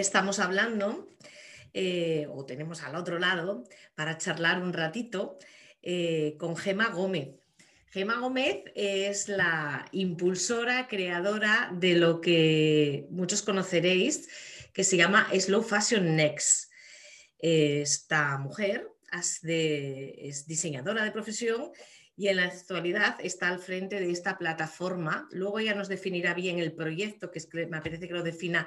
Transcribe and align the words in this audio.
Estamos 0.00 0.38
hablando, 0.38 1.10
eh, 1.74 2.26
o 2.30 2.46
tenemos 2.46 2.82
al 2.82 2.96
otro 2.96 3.18
lado, 3.18 3.64
para 3.94 4.16
charlar 4.16 4.62
un 4.62 4.72
ratito, 4.72 5.36
eh, 5.82 6.36
con 6.38 6.56
Gema 6.56 6.88
Gómez. 6.88 7.28
Gema 7.90 8.18
Gómez 8.18 8.64
es 8.74 9.28
la 9.28 9.84
impulsora, 9.92 10.88
creadora 10.88 11.70
de 11.74 11.96
lo 11.96 12.22
que 12.22 13.08
muchos 13.10 13.42
conoceréis, 13.42 14.26
que 14.72 14.84
se 14.84 14.96
llama 14.96 15.28
Slow 15.38 15.62
Fashion 15.62 16.16
Next. 16.16 16.70
Esta 17.38 18.38
mujer 18.38 18.88
es 19.12 20.46
diseñadora 20.46 21.04
de 21.04 21.10
profesión 21.10 21.72
y 22.16 22.28
en 22.28 22.36
la 22.36 22.44
actualidad 22.44 23.16
está 23.20 23.48
al 23.48 23.58
frente 23.58 24.00
de 24.00 24.10
esta 24.10 24.38
plataforma. 24.38 25.28
Luego 25.30 25.58
ella 25.58 25.74
nos 25.74 25.88
definirá 25.88 26.32
bien 26.32 26.58
el 26.58 26.72
proyecto, 26.72 27.30
que, 27.30 27.38
es 27.38 27.46
que 27.46 27.66
me 27.66 27.76
apetece 27.76 28.08
que 28.08 28.14
lo 28.14 28.22
defina 28.22 28.66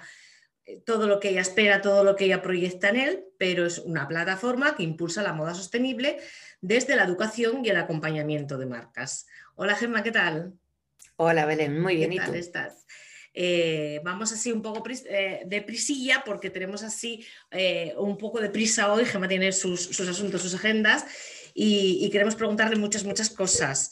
todo 0.85 1.07
lo 1.07 1.19
que 1.19 1.29
ella 1.29 1.41
espera, 1.41 1.81
todo 1.81 2.03
lo 2.03 2.15
que 2.15 2.25
ella 2.25 2.41
proyecta 2.41 2.89
en 2.89 2.95
él, 2.95 3.25
pero 3.37 3.65
es 3.65 3.79
una 3.79 4.07
plataforma 4.07 4.75
que 4.75 4.83
impulsa 4.83 5.23
la 5.23 5.33
moda 5.33 5.53
sostenible 5.53 6.17
desde 6.61 6.95
la 6.95 7.03
educación 7.03 7.65
y 7.65 7.69
el 7.69 7.77
acompañamiento 7.77 8.57
de 8.57 8.65
marcas. 8.65 9.27
Hola 9.55 9.75
Gemma, 9.75 10.03
¿qué 10.03 10.11
tal? 10.11 10.53
Hola 11.17 11.45
Belén, 11.45 11.79
muy 11.79 11.97
bien. 11.97 12.11
¿Qué 12.11 12.17
tal 12.17 12.35
estás? 12.35 12.85
Eh, 13.35 13.99
vamos 14.03 14.31
así 14.31 14.51
un 14.51 14.61
poco 14.61 14.83
eh, 14.89 15.41
de 15.45 15.61
prisilla 15.63 16.21
porque 16.23 16.51
tenemos 16.51 16.83
así 16.83 17.25
un 17.97 18.17
poco 18.17 18.39
de 18.39 18.49
prisa 18.49 18.91
hoy. 18.93 19.05
Gemma 19.05 19.27
tiene 19.27 19.51
sus 19.51 19.99
asuntos, 19.99 20.41
sus 20.41 20.55
agendas 20.55 21.05
y, 21.53 22.09
queremos 22.09 22.35
preguntarle 22.35 22.75
muchas, 22.75 23.03
muchas 23.03 23.29
cosas. 23.29 23.91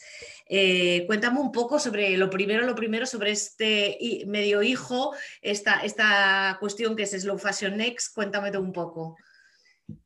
Eh, 0.54 1.06
cuéntame 1.06 1.40
un 1.40 1.50
poco 1.50 1.78
sobre 1.78 2.14
lo 2.18 2.28
primero, 2.28 2.66
lo 2.66 2.74
primero 2.74 3.06
sobre 3.06 3.30
este 3.30 3.96
medio 4.26 4.62
hijo, 4.62 5.14
esta, 5.40 5.80
esta 5.82 6.58
cuestión 6.60 6.94
que 6.94 7.04
es 7.04 7.12
Slow 7.12 7.38
Fashion 7.38 7.78
Next. 7.78 8.14
Cuéntame 8.14 8.54
un 8.58 8.70
poco. 8.70 9.16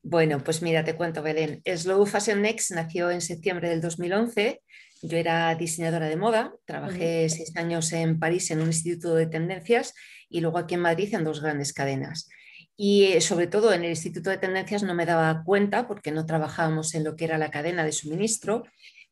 Bueno, 0.05 0.45
pues 0.45 0.63
mira, 0.63 0.85
te 0.85 0.95
cuento, 0.95 1.21
Belén. 1.21 1.63
Slow 1.65 2.07
Fashion 2.07 2.43
Next 2.43 2.71
nació 2.71 3.11
en 3.11 3.23
septiembre 3.23 3.69
del 3.69 3.81
2011. 3.81 4.63
Yo 5.03 5.19
era 5.19 5.53
diseñadora 5.57 6.07
de 6.07 6.17
moda, 6.17 6.55
trabajé 6.65 7.29
seis 7.29 7.53
años 7.57 7.93
en 7.93 8.21
París 8.21 8.49
en 8.53 8.61
un 8.61 8.69
instituto 8.69 9.17
de 9.17 9.27
tendencias 9.27 9.95
y 10.29 10.43
luego 10.43 10.59
aquí 10.59 10.75
en 10.75 10.81
Madrid 10.81 11.13
en 11.13 11.25
dos 11.25 11.43
grandes 11.43 11.73
cadenas. 11.73 12.29
Y 12.77 13.05
eh, 13.07 13.21
sobre 13.21 13.49
todo 13.49 13.73
en 13.73 13.83
el 13.83 13.91
Instituto 13.91 14.31
de 14.31 14.39
Tendencias 14.39 14.83
no 14.83 14.95
me 14.95 15.07
daba 15.07 15.43
cuenta 15.45 15.89
porque 15.89 16.13
no 16.13 16.27
trabajábamos 16.27 16.95
en 16.95 17.05
lo 17.05 17.17
que 17.17 17.25
era 17.25 17.39
la 17.39 17.51
cadena 17.51 17.85
de 17.85 17.93
suministro, 17.93 18.65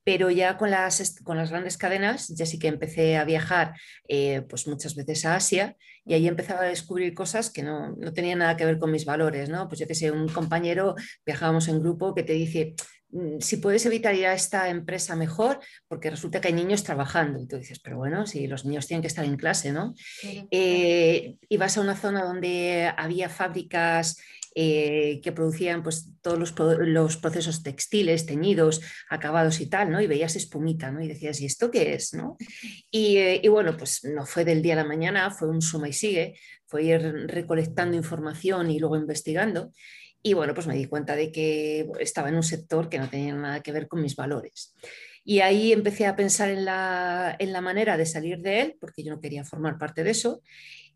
pero 0.04 0.30
ya 0.30 0.56
con 0.58 0.70
las, 0.70 1.16
con 1.24 1.36
las 1.36 1.50
grandes 1.50 1.78
cadenas 1.78 2.28
ya 2.28 2.46
sí 2.46 2.58
que 2.58 2.68
empecé 2.68 3.16
a 3.16 3.24
viajar 3.24 3.74
eh, 4.06 4.42
pues 4.48 4.68
muchas 4.68 4.94
veces 4.94 5.24
a 5.24 5.34
Asia 5.34 5.76
y 6.04 6.14
ahí 6.14 6.28
empezaba 6.28 6.60
a 6.60 6.68
descubrir 6.68 7.14
cosas 7.14 7.50
que 7.50 7.62
no, 7.62 7.96
no 7.96 8.12
tenían 8.12 8.40
nada 8.40 8.56
que 8.56 8.66
ver 8.66 8.78
con 8.78 8.90
mis 8.90 9.06
valores, 9.06 9.48
¿no? 9.48 9.66
Pues 9.68 9.80
yo 9.80 9.86
que 9.86 9.94
sé, 9.94 10.10
un 10.10 10.28
compañero, 10.28 10.94
viajábamos 11.24 11.68
en 11.68 11.80
grupo 11.80 12.14
que 12.14 12.22
te 12.22 12.34
dice, 12.34 12.74
si 13.40 13.58
puedes 13.58 13.86
evitar 13.86 14.14
ir 14.14 14.26
a 14.26 14.34
esta 14.34 14.68
empresa 14.68 15.14
mejor, 15.14 15.60
porque 15.88 16.10
resulta 16.10 16.40
que 16.40 16.48
hay 16.48 16.54
niños 16.54 16.84
trabajando. 16.84 17.40
Y 17.40 17.46
tú 17.46 17.56
dices, 17.56 17.78
pero 17.80 17.96
bueno, 17.96 18.26
si 18.26 18.46
los 18.46 18.64
niños 18.64 18.86
tienen 18.86 19.02
que 19.02 19.08
estar 19.08 19.24
en 19.24 19.36
clase, 19.36 19.72
¿no? 19.72 19.94
Eh, 20.50 21.36
y 21.48 21.56
vas 21.56 21.76
a 21.76 21.80
una 21.80 21.96
zona 21.96 22.24
donde 22.24 22.92
había 22.96 23.28
fábricas 23.28 24.16
eh, 24.56 25.20
que 25.22 25.32
producían 25.32 25.82
pues, 25.82 26.12
todos 26.22 26.38
los, 26.38 27.16
procesos 27.16 27.62
textiles, 27.62 28.24
teñidos, 28.26 28.80
acabados 29.10 29.60
y 29.60 29.66
tal, 29.66 29.90
¿no? 29.90 30.00
Y 30.00 30.06
veías 30.06 30.36
espumita, 30.36 30.92
¿no? 30.92 31.02
Y 31.02 31.08
decías, 31.08 31.40
¿y 31.40 31.46
esto 31.46 31.70
qué 31.70 31.94
es? 31.94 32.14
¿no? 32.14 32.36
Y, 32.90 33.16
eh, 33.16 33.40
y, 33.42 33.48
bueno, 33.48 33.76
pues 33.76 34.04
no 34.04 34.26
fue 34.26 34.44
del 34.44 34.62
día 34.62 34.74
a 34.74 34.76
la 34.76 34.84
mañana, 34.84 35.30
fue 35.30 35.48
un 35.48 35.60
suma 35.60 35.88
y 35.88 35.92
sigue, 35.92 36.34
fue 36.66 36.84
ir 36.84 37.00
recolectando 37.26 37.96
información 37.96 38.70
y 38.70 38.78
luego 38.78 38.96
investigando. 38.96 39.72
Y 40.26 40.32
bueno, 40.32 40.54
pues 40.54 40.66
me 40.66 40.74
di 40.74 40.86
cuenta 40.86 41.16
de 41.16 41.30
que 41.30 41.86
estaba 42.00 42.30
en 42.30 42.36
un 42.36 42.42
sector 42.42 42.88
que 42.88 42.98
no 42.98 43.10
tenía 43.10 43.34
nada 43.34 43.60
que 43.60 43.72
ver 43.72 43.86
con 43.86 44.00
mis 44.00 44.16
valores. 44.16 44.74
Y 45.22 45.40
ahí 45.40 45.70
empecé 45.70 46.06
a 46.06 46.16
pensar 46.16 46.48
en 46.48 46.64
la, 46.64 47.36
en 47.38 47.52
la 47.52 47.60
manera 47.60 47.98
de 47.98 48.06
salir 48.06 48.38
de 48.38 48.62
él, 48.62 48.76
porque 48.80 49.02
yo 49.02 49.12
no 49.12 49.20
quería 49.20 49.44
formar 49.44 49.76
parte 49.76 50.02
de 50.02 50.12
eso. 50.12 50.42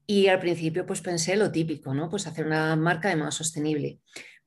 Y 0.06 0.28
al 0.28 0.40
principio 0.40 0.86
pues 0.86 1.02
pensé 1.02 1.36
lo 1.36 1.52
típico, 1.52 1.92
¿no? 1.92 2.08
Pues 2.08 2.26
hacer 2.26 2.46
una 2.46 2.74
marca 2.74 3.10
de 3.10 3.16
moda 3.16 3.30
sostenible. 3.30 3.98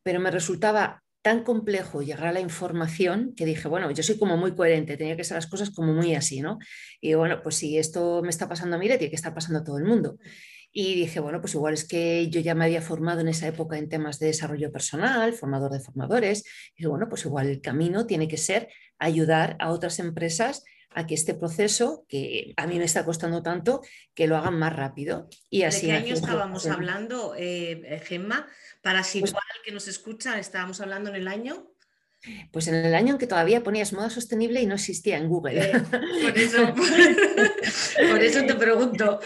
Pero 0.02 0.20
me 0.20 0.32
resultaba 0.32 1.04
tan 1.22 1.44
complejo 1.44 2.02
llegar 2.02 2.26
a 2.26 2.34
la 2.34 2.40
información 2.40 3.36
que 3.36 3.46
dije, 3.46 3.68
bueno, 3.68 3.92
yo 3.92 4.02
soy 4.02 4.18
como 4.18 4.36
muy 4.36 4.56
coherente, 4.56 4.98
tenía 4.98 5.16
que 5.16 5.24
ser 5.24 5.36
las 5.36 5.46
cosas 5.46 5.70
como 5.70 5.94
muy 5.94 6.16
así, 6.16 6.42
¿no? 6.42 6.58
Y 7.00 7.14
bueno, 7.14 7.44
pues 7.44 7.54
si 7.54 7.78
esto 7.78 8.24
me 8.24 8.32
está 8.32 8.50
pasando 8.50 8.78
a 8.78 8.80
mí, 8.80 8.88
le 8.88 8.98
tiene 8.98 9.12
que 9.12 9.16
estar 9.16 9.36
pasando 9.36 9.60
a 9.60 9.64
todo 9.64 9.78
el 9.78 9.84
mundo. 9.84 10.18
Y 10.72 10.96
dije, 10.96 11.20
bueno, 11.20 11.42
pues 11.42 11.54
igual 11.54 11.74
es 11.74 11.86
que 11.86 12.30
yo 12.30 12.40
ya 12.40 12.56
me 12.56 12.66
había 12.66 12.82
formado 12.82 13.20
en 13.20 13.28
esa 13.28 13.48
época 13.48 13.78
en 13.78 13.90
temas 13.90 14.20
de 14.20 14.28
desarrollo 14.28 14.72
personal, 14.72 15.34
formador 15.34 15.72
de 15.72 15.82
formadores. 15.82 16.44
Y 16.76 16.86
bueno, 16.86 17.10
pues 17.10 17.26
igual 17.26 17.48
el 17.48 17.62
camino 17.62 18.06
tiene 18.06 18.28
que 18.28 18.38
ser 18.38 18.70
ayudar 18.98 19.58
a 19.60 19.72
otras 19.72 20.00
empresas 20.00 20.64
a 20.94 21.08
que 21.08 21.14
este 21.14 21.34
proceso, 21.34 22.06
que 22.08 22.54
a 22.58 22.68
mí 22.68 22.78
me 22.78 22.86
está 22.86 23.06
costando 23.06 23.42
tanto, 23.42 23.82
que 24.14 24.28
lo 24.28 24.38
hagan 24.38 24.58
más 24.58 24.76
rápido. 24.76 25.30
Y 25.50 25.64
así 25.64 25.88
¿De 25.88 25.94
qué 25.94 25.98
año 26.00 26.14
estábamos 26.14 26.68
hablando, 26.68 27.34
eh, 27.38 28.02
Gemma? 28.06 28.48
Para 28.82 29.04
situar 29.04 29.32
pues, 29.32 29.58
al 29.58 29.62
que 29.64 29.72
nos 29.72 29.88
escucha, 29.88 30.40
estábamos 30.40 30.82
hablando 30.82 31.10
en 31.10 31.16
el 31.16 31.28
año. 31.28 31.72
Pues 32.52 32.68
en 32.68 32.76
el 32.76 32.94
año 32.94 33.14
en 33.14 33.18
que 33.18 33.26
todavía 33.26 33.64
ponías 33.64 33.94
moda 33.94 34.10
sostenible 34.10 34.62
y 34.62 34.68
no 34.68 34.76
existía 34.76 35.18
en 35.18 35.28
Google. 35.28 35.60
Eh, 35.60 35.72
por, 36.22 36.38
eso, 36.38 36.74
por, 36.76 38.22
eso 38.22 38.46
te 38.46 38.54
pregunto, 38.56 39.20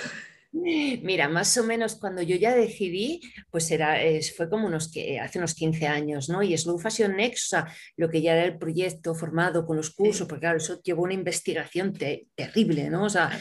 Mira, 0.57 1.27
más 1.27 1.57
o 1.57 1.65
menos 1.65 1.95
cuando 1.95 2.21
yo 2.21 2.37
ya 2.37 2.55
decidí, 2.55 3.19
pues 3.51 3.69
era, 3.71 3.97
fue 4.37 4.49
como 4.49 4.67
unos 4.67 4.89
que, 4.89 5.19
hace 5.19 5.37
unos 5.37 5.53
15 5.53 5.85
años, 5.85 6.29
¿no? 6.29 6.41
Y 6.41 6.57
Slow 6.57 6.79
Fashion 6.79 7.17
Next, 7.17 7.47
o 7.47 7.49
sea, 7.49 7.67
lo 7.97 8.09
que 8.09 8.21
ya 8.21 8.33
era 8.33 8.45
el 8.45 8.57
proyecto 8.57 9.13
formado 9.13 9.65
con 9.65 9.75
los 9.75 9.89
cursos, 9.91 10.27
porque 10.27 10.41
claro, 10.41 10.57
eso 10.57 10.81
llevó 10.81 11.03
una 11.03 11.13
investigación 11.13 11.93
terrible, 12.35 12.89
¿no? 12.89 13.03
O 13.03 13.09
sea, 13.09 13.37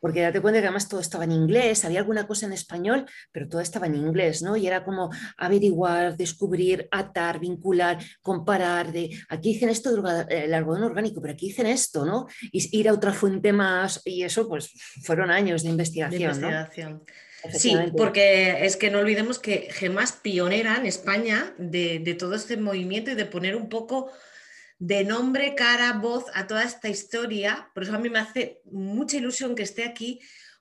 porque 0.00 0.20
date 0.20 0.40
cuenta 0.40 0.60
que 0.60 0.66
además 0.66 0.88
todo 0.88 1.00
estaba 1.00 1.24
en 1.24 1.32
inglés, 1.32 1.84
había 1.84 2.00
alguna 2.00 2.26
cosa 2.26 2.46
en 2.46 2.52
español, 2.52 3.06
pero 3.32 3.48
todo 3.48 3.60
estaba 3.60 3.86
en 3.86 3.96
inglés, 3.96 4.42
¿no? 4.42 4.56
Y 4.56 4.66
era 4.66 4.84
como 4.84 5.10
averiguar, 5.36 6.16
descubrir, 6.16 6.88
atar, 6.90 7.40
vincular, 7.40 7.98
comparar, 8.22 8.92
de 8.92 9.10
aquí 9.28 9.54
dicen 9.54 9.68
esto 9.68 9.90
del 9.90 10.54
algodón 10.54 10.84
orgánico, 10.84 11.20
pero 11.20 11.34
aquí 11.34 11.48
dicen 11.48 11.66
esto, 11.66 12.04
¿no? 12.04 12.26
Y 12.52 12.78
ir 12.78 12.88
a 12.88 12.92
otra 12.92 13.12
fuente 13.12 13.52
más, 13.52 14.00
y 14.04 14.22
eso 14.22 14.48
pues 14.48 14.70
fueron 15.02 15.30
años 15.30 15.62
de 15.62 15.70
investigación. 15.70 16.40
Sí, 17.54 17.74
porque 17.96 18.66
es 18.66 18.76
que 18.76 18.90
no 18.90 18.98
olvidemos 18.98 19.38
que 19.38 19.68
Gemas 19.70 20.12
pionera 20.12 20.76
en 20.76 20.84
España 20.84 21.54
de, 21.56 21.98
de 22.00 22.14
todo 22.14 22.34
este 22.34 22.58
movimiento 22.58 23.10
y 23.10 23.14
de 23.14 23.24
poner 23.24 23.56
un 23.56 23.70
poco 23.70 24.10
de 24.80 25.04
nombre, 25.04 25.54
cara, 25.54 25.92
voz 25.92 26.24
a 26.32 26.46
toda 26.46 26.64
esta 26.64 26.88
historia. 26.88 27.70
Por 27.74 27.82
eso 27.82 27.94
a 27.94 27.98
mí 27.98 28.08
me 28.08 28.18
hace 28.18 28.62
mucha 28.64 29.18
ilusión 29.18 29.54
que 29.54 29.62
esté 29.62 29.84
aquí, 29.84 30.20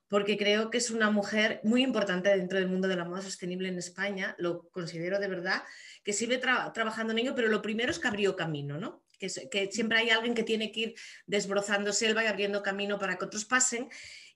porque 0.09 0.37
creo 0.37 0.69
que 0.69 0.77
es 0.77 0.91
una 0.91 1.09
mujer 1.09 1.61
muy 1.63 1.83
importante 1.83 2.29
dentro 2.29 2.59
del 2.59 2.67
mundo 2.67 2.89
de 2.89 2.97
la 2.97 3.05
moda 3.05 3.21
sostenible 3.21 3.69
en 3.69 3.77
España. 3.77 4.35
Lo 4.37 4.67
considero 4.71 5.19
de 5.19 5.29
verdad 5.29 5.63
que 6.03 6.11
sigue 6.11 6.37
trabajando 6.37 7.13
en 7.13 7.19
ello, 7.19 7.33
pero 7.33 7.47
lo 7.47 7.61
primero 7.61 7.91
es 7.91 7.99
que 7.99 8.09
abrió 8.09 8.35
camino, 8.35 8.77
¿no? 8.77 9.01
Que, 9.19 9.27
que 9.51 9.71
siempre 9.71 9.99
hay 9.99 10.09
alguien 10.09 10.33
que 10.33 10.43
tiene 10.43 10.71
que 10.71 10.79
ir 10.79 10.95
desbrozando 11.27 11.93
selva 11.93 12.23
y 12.23 12.27
abriendo 12.27 12.63
camino 12.63 12.97
para 12.97 13.17
que 13.17 13.25
otros 13.25 13.45
pasen 13.45 13.89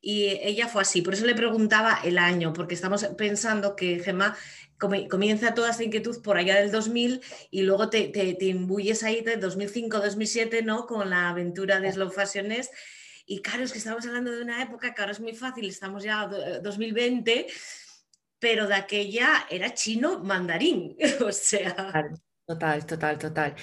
y 0.05 0.25
ella 0.41 0.67
fue 0.67 0.81
así. 0.81 1.01
Por 1.01 1.13
eso 1.13 1.25
le 1.25 1.33
preguntaba 1.33 2.01
el 2.03 2.17
año, 2.17 2.51
porque 2.51 2.75
estamos 2.75 3.05
pensando 3.17 3.73
que 3.77 4.01
Gemma 4.03 4.35
comienza 5.09 5.53
toda 5.53 5.71
esta 5.71 5.85
inquietud 5.85 6.21
por 6.21 6.35
allá 6.35 6.57
del 6.57 6.71
2000 6.71 7.21
y 7.51 7.61
luego 7.61 7.89
te, 7.89 8.09
te, 8.09 8.45
imbuyes 8.45 9.01
ahí 9.03 9.21
de 9.21 9.39
2005-2007, 9.39 10.61
¿no? 10.61 10.87
Con 10.87 11.09
la 11.09 11.29
aventura 11.29 11.79
de 11.79 11.89
Slow 11.89 12.11
Fashionist. 12.11 12.73
Y 13.25 13.41
claro, 13.41 13.63
es 13.63 13.71
que 13.71 13.77
estamos 13.77 14.05
hablando 14.05 14.33
de 14.33 14.41
una 14.41 14.61
época 14.61 14.93
que 14.93 15.01
ahora 15.01 15.13
es 15.13 15.21
muy 15.21 15.33
fácil, 15.33 15.69
estamos 15.69 16.03
ya 16.03 16.27
2020, 16.61 17.47
pero 18.39 18.67
de 18.67 18.75
aquella 18.75 19.47
era 19.49 19.73
chino 19.73 20.19
mandarín, 20.19 20.97
o 21.25 21.31
sea... 21.31 22.11
Total, 22.45 22.85
total, 22.85 23.17
total. 23.17 23.55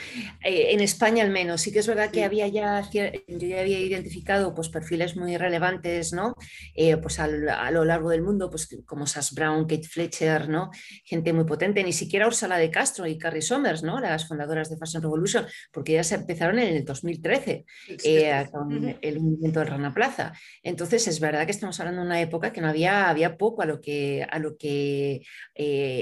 Eh, 0.42 0.72
en 0.72 0.80
España 0.80 1.22
al 1.22 1.28
menos, 1.30 1.60
sí 1.60 1.70
que 1.70 1.80
es 1.80 1.86
verdad 1.86 2.10
que 2.10 2.24
había 2.24 2.48
ya, 2.48 2.80
yo 2.90 3.04
ya 3.28 3.60
había 3.60 3.78
identificado 3.78 4.54
pues, 4.54 4.70
perfiles 4.70 5.16
muy 5.16 5.36
relevantes, 5.36 6.14
¿no? 6.14 6.34
Eh, 6.74 6.96
pues 6.96 7.20
a 7.20 7.28
lo 7.28 7.84
largo 7.84 8.08
del 8.08 8.22
mundo, 8.22 8.48
pues 8.48 8.74
como 8.86 9.06
Sass 9.06 9.34
Brown, 9.34 9.66
Kate 9.66 9.86
Fletcher, 9.86 10.48
¿no? 10.48 10.70
Gente 11.04 11.34
muy 11.34 11.44
potente, 11.44 11.84
ni 11.84 11.92
siquiera 11.92 12.26
Ursula 12.26 12.56
de 12.56 12.70
Castro 12.70 13.06
y 13.06 13.18
Carrie 13.18 13.42
Somers, 13.42 13.82
¿no? 13.82 14.00
Las 14.00 14.26
fundadoras 14.26 14.70
de 14.70 14.78
Fashion 14.78 15.02
Revolution, 15.02 15.44
porque 15.70 15.92
ya 15.92 16.02
se 16.02 16.14
empezaron 16.14 16.58
en 16.58 16.76
el 16.76 16.84
2013 16.86 17.66
eh, 18.02 18.46
con 18.50 18.96
el 18.98 19.20
movimiento 19.20 19.60
de 19.60 19.66
Rana 19.66 19.92
Plaza. 19.92 20.32
Entonces 20.62 21.06
es 21.06 21.20
verdad 21.20 21.44
que 21.44 21.52
estamos 21.52 21.78
hablando 21.80 22.00
de 22.00 22.06
una 22.06 22.20
época 22.22 22.50
que 22.50 22.62
no 22.62 22.68
había, 22.68 23.10
había 23.10 23.36
poco 23.36 23.60
a 23.60 23.66
lo 23.66 23.78
que, 23.78 24.26
a 24.28 24.38
lo 24.38 24.56
que 24.56 25.20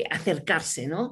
acercarse, 0.09 0.87
¿no? 0.87 1.11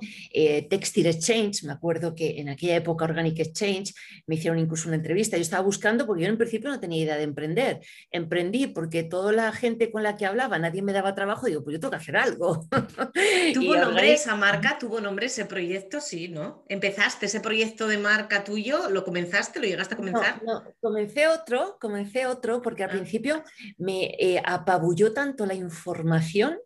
Textile 0.71 1.11
Exchange 1.11 1.56
me 1.65 1.73
acuerdo 1.73 2.15
que 2.15 2.41
en 2.41 2.49
aquella 2.49 2.77
época 2.77 3.05
Organic 3.05 3.39
Exchange 3.39 3.95
me 4.27 4.35
hicieron 4.35 4.59
incluso 4.59 4.89
una 4.89 4.97
entrevista. 4.97 5.37
Yo 5.37 5.43
estaba 5.43 5.63
buscando 5.63 6.07
porque 6.07 6.25
yo 6.25 6.29
en 6.29 6.37
principio 6.37 6.71
no 6.71 6.81
tenía 6.81 7.03
idea 7.03 7.17
de 7.17 7.23
emprender. 7.23 7.81
Emprendí 8.11 8.67
porque 8.67 9.05
toda 9.05 9.33
la 9.33 9.53
gente 9.53 9.91
con 9.91 10.03
la 10.03 10.17
que 10.17 10.27
hablaba, 10.27 10.59
nadie 10.59 10.83
me 10.83 10.93
daba 10.93 11.15
trabajo. 11.15 11.47
Digo, 11.47 11.63
pues 11.63 11.75
yo 11.75 11.81
tengo 11.81 11.93
que 11.93 11.97
hacer 11.97 12.17
algo. 12.17 12.67
¿Tuvo 13.55 13.77
nombre 13.77 14.13
esa 14.13 14.35
marca? 14.35 14.77
¿Tuvo 14.79 15.01
nombre 15.01 15.27
ese 15.27 15.45
proyecto? 15.45 16.01
Sí, 16.01 16.29
¿no? 16.29 16.65
¿Empezaste 16.69 17.27
ese 17.27 17.41
proyecto 17.41 17.89
de 17.89 17.99
marca 17.99 18.45
tuyo? 18.45 18.91
¿Lo 18.91 19.05
comenzaste? 19.05 19.61
¿Lo 19.61 19.67
llegaste 19.67 19.95
a 19.95 19.97
comenzar? 19.97 20.43
No, 20.43 20.65
comencé 20.81 21.29
otro, 21.29 21.79
comencé 21.81 22.27
otro 22.27 22.63
porque 22.63 22.85
al 22.85 22.91
ah. 22.91 22.93
principio 22.93 23.43
me 23.79 24.15
eh, 24.19 24.43
apabulló 24.45 25.13
tanto 25.13 25.47
la 25.47 25.55
información 25.55 26.59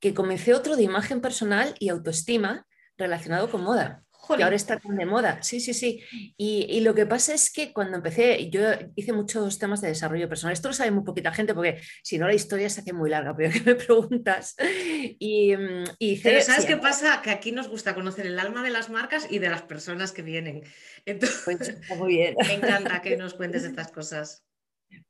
que 0.00 0.14
comencé 0.14 0.54
otro 0.54 0.76
de 0.76 0.82
imagen 0.82 1.20
personal 1.20 1.74
y 1.78 1.88
autoestima 1.88 2.66
relacionado 2.96 3.50
con 3.50 3.62
moda 3.62 4.04
que 4.36 4.42
ahora 4.42 4.56
está 4.56 4.78
tan 4.78 4.96
de 4.96 5.06
moda. 5.06 5.42
Sí, 5.42 5.60
sí, 5.60 5.74
sí. 5.74 6.02
Y, 6.36 6.80
lo 6.80 6.94
que 6.94 7.06
pasa 7.06 7.34
es 7.34 7.50
que 7.50 7.72
cuando 7.72 7.96
empecé, 7.96 8.48
yo 8.50 8.62
hice 8.96 9.12
muchos 9.12 9.58
temas 9.58 9.80
de 9.80 9.88
desarrollo 9.88 10.28
personal. 10.28 10.52
Esto 10.52 10.68
lo 10.68 10.74
sabe 10.74 10.90
muy 10.90 11.04
poquita 11.04 11.32
gente 11.32 11.54
porque 11.54 11.80
si 12.02 12.18
no 12.18 12.26
la 12.26 12.34
historia 12.34 12.70
se 12.70 12.80
hace 12.80 12.92
muy 12.92 13.10
larga, 13.10 13.36
pero 13.36 13.52
que 13.52 13.60
me 13.60 13.74
preguntas. 13.74 14.56
Y, 15.18 15.56
mm, 15.56 15.84
pero 16.22 16.40
¿sabes 16.40 16.66
qué 16.66 16.76
pasa? 16.76 17.20
Que 17.22 17.30
aquí 17.30 17.52
nos 17.52 17.68
gusta 17.68 17.94
conocer 17.94 18.26
el 18.26 18.38
alma 18.38 18.62
de 18.62 18.70
las 18.70 18.90
marcas 18.90 19.26
y 19.30 19.38
de 19.38 19.50
las 19.50 19.62
personas 19.62 20.12
que 20.12 20.22
vienen. 20.22 20.62
Entonces, 21.04 21.42
pues 21.44 21.98
muy 21.98 22.14
bien. 22.14 22.34
me 22.46 22.54
encanta 22.54 23.02
que 23.02 23.16
nos 23.18 23.34
cuentes 23.34 23.64
estas 23.64 23.90
cosas. 23.90 24.47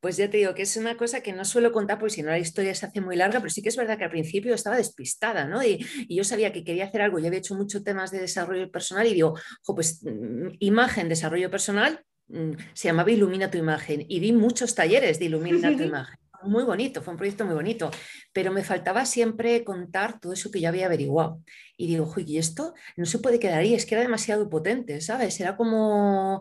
Pues 0.00 0.16
ya 0.16 0.30
te 0.30 0.36
digo 0.36 0.54
que 0.54 0.62
es 0.62 0.76
una 0.76 0.96
cosa 0.96 1.22
que 1.22 1.32
no 1.32 1.44
suelo 1.44 1.72
contar 1.72 1.98
porque 1.98 2.14
si 2.14 2.22
no 2.22 2.30
la 2.30 2.38
historia 2.38 2.74
se 2.74 2.86
hace 2.86 3.00
muy 3.00 3.16
larga, 3.16 3.40
pero 3.40 3.50
sí 3.50 3.62
que 3.62 3.68
es 3.68 3.76
verdad 3.76 3.98
que 3.98 4.04
al 4.04 4.10
principio 4.10 4.54
estaba 4.54 4.76
despistada, 4.76 5.44
¿no? 5.46 5.62
Y, 5.62 5.84
yo 6.08 6.24
sabía 6.24 6.52
que 6.52 6.64
quería 6.64 6.86
hacer 6.86 7.02
algo, 7.02 7.18
yo 7.18 7.26
había 7.26 7.40
hecho 7.40 7.54
muchos 7.54 7.82
temas 7.84 8.10
de 8.10 8.20
desarrollo 8.20 8.70
personal 8.70 9.06
y 9.06 9.14
digo, 9.14 9.38
pues 9.66 10.02
mm, 10.02 10.56
imagen, 10.60 11.08
desarrollo 11.08 11.50
personal, 11.50 12.04
mm, 12.28 12.52
se 12.74 12.88
llamaba 12.88 13.10
Ilumina 13.10 13.50
tu 13.50 13.58
imagen 13.58 14.04
y 14.08 14.20
di 14.20 14.32
muchos 14.32 14.74
talleres 14.74 15.18
de 15.18 15.26
Ilumina 15.26 15.76
tu 15.76 15.82
imagen. 15.82 16.18
Muy 16.44 16.62
bonito, 16.62 17.02
fue 17.02 17.12
un 17.12 17.18
proyecto 17.18 17.44
muy 17.44 17.54
bonito, 17.54 17.90
pero 18.32 18.52
me 18.52 18.62
faltaba 18.62 19.04
siempre 19.04 19.64
contar 19.64 20.20
todo 20.20 20.32
eso 20.32 20.52
que 20.52 20.60
yo 20.60 20.68
había 20.68 20.86
averiguado. 20.86 21.42
Y 21.76 21.88
digo, 21.88 22.14
y 22.24 22.38
esto 22.38 22.74
no 22.96 23.06
se 23.06 23.18
puede 23.18 23.40
quedar 23.40 23.58
ahí, 23.58 23.74
es 23.74 23.86
que 23.86 23.96
era 23.96 24.02
demasiado 24.02 24.48
potente, 24.48 25.00
¿sabes? 25.00 25.40
Era 25.40 25.56
como 25.56 26.40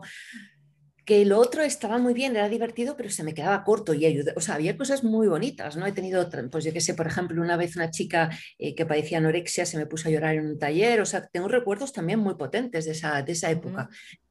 que 1.08 1.24
lo 1.24 1.38
otro 1.38 1.62
estaba 1.62 1.96
muy 1.96 2.12
bien, 2.12 2.36
era 2.36 2.50
divertido, 2.50 2.94
pero 2.94 3.08
se 3.08 3.24
me 3.24 3.32
quedaba 3.32 3.64
corto 3.64 3.94
y 3.94 4.04
ayudó. 4.04 4.32
O 4.36 4.42
sea, 4.42 4.56
había 4.56 4.76
cosas 4.76 5.04
muy 5.04 5.26
bonitas, 5.26 5.74
¿no? 5.74 5.86
He 5.86 5.92
tenido, 5.92 6.28
pues 6.50 6.66
yo 6.66 6.72
qué 6.74 6.82
sé, 6.82 6.92
por 6.92 7.06
ejemplo, 7.06 7.40
una 7.40 7.56
vez 7.56 7.76
una 7.76 7.90
chica 7.90 8.28
eh, 8.58 8.74
que 8.74 8.84
padecía 8.84 9.16
anorexia 9.16 9.64
se 9.64 9.78
me 9.78 9.86
puso 9.86 10.08
a 10.08 10.12
llorar 10.12 10.34
en 10.34 10.44
un 10.44 10.58
taller, 10.58 11.00
o 11.00 11.06
sea, 11.06 11.26
tengo 11.26 11.48
recuerdos 11.48 11.94
también 11.94 12.18
muy 12.18 12.34
potentes 12.34 12.84
de 12.84 12.90
esa, 12.90 13.22
de 13.22 13.32
esa 13.32 13.50
época. 13.50 13.88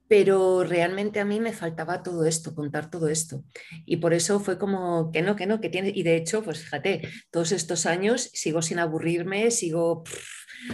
Pero 0.07 0.63
realmente 0.65 1.19
a 1.19 1.25
mí 1.25 1.39
me 1.39 1.51
faltaba 1.51 2.03
todo 2.03 2.27
esto, 2.27 2.53
contar 2.53 2.91
todo 2.91 3.09
esto. 3.09 3.43
Y 3.87 3.97
por 3.97 4.13
eso 4.13 4.39
fue 4.39 4.59
como 4.59 5.11
que 5.11 5.23
no, 5.23 5.35
que 5.35 5.47
no, 5.47 5.59
que 5.59 5.69
tiene. 5.69 5.91
Y 5.95 6.03
de 6.03 6.15
hecho, 6.15 6.43
pues 6.43 6.59
fíjate, 6.59 7.09
todos 7.31 7.53
estos 7.53 7.87
años 7.87 8.29
sigo 8.33 8.61
sin 8.61 8.77
aburrirme, 8.77 9.49
sigo 9.49 10.03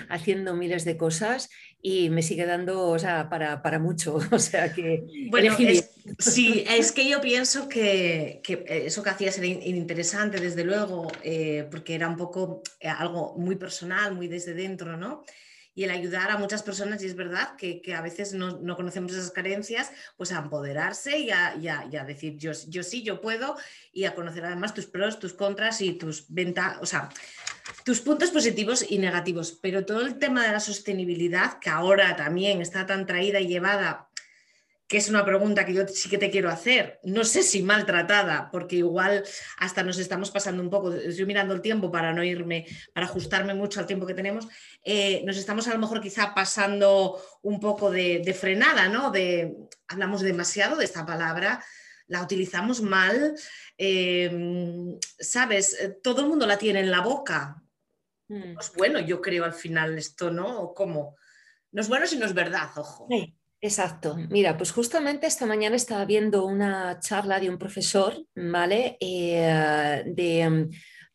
haciendo 0.10 0.54
miles 0.54 0.84
de 0.84 0.98
cosas 0.98 1.50
y 1.86 2.10
me 2.10 2.24
sigue 2.24 2.46
dando 2.46 2.88
o 2.88 2.98
sea, 2.98 3.30
para, 3.30 3.62
para, 3.62 3.78
mucho. 3.78 4.18
O 4.32 4.40
sea 4.40 4.74
que. 4.74 5.06
Bueno, 5.30 5.56
es, 5.60 5.92
sí, 6.18 6.64
es 6.68 6.92
que 6.94 7.08
yo 7.08 7.20
pienso 7.22 7.68
que, 7.68 8.42
que, 8.42 8.64
eso 8.88 9.04
que 9.04 9.10
hacías 9.10 9.38
era 9.38 9.48
interesante, 9.48 10.40
desde 10.40 10.64
luego, 10.64 11.12
eh, 11.22 11.68
porque 11.70 11.94
era 11.94 12.08
un 12.08 12.16
poco 12.16 12.64
eh, 12.80 12.88
algo 12.88 13.36
muy 13.38 13.58
personal, 13.58 14.16
muy 14.16 14.28
desde 14.28 14.54
dentro, 14.54 14.98
¿no? 14.98 15.24
y 15.76 15.84
el 15.84 15.90
ayudar 15.90 16.30
a 16.30 16.38
muchas 16.38 16.62
personas, 16.62 17.02
y 17.02 17.08
es 17.08 17.16
verdad 17.16 17.56
que, 17.58 17.82
que 17.82 17.96
a 17.96 18.02
veces 18.02 18.34
no, 18.34 18.60
no, 18.60 18.76
conocemos 18.76 19.12
esas 19.12 19.32
carencias, 19.32 19.92
pues 20.18 20.32
a 20.32 20.40
empoderarse 20.40 21.18
y 21.18 21.32
a, 21.32 21.56
y 21.56 21.68
a, 21.68 22.04
decir 22.06 22.38
yo, 22.38 22.52
yo 22.68 22.84
sí, 22.84 23.02
yo 23.02 23.22
puedo, 23.22 23.58
y 23.92 24.06
a 24.06 24.14
conocer 24.14 24.46
además 24.46 24.74
tus 24.74 24.86
pros, 24.86 25.20
tus 25.20 25.34
contras 25.34 25.82
y 25.82 25.94
tus 25.94 26.26
ventas, 26.30 26.78
o 26.82 26.86
sea, 26.86 27.10
tus 27.84 28.02
puntos 28.02 28.32
positivos 28.32 28.86
y 28.88 28.98
negativos. 28.98 29.58
Pero 29.62 29.86
todo 29.86 30.02
el 30.02 30.18
tema 30.18 30.46
de 30.46 30.52
la 30.52 30.60
sostenibilidad, 30.60 31.60
que 31.60 31.70
ahora 31.70 32.16
también 32.16 32.62
está 32.62 32.86
tan 32.86 33.06
traída 33.06 33.40
y 33.40 33.48
llevada 33.48 34.10
que 34.94 34.98
es 34.98 35.10
una 35.10 35.26
pregunta 35.26 35.66
que 35.66 35.74
yo 35.74 35.88
sí 35.88 36.08
que 36.08 36.20
te 36.20 36.30
quiero 36.30 36.50
hacer. 36.50 37.00
No 37.04 37.24
sé 37.24 37.42
si 37.42 37.64
maltratada, 37.64 38.50
porque 38.52 38.76
igual 38.76 39.24
hasta 39.58 39.82
nos 39.82 39.98
estamos 39.98 40.30
pasando 40.30 40.62
un 40.62 40.70
poco, 40.70 40.94
estoy 40.94 41.26
mirando 41.26 41.56
el 41.56 41.62
tiempo 41.62 41.92
para 41.92 42.14
no 42.14 42.24
irme, 42.24 42.68
para 42.94 43.08
ajustarme 43.08 43.56
mucho 43.56 43.80
al 43.80 43.88
tiempo 43.88 44.06
que 44.06 44.14
tenemos, 44.14 44.48
eh, 44.84 45.24
nos 45.26 45.38
estamos 45.38 45.68
a 45.68 45.74
lo 45.74 45.80
mejor 45.80 46.00
quizá 46.00 46.36
pasando 46.36 47.20
un 47.42 47.60
poco 47.60 47.90
de, 47.90 48.38
frenada, 48.40 48.88
¿no? 48.88 49.10
De, 49.10 49.56
hablamos 49.88 50.22
demasiado 50.22 50.76
de 50.76 50.86
esta 50.86 51.06
palabra, 51.06 51.66
la 52.08 52.22
utilizamos 52.22 52.82
mal, 52.82 53.36
em, 53.78 54.98
¿sabes? 55.20 55.78
Todo 56.02 56.22
el 56.22 56.28
mundo 56.28 56.46
la 56.46 56.58
tiene 56.58 56.80
en 56.80 56.92
la 56.92 57.02
boca. 57.02 57.62
Mm. 58.28 58.54
Pues 58.54 58.72
bueno, 58.76 59.00
yo 59.00 59.22
creo 59.22 59.46
al 59.46 59.54
final 59.54 59.98
esto, 59.98 60.32
¿no? 60.32 60.62
¿O 60.62 60.74
¿Cómo? 60.74 61.16
No 61.72 61.82
es 61.82 61.90
bueno 61.90 62.06
si 62.06 62.18
no 62.18 62.26
es 62.26 62.34
verdad, 62.34 62.70
ojo. 62.76 63.08
Exacto. 63.60 64.18
Mira, 64.30 64.58
pues 64.58 64.72
justamente 64.74 65.26
esta 65.26 65.46
mañana 65.46 65.78
estaba 65.78 66.04
viendo 66.04 66.46
una 66.46 67.00
charla 67.00 67.40
de 67.40 67.50
un 67.50 67.58
profesor, 67.58 68.14
¿vale? 68.36 68.98
Eh, 69.00 70.04
de 70.06 70.70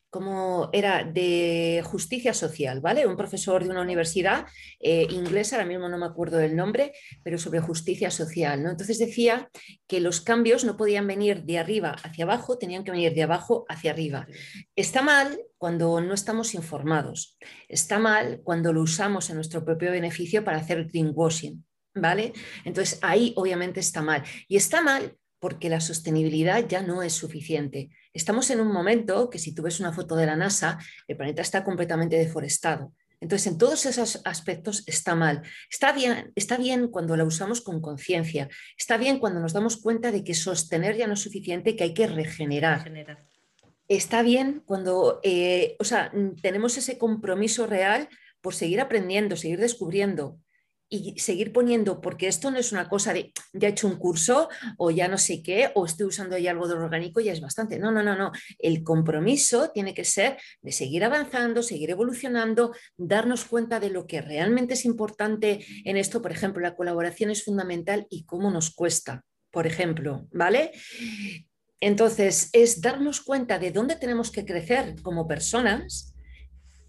cómo 0.09 0.69
era 0.73 1.03
de 1.03 1.81
justicia 1.85 2.33
social, 2.33 2.81
¿vale? 2.81 3.05
Un 3.05 3.15
profesor 3.15 3.63
de 3.63 3.69
una 3.69 3.81
universidad 3.81 4.45
eh, 4.79 5.07
inglesa, 5.09 5.55
ahora 5.55 5.67
mismo 5.67 5.87
no 5.89 5.97
me 5.97 6.05
acuerdo 6.05 6.37
del 6.37 6.55
nombre, 6.55 6.93
pero 7.23 7.37
sobre 7.37 7.59
justicia 7.59 8.11
social, 8.11 8.63
¿no? 8.63 8.71
Entonces 8.71 8.97
decía 8.97 9.49
que 9.87 9.99
los 9.99 10.21
cambios 10.21 10.63
no 10.63 10.77
podían 10.77 11.07
venir 11.07 11.43
de 11.43 11.59
arriba 11.59 11.95
hacia 12.03 12.25
abajo, 12.25 12.57
tenían 12.57 12.83
que 12.83 12.91
venir 12.91 13.13
de 13.13 13.23
abajo 13.23 13.65
hacia 13.69 13.91
arriba. 13.91 14.27
Está 14.75 15.01
mal 15.01 15.39
cuando 15.57 16.01
no 16.01 16.13
estamos 16.13 16.55
informados, 16.55 17.37
está 17.67 17.99
mal 17.99 18.41
cuando 18.43 18.73
lo 18.73 18.81
usamos 18.81 19.29
en 19.29 19.35
nuestro 19.35 19.63
propio 19.63 19.91
beneficio 19.91 20.43
para 20.43 20.57
hacer 20.57 20.85
greenwashing. 20.85 21.63
¿vale? 21.93 22.33
Entonces 22.65 22.99
ahí 23.01 23.33
obviamente 23.35 23.79
está 23.79 24.01
mal. 24.01 24.23
Y 24.47 24.57
está 24.57 24.81
mal 24.81 25.17
porque 25.39 25.69
la 25.69 25.81
sostenibilidad 25.81 26.67
ya 26.67 26.81
no 26.81 27.01
es 27.01 27.13
suficiente. 27.13 27.89
Estamos 28.13 28.49
en 28.49 28.59
un 28.59 28.71
momento 28.71 29.29
que 29.29 29.39
si 29.39 29.53
tú 29.53 29.63
ves 29.63 29.79
una 29.79 29.93
foto 29.93 30.15
de 30.15 30.25
la 30.25 30.35
NASA, 30.35 30.77
el 31.07 31.17
planeta 31.17 31.41
está 31.41 31.63
completamente 31.63 32.17
deforestado. 32.17 32.93
Entonces, 33.21 33.47
en 33.51 33.57
todos 33.57 33.85
esos 33.85 34.21
aspectos 34.23 34.83
está 34.87 35.13
mal. 35.13 35.43
Está 35.69 35.91
bien, 35.91 36.31
está 36.35 36.57
bien 36.57 36.87
cuando 36.87 37.17
la 37.17 37.25
usamos 37.25 37.61
con 37.61 37.81
conciencia. 37.81 38.49
Está 38.77 38.97
bien 38.97 39.19
cuando 39.19 39.41
nos 39.41 39.53
damos 39.53 39.77
cuenta 39.77 40.11
de 40.11 40.23
que 40.23 40.33
sostener 40.33 40.95
ya 40.95 41.07
no 41.07 41.13
es 41.13 41.19
suficiente, 41.19 41.75
que 41.75 41.83
hay 41.83 41.93
que 41.93 42.07
regenerar. 42.07 42.89
Está 43.87 44.21
bien 44.21 44.61
cuando 44.65 45.19
eh, 45.23 45.75
o 45.79 45.83
sea, 45.83 46.11
tenemos 46.41 46.77
ese 46.77 46.97
compromiso 46.97 47.67
real 47.67 48.07
por 48.41 48.55
seguir 48.55 48.79
aprendiendo, 48.79 49.35
seguir 49.35 49.59
descubriendo, 49.59 50.39
y 50.89 51.19
seguir 51.19 51.53
poniendo, 51.53 52.01
porque 52.01 52.27
esto 52.27 52.49
no 52.49 52.57
es 52.57 52.71
una 52.71 52.89
cosa 52.89 53.13
de 53.13 53.31
ya 53.53 53.67
he 53.67 53.71
hecho 53.71 53.87
un 53.87 53.97
curso 53.97 54.49
o 54.77 54.89
ya 54.89 55.07
no 55.07 55.17
sé 55.17 55.43
qué, 55.43 55.71
o 55.75 55.85
estoy 55.85 56.07
usando 56.07 56.37
ya 56.37 56.51
algo 56.51 56.67
de 56.67 56.73
orgánico, 56.73 57.19
ya 57.19 57.31
es 57.31 57.41
bastante. 57.41 57.77
No, 57.77 57.91
no, 57.91 58.01
no, 58.01 58.15
no. 58.15 58.31
El 58.57 58.83
compromiso 58.83 59.69
tiene 59.71 59.93
que 59.93 60.03
ser 60.03 60.37
de 60.61 60.71
seguir 60.71 61.03
avanzando, 61.03 61.61
seguir 61.61 61.91
evolucionando, 61.91 62.73
darnos 62.97 63.45
cuenta 63.45 63.79
de 63.79 63.91
lo 63.91 64.07
que 64.07 64.21
realmente 64.21 64.73
es 64.73 64.85
importante 64.85 65.63
en 65.85 65.97
esto. 65.97 66.21
Por 66.21 66.31
ejemplo, 66.31 66.61
la 66.61 66.75
colaboración 66.75 67.29
es 67.29 67.43
fundamental 67.43 68.07
y 68.09 68.25
cómo 68.25 68.49
nos 68.49 68.71
cuesta, 68.71 69.23
por 69.51 69.67
ejemplo, 69.67 70.27
¿vale? 70.31 70.71
Entonces, 71.81 72.49
es 72.51 72.81
darnos 72.81 73.21
cuenta 73.21 73.57
de 73.59 73.71
dónde 73.71 73.95
tenemos 73.95 74.31
que 74.31 74.43
crecer 74.43 74.95
como 75.01 75.27
personas 75.27 76.08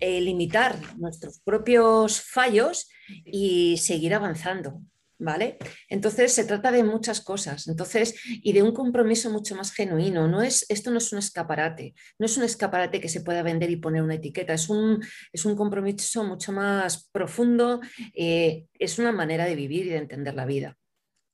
eh, 0.01 0.21
limitar 0.21 0.77
nuestros 0.97 1.41
propios 1.41 2.21
fallos 2.21 2.89
y 3.25 3.77
seguir 3.79 4.15
avanzando. 4.15 4.83
¿vale? 5.21 5.59
Entonces 5.89 6.33
se 6.33 6.45
trata 6.45 6.73
de 6.73 6.83
muchas 6.83 7.21
cosas, 7.21 7.69
entonces, 7.69 8.15
y 8.27 8.53
de 8.53 8.63
un 8.63 8.73
compromiso 8.73 9.31
mucho 9.31 9.55
más 9.55 9.73
genuino. 9.73 10.27
No 10.27 10.43
es, 10.43 10.67
esto 10.69 10.91
no 10.91 10.99
es 10.99 11.13
un 11.13 11.19
escaparate, 11.19 11.95
no 12.19 12.27
es 12.27 12.37
un 12.37 12.45
escaparate 12.45 13.01
que 13.01 13.09
se 13.09 13.21
pueda 13.21 13.43
vender 13.43 13.71
y 13.71 13.77
poner 13.77 14.03
una 14.03 14.15
etiqueta, 14.15 14.55
es 14.55 14.69
un, 14.69 15.05
es 15.33 15.45
un 15.45 15.57
compromiso 15.57 16.25
mucho 16.25 16.53
más 16.53 17.09
profundo, 17.13 17.81
eh, 18.15 18.67
es 18.79 18.99
una 18.99 19.13
manera 19.13 19.45
de 19.45 19.55
vivir 19.55 19.87
y 19.87 19.91
de 19.91 19.99
entender 19.99 20.35
la 20.35 20.47
vida. 20.47 20.77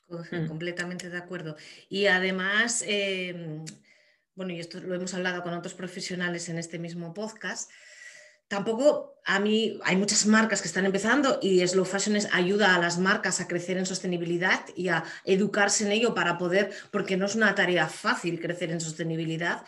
Mm. 0.08 0.46
Completamente 0.46 1.08
de 1.08 1.18
acuerdo. 1.18 1.56
Y 1.88 2.06
además, 2.06 2.84
em, 2.86 3.64
bueno, 4.34 4.52
y 4.52 4.60
esto 4.60 4.80
lo 4.80 4.94
hemos 4.94 5.14
hablado 5.14 5.42
con 5.42 5.54
otros 5.54 5.74
profesionales 5.74 6.48
en 6.48 6.58
este 6.58 6.78
mismo 6.78 7.14
podcast, 7.14 7.70
tampoco 8.48 9.16
a 9.24 9.40
mí 9.40 9.80
hay 9.84 9.96
muchas 9.96 10.24
marcas 10.24 10.62
que 10.62 10.68
están 10.68 10.86
empezando 10.86 11.40
y 11.42 11.66
Slow 11.66 11.84
Fashion 11.84 12.16
ayuda 12.32 12.76
a 12.76 12.78
las 12.78 12.98
marcas 12.98 13.40
a 13.40 13.48
crecer 13.48 13.76
en 13.76 13.84
sostenibilidad 13.84 14.60
y 14.76 14.88
a 14.88 15.02
educarse 15.24 15.84
en 15.84 15.92
ello 15.92 16.14
para 16.14 16.38
poder, 16.38 16.70
porque 16.92 17.16
no 17.16 17.26
es 17.26 17.34
una 17.34 17.54
tarea 17.54 17.88
fácil 17.88 18.40
crecer 18.40 18.70
en 18.70 18.80
sostenibilidad. 18.80 19.64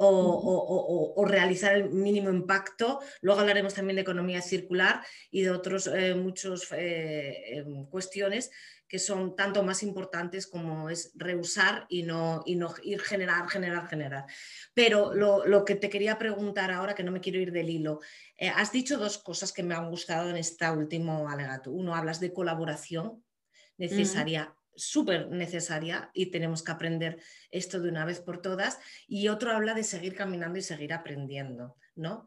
O, 0.00 1.24
realizar 1.26 1.74
el 1.74 1.90
mínimo 1.90 2.30
impacto. 2.30 3.00
Luego 3.20 3.40
hablaremos 3.40 3.74
también 3.74 3.96
de 3.96 4.02
economía 4.02 4.40
circular 4.40 5.04
y 5.32 5.42
de 5.42 5.50
otras 5.50 5.88
eh, 5.88 6.14
muchas 6.14 6.68
eh, 6.70 7.56
em, 7.58 7.84
cuestiones 7.86 8.52
que 8.88 8.98
son 8.98 9.36
tanto 9.36 9.62
más 9.62 9.82
importantes 9.82 10.46
como 10.46 10.88
es 10.88 11.12
reusar 11.14 11.86
y 11.88 12.02
no, 12.02 12.42
y 12.46 12.56
no 12.56 12.74
ir 12.82 13.00
generar, 13.00 13.48
generar, 13.48 13.86
generar. 13.86 14.24
Pero 14.72 15.12
lo, 15.14 15.64
que 15.64 15.74
te 15.74 15.90
quería 15.90 16.18
preguntar 16.18 16.70
ahora, 16.70 16.94
que 16.94 17.04
no 17.04 17.12
me 17.12 17.20
quiero 17.20 17.38
ir 17.38 17.52
del 17.52 17.68
hilo, 17.68 18.00
eh, 18.38 18.48
has 18.48 18.72
dicho 18.72 18.96
dos 18.96 19.18
cosas 19.18 19.52
que 19.52 19.62
me 19.62 19.74
han 19.74 19.90
gustado 19.90 20.30
en 20.30 20.36
este 20.36 20.68
último 20.70 21.28
alegato. 21.28 21.70
Uno, 21.70 21.94
hablas 21.94 22.18
de 22.18 22.32
colaboración 22.32 23.22
necesaria. 23.76 24.54
súper 24.74 25.28
necesaria 25.28 26.08
y 26.14 26.26
tenemos 26.26 26.62
que 26.62 26.70
aprender 26.70 27.20
esto 27.50 27.80
de 27.80 27.88
una 27.88 28.04
vez 28.04 28.20
por 28.20 28.40
todas. 28.40 28.78
Y 29.08 29.28
otro 29.28 29.50
habla 29.50 29.74
de 29.74 29.82
seguir 29.82 30.14
caminando 30.14 30.58
y 30.58 30.62
seguir 30.62 30.92
aprendiendo, 30.92 31.76
¿no? 31.96 32.24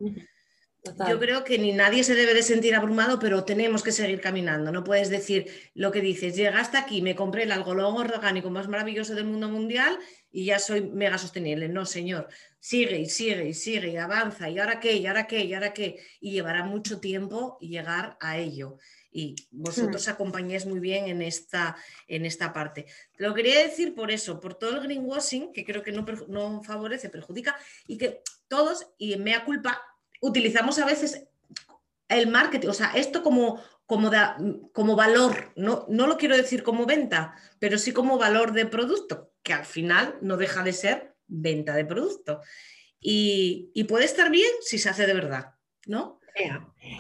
Yo 1.08 1.20
creo 1.20 1.44
que 1.44 1.60
ni 1.60 1.74
nadie 1.74 2.04
se 2.04 2.16
debe 2.16 2.34
de 2.34 2.42
sentir 2.42 2.74
abrumado, 2.74 3.20
pero 3.20 3.44
tenemos 3.44 3.84
que 3.84 3.92
seguir 3.92 4.20
caminando. 4.20 4.72
No 4.72 4.84
puedes 4.84 5.10
decir 5.10 5.46
lo 5.76 5.92
que 5.92 6.02
dices, 6.02 6.36
llega 6.36 6.60
hasta 6.60 6.80
aquí, 6.80 7.04
me 7.04 7.16
compré 7.16 7.44
el 7.44 7.52
algodón 7.52 7.98
orgánico 7.98 8.50
más 8.50 8.68
maravilloso 8.68 9.14
del 9.14 9.26
mundo 9.26 9.48
mundial 9.48 10.00
y 10.32 10.46
ya 10.46 10.58
soy 10.58 10.82
mega 10.82 11.20
sostenible. 11.20 11.70
No, 11.70 11.86
señor, 11.86 12.30
sigue 12.60 13.00
y 13.00 13.06
sigue 13.06 13.50
y 13.50 13.54
sigue 13.54 13.90
y 13.90 13.98
avanza. 13.98 14.50
¿Y 14.50 14.58
ahora 14.58 14.80
qué? 14.80 14.96
¿Y 14.96 15.06
ahora 15.06 15.28
qué? 15.28 15.46
¿Y 15.46 15.54
ahora 15.54 15.72
qué? 15.72 16.00
Y 16.20 16.32
llevará 16.32 16.64
mucho 16.64 17.00
tiempo 17.00 17.60
llegar 17.60 18.18
a 18.20 18.40
ello. 18.40 18.78
Y 19.12 19.36
vosotros 19.52 20.08
hmm. 20.08 20.12
acompañáis 20.12 20.66
muy 20.66 20.80
bien 20.80 21.10
en 21.10 21.22
esta, 21.22 21.76
en 22.08 22.26
esta 22.26 22.54
parte. 22.54 22.88
lo 23.18 23.36
quería 23.36 23.60
decir 23.62 23.94
por 23.94 24.10
eso, 24.10 24.40
por 24.40 24.56
todo 24.56 24.78
el 24.78 24.82
greenwashing, 24.82 25.54
que 25.54 25.64
creo 25.64 25.84
que 25.84 25.92
no, 25.92 26.06
no 26.28 26.64
favorece, 26.64 27.10
perjudica, 27.10 27.56
y 27.86 27.98
que 27.98 28.22
todos, 28.48 28.88
y 28.98 29.14
en 29.14 29.24
mea 29.24 29.44
culpa, 29.44 29.82
utilizamos 30.22 30.80
a 30.80 30.86
veces 30.86 31.28
el 32.08 32.28
marketing, 32.28 32.70
o 32.70 32.74
sea, 32.74 32.92
esto 32.96 33.24
como, 33.24 33.62
como, 33.86 34.10
como 34.72 34.96
valor, 34.96 35.52
no, 35.56 35.86
no 35.90 36.08
lo 36.08 36.18
quiero 36.18 36.38
decir 36.38 36.64
como 36.64 36.86
venta, 36.86 37.36
pero 37.60 37.78
sí 37.78 37.92
como 37.92 38.18
valor 38.18 38.54
de 38.54 38.66
producto, 38.66 39.34
que 39.44 39.54
al 39.54 39.66
final 39.66 40.18
no 40.22 40.38
deja 40.38 40.64
de 40.64 40.74
ser 40.74 41.16
venta 41.28 41.76
de 41.76 41.86
producto. 41.86 42.42
Y, 43.00 43.72
y 43.74 43.86
puede 43.86 44.06
estar 44.06 44.30
bien 44.30 44.52
si 44.62 44.78
se 44.78 44.90
hace 44.90 45.08
de 45.08 45.14
verdad, 45.14 45.56
¿no? 45.88 46.22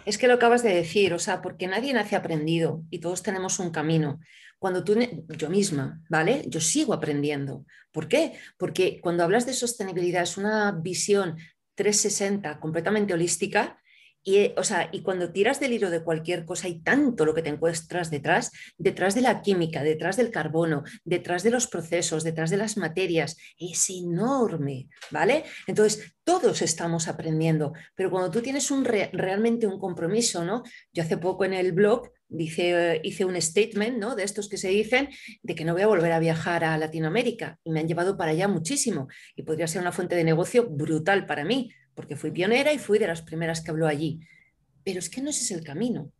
Es 0.05 0.17
que 0.17 0.27
lo 0.27 0.33
acabas 0.33 0.63
de 0.63 0.73
decir, 0.73 1.13
o 1.13 1.19
sea, 1.19 1.41
porque 1.41 1.67
nadie 1.67 1.93
nace 1.93 2.15
aprendido 2.15 2.83
y 2.89 2.99
todos 2.99 3.23
tenemos 3.23 3.59
un 3.59 3.71
camino. 3.71 4.19
Cuando 4.59 4.83
tú, 4.83 4.95
yo 5.37 5.49
misma, 5.49 6.03
¿vale? 6.09 6.43
Yo 6.47 6.61
sigo 6.61 6.93
aprendiendo. 6.93 7.65
¿Por 7.91 8.07
qué? 8.07 8.33
Porque 8.57 8.99
cuando 9.01 9.23
hablas 9.23 9.45
de 9.45 9.53
sostenibilidad 9.53 10.23
es 10.23 10.37
una 10.37 10.71
visión 10.71 11.37
360 11.81 12.59
completamente 12.59 13.13
holística. 13.13 13.80
Y, 14.23 14.53
o 14.57 14.63
sea, 14.63 14.89
y 14.91 15.01
cuando 15.01 15.31
tiras 15.31 15.59
del 15.59 15.73
hilo 15.73 15.89
de 15.89 16.03
cualquier 16.03 16.45
cosa 16.45 16.67
hay 16.67 16.79
tanto 16.79 17.25
lo 17.25 17.33
que 17.33 17.41
te 17.41 17.49
encuentras 17.49 18.11
detrás, 18.11 18.51
detrás 18.77 19.15
de 19.15 19.21
la 19.21 19.41
química, 19.41 19.83
detrás 19.83 20.17
del 20.17 20.31
carbono, 20.31 20.83
detrás 21.03 21.43
de 21.43 21.51
los 21.51 21.67
procesos, 21.67 22.23
detrás 22.23 22.49
de 22.49 22.57
las 22.57 22.77
materias, 22.77 23.37
es 23.57 23.89
enorme, 23.89 24.87
¿vale? 25.09 25.43
Entonces, 25.67 26.15
todos 26.23 26.61
estamos 26.61 27.07
aprendiendo, 27.07 27.73
pero 27.95 28.11
cuando 28.11 28.29
tú 28.29 28.41
tienes 28.41 28.69
un 28.71 28.85
realmente 28.85 29.67
un 29.67 29.79
compromiso, 29.79 30.45
¿no? 30.45 30.63
Yo 30.93 31.03
hace 31.03 31.17
poco 31.17 31.45
en 31.45 31.53
el 31.53 31.71
blog 31.71 32.11
dice, 32.27 33.01
hice 33.03 33.25
un 33.25 33.39
statement, 33.39 33.97
¿no? 33.97 34.15
De 34.15 34.23
estos 34.23 34.47
que 34.47 34.57
se 34.57 34.69
dicen 34.69 35.09
de 35.41 35.55
que 35.55 35.65
no 35.65 35.73
voy 35.73 35.81
a 35.81 35.87
volver 35.87 36.11
a 36.11 36.19
viajar 36.19 36.63
a 36.63 36.77
Latinoamérica 36.77 37.59
y 37.63 37.71
me 37.71 37.79
han 37.79 37.87
llevado 37.87 38.17
para 38.17 38.31
allá 38.31 38.47
muchísimo 38.47 39.07
y 39.35 39.43
podría 39.43 39.67
ser 39.67 39.81
una 39.81 39.91
fuente 39.91 40.15
de 40.15 40.23
negocio 40.23 40.67
brutal 40.69 41.25
para 41.25 41.43
mí, 41.43 41.71
porque 41.95 42.15
fui 42.15 42.31
pionera 42.31 42.73
y 42.73 42.79
fui 42.79 42.99
de 42.99 43.07
las 43.07 43.21
primeras 43.21 43.61
que 43.61 43.71
habló 43.71 43.87
allí. 43.87 44.21
Pero 44.83 44.99
es 44.99 45.09
que 45.09 45.21
no 45.21 45.29
ese 45.29 45.43
es 45.43 45.51
el 45.51 45.63
camino. 45.63 46.11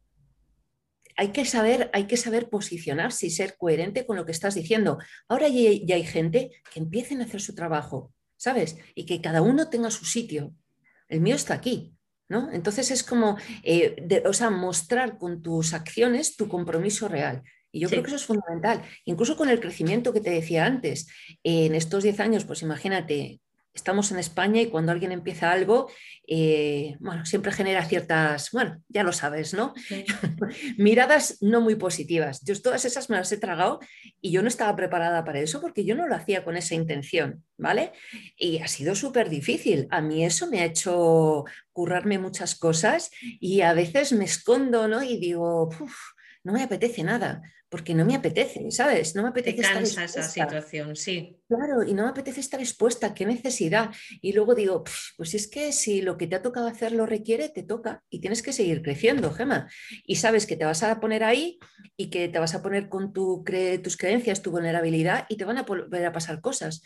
Hay 1.17 1.29
que 1.29 1.45
saber, 1.45 1.89
hay 1.93 2.05
que 2.05 2.17
saber 2.17 2.49
posicionarse 2.49 3.27
y 3.27 3.29
ser 3.29 3.57
coherente 3.57 4.05
con 4.05 4.15
lo 4.15 4.25
que 4.25 4.31
estás 4.31 4.55
diciendo. 4.55 4.97
Ahora 5.27 5.47
ya, 5.49 5.71
ya 5.83 5.95
hay 5.95 6.05
gente 6.05 6.51
que 6.73 6.79
empiecen 6.79 7.21
a 7.21 7.25
hacer 7.25 7.41
su 7.41 7.53
trabajo, 7.53 8.13
¿sabes? 8.37 8.77
Y 8.95 9.05
que 9.05 9.21
cada 9.21 9.41
uno 9.41 9.69
tenga 9.69 9.91
su 9.91 10.05
sitio. 10.05 10.53
El 11.09 11.21
mío 11.21 11.35
está 11.35 11.53
aquí, 11.53 11.93
¿no? 12.29 12.51
Entonces 12.51 12.91
es 12.91 13.03
como, 13.03 13.37
eh, 13.63 14.23
o 14.25 14.33
sea, 14.33 14.49
mostrar 14.49 15.17
con 15.17 15.41
tus 15.41 15.73
acciones 15.73 16.37
tu 16.37 16.47
compromiso 16.47 17.07
real. 17.07 17.43
Y 17.71 17.79
yo 17.79 17.89
creo 17.89 18.03
que 18.03 18.07
eso 18.07 18.17
es 18.17 18.25
fundamental. 18.25 18.83
Incluso 19.05 19.37
con 19.37 19.49
el 19.49 19.59
crecimiento 19.59 20.11
que 20.11 20.19
te 20.19 20.29
decía 20.29 20.65
antes, 20.65 21.07
en 21.43 21.73
estos 21.73 22.03
10 22.03 22.19
años, 22.19 22.45
pues 22.45 22.61
imagínate, 22.61 23.39
estamos 23.73 24.11
en 24.11 24.19
España 24.19 24.61
y 24.61 24.67
cuando 24.67 24.91
alguien 24.91 25.11
empieza 25.11 25.51
algo, 25.51 25.89
eh, 26.27 26.97
bueno, 26.99 27.25
siempre 27.25 27.51
genera 27.51 27.85
ciertas, 27.85 28.51
bueno, 28.51 28.81
ya 28.89 29.03
lo 29.03 29.13
sabes, 29.13 29.53
¿no? 29.53 29.73
Miradas 30.77 31.37
no 31.41 31.61
muy 31.61 31.75
positivas. 31.75 32.41
Yo 32.43 32.59
todas 32.61 32.85
esas 32.85 33.09
me 33.09 33.17
las 33.17 33.31
he 33.31 33.37
tragado 33.37 33.79
y 34.19 34.31
yo 34.31 34.41
no 34.41 34.47
estaba 34.47 34.75
preparada 34.75 35.23
para 35.23 35.39
eso 35.39 35.61
porque 35.61 35.85
yo 35.85 35.95
no 35.95 36.07
lo 36.07 36.15
hacía 36.15 36.43
con 36.43 36.57
esa 36.57 36.75
intención, 36.75 37.43
¿vale? 37.57 37.91
Y 38.37 38.59
ha 38.59 38.67
sido 38.67 38.95
súper 38.95 39.29
difícil. 39.29 39.87
A 39.89 40.01
mí 40.01 40.25
eso 40.25 40.47
me 40.47 40.61
ha 40.61 40.65
hecho 40.65 41.45
currarme 41.71 42.19
muchas 42.19 42.55
cosas 42.55 43.11
y 43.39 43.61
a 43.61 43.73
veces 43.73 44.11
me 44.13 44.25
escondo, 44.25 44.87
¿no? 44.87 45.01
Y 45.03 45.17
digo, 45.17 45.69
no 46.43 46.53
me 46.53 46.63
apetece 46.63 47.03
nada 47.03 47.41
porque 47.71 47.93
no 47.93 48.03
me 48.03 48.15
apetece, 48.15 48.69
¿sabes? 48.69 49.15
No 49.15 49.23
me 49.23 49.29
apetece 49.29 49.61
estar 49.61 49.81
esa 49.81 50.23
situación, 50.23 50.93
sí. 50.97 51.39
Claro, 51.47 51.83
y 51.83 51.93
no 51.93 52.03
me 52.03 52.09
apetece 52.09 52.41
estar 52.41 52.59
expuesta, 52.59 53.13
qué 53.13 53.25
necesidad. 53.25 53.91
Y 54.21 54.33
luego 54.33 54.55
digo, 54.55 54.83
pues 55.15 55.33
es 55.35 55.47
que 55.47 55.71
si 55.71 56.01
lo 56.01 56.17
que 56.17 56.27
te 56.27 56.35
ha 56.35 56.41
tocado 56.41 56.67
hacer 56.67 56.91
lo 56.91 57.05
requiere, 57.05 57.47
te 57.47 57.63
toca 57.63 58.03
y 58.09 58.19
tienes 58.19 58.41
que 58.41 58.51
seguir 58.51 58.81
creciendo, 58.81 59.31
Gema. 59.31 59.69
Y 60.05 60.17
sabes 60.17 60.45
que 60.45 60.57
te 60.57 60.65
vas 60.65 60.83
a 60.83 60.99
poner 60.99 61.23
ahí 61.23 61.59
y 61.95 62.09
que 62.09 62.27
te 62.27 62.39
vas 62.39 62.55
a 62.55 62.61
poner 62.61 62.89
con 62.89 63.13
tu 63.13 63.45
tus 63.81 63.95
creencias, 63.95 64.41
tu 64.41 64.51
vulnerabilidad 64.51 65.25
y 65.29 65.37
te 65.37 65.45
van 65.45 65.57
a 65.57 65.63
volver 65.63 66.05
a 66.05 66.11
pasar 66.11 66.41
cosas. 66.41 66.83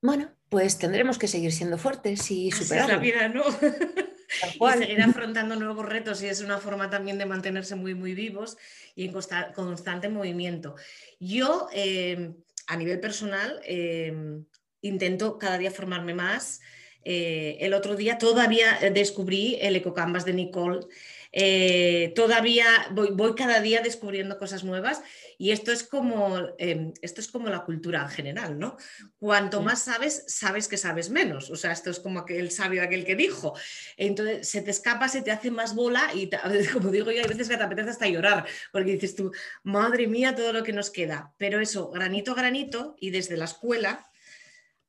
Bueno, 0.00 0.34
pues 0.48 0.78
tendremos 0.78 1.18
que 1.18 1.28
seguir 1.28 1.52
siendo 1.52 1.76
fuertes 1.76 2.30
y 2.30 2.50
superar. 2.52 2.88
la 2.88 2.96
vida, 2.96 3.28
¿no? 3.28 3.42
y 4.54 4.78
seguir 4.78 5.02
afrontando 5.02 5.56
nuevos 5.56 5.86
retos 5.86 6.22
y 6.22 6.26
es 6.26 6.40
una 6.40 6.58
forma 6.58 6.90
también 6.90 7.18
de 7.18 7.26
mantenerse 7.26 7.74
muy, 7.74 7.94
muy 7.94 8.14
vivos 8.14 8.56
y 8.94 9.06
en 9.06 9.12
constante 9.54 10.08
movimiento. 10.08 10.74
Yo, 11.18 11.68
eh, 11.72 12.32
a 12.66 12.76
nivel 12.76 13.00
personal, 13.00 13.60
eh, 13.64 14.12
intento 14.80 15.38
cada 15.38 15.58
día 15.58 15.70
formarme 15.70 16.14
más. 16.14 16.60
Eh, 17.04 17.58
el 17.60 17.74
otro 17.74 17.96
día 17.96 18.18
todavía 18.18 18.78
descubrí 18.92 19.58
el 19.60 19.76
EcoCanvas 19.76 20.24
de 20.24 20.34
Nicole. 20.34 20.86
todavía 22.14 22.66
voy, 22.92 23.08
voy, 23.12 23.34
cada 23.34 23.60
día 23.60 23.80
descubriendo 23.80 24.38
cosas 24.38 24.64
nuevas 24.64 25.02
y 25.42 25.50
esto 25.50 25.72
es 25.72 25.82
como, 25.82 26.38
em, 26.56 26.94
esto 27.02 27.20
es 27.20 27.26
como 27.26 27.48
la 27.48 27.64
cultura 27.64 28.02
en 28.02 28.10
general, 28.10 28.60
¿no? 28.60 28.76
Cuanto 29.18 29.60
más 29.60 29.82
sabes, 29.82 30.22
sabes 30.28 30.68
que 30.68 30.76
sabes 30.76 31.10
menos. 31.10 31.50
O 31.50 31.56
sea, 31.56 31.72
esto 31.72 31.90
es 31.90 31.98
como 31.98 32.20
aquel 32.20 32.52
sabio 32.52 32.80
aquel 32.80 33.04
que 33.04 33.16
dijo. 33.16 33.52
Entonces, 33.96 34.48
se 34.48 34.62
te 34.62 34.70
escapa, 34.70 35.08
se 35.08 35.20
te 35.20 35.32
hace 35.32 35.50
más 35.50 35.74
bola 35.74 36.12
y, 36.14 36.30
como 36.72 36.92
digo 36.92 37.10
yo, 37.10 37.22
hay 37.22 37.28
veces 37.28 37.48
que 37.48 37.56
te 37.56 37.62
apetece 37.64 37.90
hasta 37.90 38.06
llorar, 38.06 38.46
porque 38.70 38.92
dices 38.92 39.16
tú, 39.16 39.32
madre 39.64 40.06
mía, 40.06 40.36
todo 40.36 40.52
lo 40.52 40.62
que 40.62 40.72
nos 40.72 40.90
queda. 40.90 41.34
Pero 41.38 41.58
eso, 41.58 41.90
granito 41.90 42.30
a 42.30 42.34
granito 42.36 42.94
y 43.00 43.10
desde 43.10 43.36
la 43.36 43.46
escuela 43.46 44.08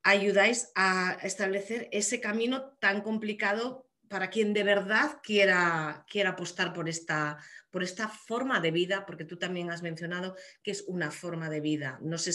ayudáis 0.03 0.69
a 0.75 1.17
establecer 1.23 1.89
ese 1.91 2.21
camino 2.21 2.77
tan 2.79 3.01
complicado 3.01 3.89
para 4.07 4.29
quien 4.29 4.53
de 4.53 4.61
verdad 4.61 5.17
quiera, 5.23 6.05
quiera 6.07 6.29
apostar 6.31 6.73
por 6.73 6.87
esta, 6.87 7.39
por 7.73 7.81
esta 7.83 8.07
forma 8.07 8.59
de 8.59 8.69
vida, 8.69 9.03
porque 9.03 9.25
tú 9.25 9.37
también 9.37 9.71
has 9.71 9.81
mencionado 9.81 10.35
que 10.61 10.69
es 10.69 10.83
una 10.85 11.09
forma 11.09 11.49
de 11.49 11.59
vida, 11.59 11.97
no 12.03 12.19
se, 12.19 12.31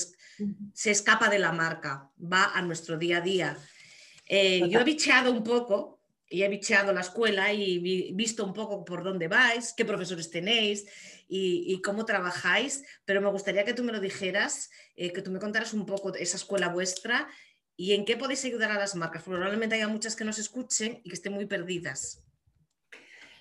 se 0.75 0.91
escapa 0.91 1.29
de 1.29 1.39
la 1.39 1.53
marca, 1.53 2.11
va 2.21 2.51
a 2.57 2.61
nuestro 2.61 2.99
día 2.99 3.19
a 3.19 3.21
día. 3.21 3.57
Eh, 4.27 4.69
yo 4.69 4.81
he 4.81 4.85
bicheado 4.85 5.31
un 5.31 5.45
poco 5.45 6.01
y 6.29 6.43
he 6.43 6.49
bicheado 6.49 6.93
la 6.93 7.03
escuela 7.03 7.53
y 7.53 8.13
visto 8.15 8.45
un 8.45 8.53
poco 8.53 8.85
por 8.85 9.05
dónde 9.05 9.29
vais, 9.29 9.73
qué 9.77 9.85
profesores 9.85 10.29
tenéis 10.29 10.87
y, 11.29 11.81
cómo 11.83 12.05
trabajáis, 12.05 12.83
pero 13.05 13.21
me 13.21 13.31
gustaría 13.31 13.65
que 13.65 13.75
tú 13.75 13.85
me 13.85 13.93
lo 13.93 14.01
dijeras, 14.01 14.71
eh, 14.97 15.13
que 15.13 15.23
tú 15.23 15.31
me 15.31 15.39
contaras 15.39 15.73
un 15.73 15.87
poco 15.87 16.11
de 16.11 16.21
esa 16.21 16.37
escuela 16.37 16.69
vuestra 16.69 17.29
y 17.77 17.93
en 17.93 18.05
qué 18.05 18.17
podéis 18.17 18.45
ayudar 18.45 18.73
a 18.73 18.79
las 18.79 18.97
marcas. 18.97 19.23
Probablemente 19.23 19.77
haya 19.77 19.87
muchas 19.87 20.17
que 20.17 20.25
nos 20.25 20.41
escuchen 20.41 21.01
y 21.05 21.11
que 21.11 21.15
estén 21.15 21.33
muy 21.33 21.47
perdidas. 21.47 22.25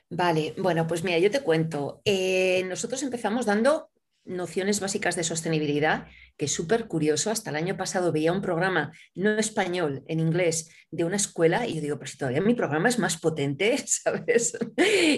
Vale, 0.10 0.56
bueno, 0.58 0.88
pues 0.88 1.04
mira, 1.04 1.20
yo 1.20 1.30
te 1.32 1.42
cuento. 1.42 2.02
Eh, 2.06 2.64
nosotros 2.66 3.04
empezamos 3.04 3.46
dando 3.46 3.90
nociones 4.24 4.80
básicas 4.80 5.16
de 5.16 5.24
sostenibilidad, 5.24 6.08
que 6.38 6.46
es 6.46 6.52
súper 6.52 6.88
curioso. 6.88 7.32
Hasta 7.32 7.50
el 7.50 7.56
año 7.56 7.76
pasado 7.76 8.12
veía 8.12 8.32
un 8.32 8.42
programa 8.42 8.92
no 9.16 9.38
español, 9.38 10.04
en 10.08 10.20
inglés, 10.20 10.70
de 10.90 11.04
una 11.04 11.18
escuela 11.18 11.68
y 11.68 11.76
yo 11.76 11.82
digo, 11.82 12.00
pero 12.00 12.10
si 12.10 12.18
todavía 12.18 12.42
mi 12.42 12.54
programa 12.54 12.88
es 12.88 12.98
más 12.98 13.18
potente, 13.18 13.78
¿sabes? 13.86 14.58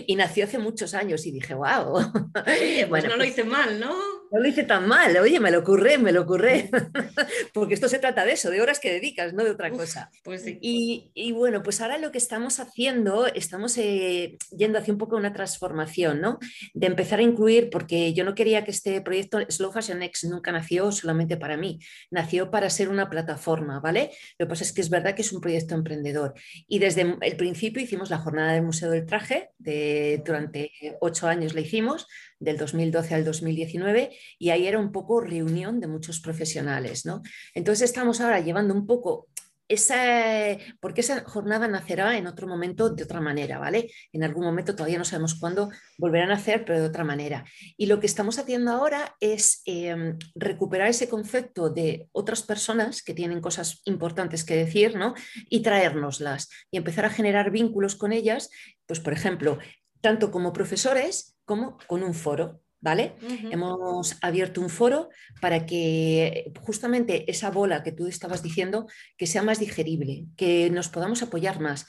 Y 0.07 0.15
nació 0.15 0.45
hace 0.45 0.57
muchos 0.57 0.93
años 0.93 1.25
y 1.25 1.31
dije, 1.31 1.53
wow. 1.53 2.11
pues 2.33 2.89
bueno, 2.89 3.09
no 3.09 3.15
lo 3.15 3.17
pues 3.19 3.29
hice 3.29 3.43
mal, 3.43 3.79
¿no? 3.79 4.19
No 4.31 4.39
lo 4.39 4.47
hice 4.47 4.63
tan 4.63 4.88
mal, 4.88 5.15
oye, 5.17 5.39
me 5.39 5.49
lo 5.49 5.59
ocurre, 5.59 5.97
me 5.97 6.11
lo 6.11 6.21
ocurre, 6.21 6.69
porque 7.53 7.73
esto 7.73 7.89
se 7.89 7.97
trata 7.97 8.25
de 8.25 8.33
eso, 8.33 8.51
de 8.51 8.61
horas 8.61 8.79
que 8.79 8.91
dedicas, 8.91 9.33
no 9.33 9.43
de 9.43 9.49
otra 9.49 9.71
cosa. 9.71 10.11
Pues 10.23 10.43
sí. 10.43 10.59
y, 10.61 11.31
bueno, 11.31 11.63
pues 11.63 11.81
ahora 11.81 11.97
lo 11.97 12.11
que 12.11 12.19
estamos 12.19 12.59
haciendo, 12.59 13.25
estamos 13.25 13.75
eh, 13.79 14.38
yendo 14.55 14.77
hacia 14.77 14.93
un 14.93 14.99
poco 14.99 15.15
una 15.15 15.33
transformación, 15.33 16.21
¿no? 16.21 16.38
De 16.75 16.85
empezar 16.85 17.19
a 17.19 17.23
incluir, 17.23 17.71
porque 17.71 18.13
yo 18.13 18.23
no 18.23 18.35
quería 18.35 18.63
que 18.63 18.71
este 18.71 19.01
proyecto 19.01 19.39
Slow 19.49 19.71
Fashion 19.71 20.03
X 20.03 20.25
nunca 20.25 20.51
nació 20.51 20.91
solamente 21.09 21.37
para 21.37 21.57
mí, 21.57 21.79
nació 22.11 22.51
para 22.51 22.69
ser 22.69 22.89
una 22.89 23.09
plataforma, 23.09 23.79
¿vale? 23.79 24.11
Lo 24.37 24.45
que 24.45 24.49
pasa 24.49 24.63
es 24.63 24.73
que 24.73 24.81
es 24.81 24.89
verdad 24.89 25.15
que 25.15 25.23
es 25.23 25.33
un 25.33 25.41
proyecto 25.41 25.73
emprendedor. 25.73 26.35
Y 26.67 26.77
desde 26.77 27.17
el 27.21 27.35
principio 27.35 27.81
hicimos 27.81 28.11
la 28.11 28.19
jornada 28.19 28.53
del 28.53 28.61
Museo 28.61 28.91
del 28.91 29.05
Traje, 29.05 29.49
de, 29.57 30.21
durante 30.23 30.71
ocho 31.01 31.27
años 31.27 31.55
la 31.55 31.61
hicimos, 31.61 32.05
del 32.39 32.57
2012 32.57 33.15
al 33.15 33.25
2019, 33.25 34.11
y 34.37 34.49
ahí 34.51 34.67
era 34.67 34.77
un 34.77 34.91
poco 34.91 35.19
reunión 35.19 35.79
de 35.79 35.87
muchos 35.87 36.19
profesionales. 36.19 37.05
¿no? 37.05 37.23
Entonces 37.55 37.89
estamos 37.89 38.21
ahora 38.21 38.39
llevando 38.39 38.75
un 38.75 38.85
poco 38.85 39.29
esa, 39.69 40.57
porque 40.81 41.01
esa 41.01 41.23
jornada 41.23 41.67
nacerá 41.67 42.17
en 42.17 42.27
otro 42.27 42.47
momento 42.47 42.89
de 42.89 43.03
otra 43.03 43.21
manera, 43.21 43.59
¿vale? 43.59 43.91
En 44.11 44.23
algún 44.23 44.43
momento 44.43 44.75
todavía 44.75 44.97
no 44.97 45.05
sabemos 45.05 45.35
cuándo 45.35 45.69
volverán 45.97 46.31
a 46.31 46.35
hacer, 46.35 46.65
pero 46.65 46.81
de 46.81 46.88
otra 46.88 47.03
manera. 47.03 47.45
Y 47.77 47.85
lo 47.85 47.99
que 47.99 48.07
estamos 48.07 48.39
haciendo 48.39 48.71
ahora 48.71 49.15
es 49.19 49.61
em, 49.65 50.17
recuperar 50.35 50.88
ese 50.88 51.07
concepto 51.07 51.69
de 51.69 52.09
otras 52.11 52.41
personas 52.41 53.03
que 53.03 53.13
tienen 53.13 53.41
cosas 53.41 53.81
importantes 53.85 54.43
que 54.43 54.55
decir, 54.55 54.95
¿no? 54.95 55.13
Y 55.49 55.61
traérnoslas 55.61 56.49
y 56.71 56.77
empezar 56.77 57.05
a 57.05 57.09
generar 57.11 57.51
vínculos 57.51 57.95
con 57.95 58.11
ellas, 58.11 58.49
pues 58.88 58.99
por 58.99 59.13
ejemplo, 59.13 59.59
tanto 60.01 60.31
como 60.31 60.51
profesores 60.51 61.38
como 61.45 61.77
con 61.88 62.03
un 62.03 62.15
foro. 62.15 62.61
¿Vale? 62.81 63.15
Hemos 63.51 64.17
abierto 64.21 64.62
un 64.62 64.69
foro 64.69 65.09
para 65.41 65.65
que 65.65 66.53
justamente 66.62 67.29
esa 67.29 67.51
bola 67.51 67.83
que 67.83 67.91
tú 67.91 68.07
estabas 68.07 68.41
diciendo, 68.41 68.88
que 69.17 69.27
sea 69.27 69.43
más 69.43 69.59
digerible, 69.59 70.27
que 70.38 70.69
nos 70.69 70.88
podamos 70.88 71.21
apoyar 71.21 71.59
más. 71.59 71.88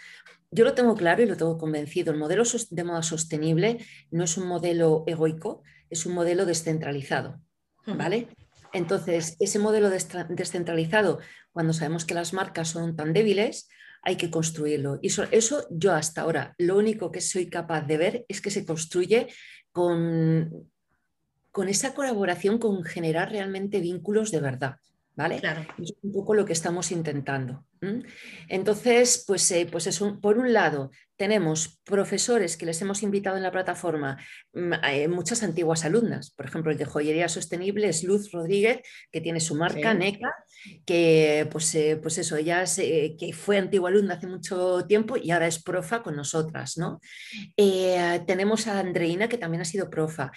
Yo 0.50 0.64
lo 0.64 0.74
tengo 0.74 0.96
claro 0.96 1.22
y 1.22 1.26
lo 1.26 1.36
tengo 1.36 1.58
convencido. 1.58 2.12
El 2.12 2.18
modelo 2.18 2.42
de 2.70 2.84
moda 2.84 3.02
sostenible 3.02 3.78
no 4.10 4.24
es 4.24 4.36
un 4.36 4.48
modelo 4.48 5.04
egoico, 5.06 5.62
es 5.90 6.06
un 6.06 6.14
modelo 6.14 6.44
descentralizado. 6.44 7.40
¿Vale? 7.86 8.28
Entonces, 8.72 9.36
ese 9.40 9.58
modelo 9.58 9.90
descentralizado, 9.90 11.18
cuando 11.52 11.72
sabemos 11.72 12.04
que 12.04 12.14
las 12.14 12.32
marcas 12.32 12.68
son 12.68 12.96
tan 12.96 13.12
débiles, 13.12 13.68
hay 14.02 14.16
que 14.16 14.30
construirlo. 14.30 14.98
Y 15.02 15.08
eso, 15.08 15.24
eso, 15.30 15.66
yo 15.70 15.92
hasta 15.92 16.22
ahora, 16.22 16.54
lo 16.58 16.76
único 16.76 17.10
que 17.10 17.20
soy 17.20 17.48
capaz 17.48 17.82
de 17.82 17.96
ver 17.96 18.24
es 18.28 18.40
que 18.40 18.50
se 18.50 18.64
construye 18.64 19.28
con, 19.72 20.70
con 21.50 21.68
esa 21.68 21.94
colaboración, 21.94 22.58
con 22.58 22.84
generar 22.84 23.30
realmente 23.30 23.80
vínculos 23.80 24.30
de 24.30 24.40
verdad. 24.40 24.76
¿Vale? 25.16 25.40
Claro. 25.40 25.66
Es 25.82 25.92
un 26.02 26.12
poco 26.12 26.34
lo 26.34 26.46
que 26.46 26.52
estamos 26.52 26.90
intentando. 26.92 27.66
Entonces, 28.48 29.24
pues, 29.26 29.50
eh, 29.50 29.68
pues 29.70 29.86
es 29.86 29.98
por 30.22 30.38
un 30.38 30.52
lado, 30.52 30.90
tenemos 31.20 31.78
profesores 31.84 32.56
que 32.56 32.64
les 32.64 32.80
hemos 32.80 33.02
invitado 33.02 33.36
en 33.36 33.42
la 33.42 33.52
plataforma, 33.52 34.16
mm, 34.54 34.72
eh, 34.90 35.06
muchas 35.06 35.42
antiguas 35.42 35.84
alumnas, 35.84 36.30
por 36.30 36.46
ejemplo, 36.46 36.72
el 36.72 36.78
de 36.78 36.86
joyería 36.86 37.28
sostenible 37.28 37.90
es 37.90 38.04
Luz 38.04 38.32
Rodríguez, 38.32 38.80
que 39.12 39.20
tiene 39.20 39.38
su 39.38 39.54
marca 39.54 39.92
NECA, 39.92 40.34
que 40.86 41.46
pues, 41.52 41.74
eh, 41.74 41.98
pues 42.00 42.16
eso, 42.16 42.36
ella 42.36 42.64
que 43.18 43.34
fue 43.34 43.58
antigua 43.58 43.90
alumna 43.90 44.14
hace 44.14 44.28
mucho 44.28 44.86
tiempo 44.86 45.18
y 45.18 45.30
ahora 45.30 45.46
es 45.46 45.62
profa 45.62 46.02
con 46.02 46.16
nosotras, 46.16 46.78
¿no? 46.78 47.00
tenemos 48.26 48.66
a 48.66 48.78
Andreina, 48.78 49.28
que 49.28 49.36
también 49.36 49.60
ha 49.60 49.66
sido 49.66 49.90
profa. 49.90 50.32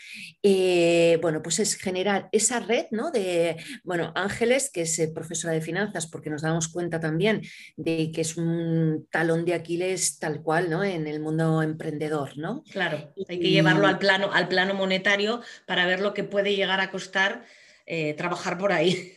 bueno, 1.21 1.41
pues 1.41 1.59
es 1.59 1.75
generar 1.75 2.27
esa 2.33 2.59
red, 2.59 2.87
¿no? 2.91 3.11
De, 3.11 3.55
bueno, 3.83 4.11
Ángeles, 4.15 4.69
que 4.69 4.81
es 4.81 4.99
profesora 5.15 5.53
de 5.53 5.61
finanzas, 5.61 6.07
porque 6.07 6.29
nos 6.29 6.41
damos 6.41 6.67
cuenta 6.67 6.99
también 6.99 7.41
de 7.77 8.11
que 8.11 8.21
es 8.21 8.35
un 8.35 9.07
talón 9.09 9.45
de 9.45 9.53
Aquiles 9.53 10.19
tal 10.19 10.41
cual, 10.41 10.72
¿no? 10.73 10.83
En 10.83 11.05
el 11.07 11.19
mundo 11.19 11.61
emprendedor, 11.61 12.37
¿no? 12.37 12.63
Claro, 12.71 13.13
hay 13.29 13.39
que 13.39 13.49
llevarlo 13.49 13.85
al 13.85 13.99
plano, 13.99 14.31
al 14.33 14.47
plano 14.47 14.73
monetario 14.73 15.41
para 15.67 15.85
ver 15.85 15.99
lo 15.99 16.13
que 16.13 16.23
puede 16.23 16.55
llegar 16.55 16.81
a 16.81 16.89
costar 16.89 17.45
eh, 17.85 18.13
trabajar 18.15 18.57
por 18.57 18.71
ahí. 18.71 19.13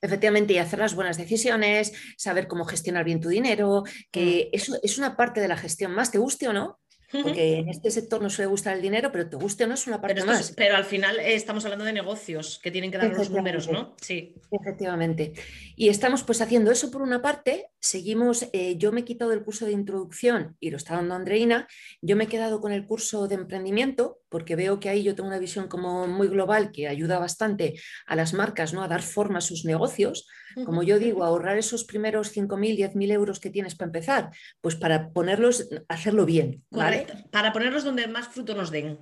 Efectivamente, 0.00 0.52
y 0.52 0.58
hacer 0.58 0.78
las 0.78 0.94
buenas 0.94 1.16
decisiones, 1.16 1.92
saber 2.16 2.46
cómo 2.46 2.64
gestionar 2.64 3.04
bien 3.04 3.20
tu 3.20 3.28
dinero, 3.28 3.84
que 4.10 4.50
mm. 4.52 4.56
eso 4.56 4.78
es 4.82 4.98
una 4.98 5.16
parte 5.16 5.40
de 5.40 5.48
la 5.48 5.56
gestión 5.56 5.92
más, 5.92 6.10
te 6.10 6.18
guste 6.18 6.48
o 6.48 6.52
no, 6.52 6.80
porque 7.22 7.58
en 7.58 7.68
este 7.68 7.90
sector 7.90 8.22
no 8.22 8.30
suele 8.30 8.48
gustar 8.48 8.76
el 8.76 8.82
dinero, 8.82 9.12
pero 9.12 9.28
te 9.28 9.36
guste 9.36 9.64
o 9.64 9.66
no 9.66 9.74
es 9.74 9.86
una 9.86 10.00
parte 10.00 10.14
pero 10.14 10.26
más. 10.26 10.52
pero 10.56 10.76
al 10.76 10.84
final 10.84 11.18
eh, 11.18 11.34
estamos 11.34 11.64
hablando 11.64 11.84
de 11.84 11.92
negocios 11.92 12.58
que 12.62 12.70
tienen 12.70 12.90
que 12.90 12.98
dar 12.98 13.12
los 13.12 13.30
números, 13.30 13.70
¿no? 13.70 13.94
Sí. 14.00 14.34
Efectivamente. 14.50 15.34
Y 15.76 15.88
estamos 15.88 16.22
pues 16.22 16.40
haciendo 16.40 16.70
eso 16.70 16.90
por 16.90 17.02
una 17.02 17.20
parte, 17.20 17.70
seguimos, 17.80 18.48
eh, 18.52 18.76
yo 18.76 18.92
me 18.92 19.00
he 19.00 19.04
quitado 19.04 19.32
el 19.32 19.42
curso 19.42 19.66
de 19.66 19.72
introducción 19.72 20.56
y 20.60 20.70
lo 20.70 20.76
está 20.76 20.94
dando 20.94 21.14
Andreina, 21.14 21.68
yo 22.00 22.16
me 22.16 22.24
he 22.24 22.28
quedado 22.28 22.60
con 22.60 22.72
el 22.72 22.86
curso 22.86 23.28
de 23.28 23.34
emprendimiento 23.34 24.21
porque 24.32 24.56
veo 24.56 24.80
que 24.80 24.88
ahí 24.88 25.04
yo 25.04 25.14
tengo 25.14 25.28
una 25.28 25.38
visión 25.38 25.68
como 25.68 26.08
muy 26.08 26.26
global 26.26 26.72
que 26.72 26.88
ayuda 26.88 27.18
bastante 27.18 27.78
a 28.06 28.16
las 28.16 28.32
marcas 28.32 28.72
¿no? 28.72 28.82
a 28.82 28.88
dar 28.88 29.02
forma 29.02 29.38
a 29.38 29.42
sus 29.42 29.64
negocios. 29.64 30.26
Como 30.64 30.82
yo 30.82 30.98
digo, 30.98 31.22
ahorrar 31.22 31.58
esos 31.58 31.84
primeros 31.84 32.34
5.000, 32.34 32.94
10.000 32.94 33.12
euros 33.12 33.38
que 33.40 33.50
tienes 33.50 33.74
para 33.74 33.88
empezar, 33.88 34.30
pues 34.60 34.74
para 34.74 35.10
ponerlos, 35.10 35.68
hacerlo 35.86 36.24
bien. 36.24 36.64
¿vale? 36.70 37.06
Para 37.30 37.52
ponerlos 37.52 37.84
donde 37.84 38.08
más 38.08 38.28
fruto 38.28 38.54
nos 38.54 38.70
den. 38.70 38.98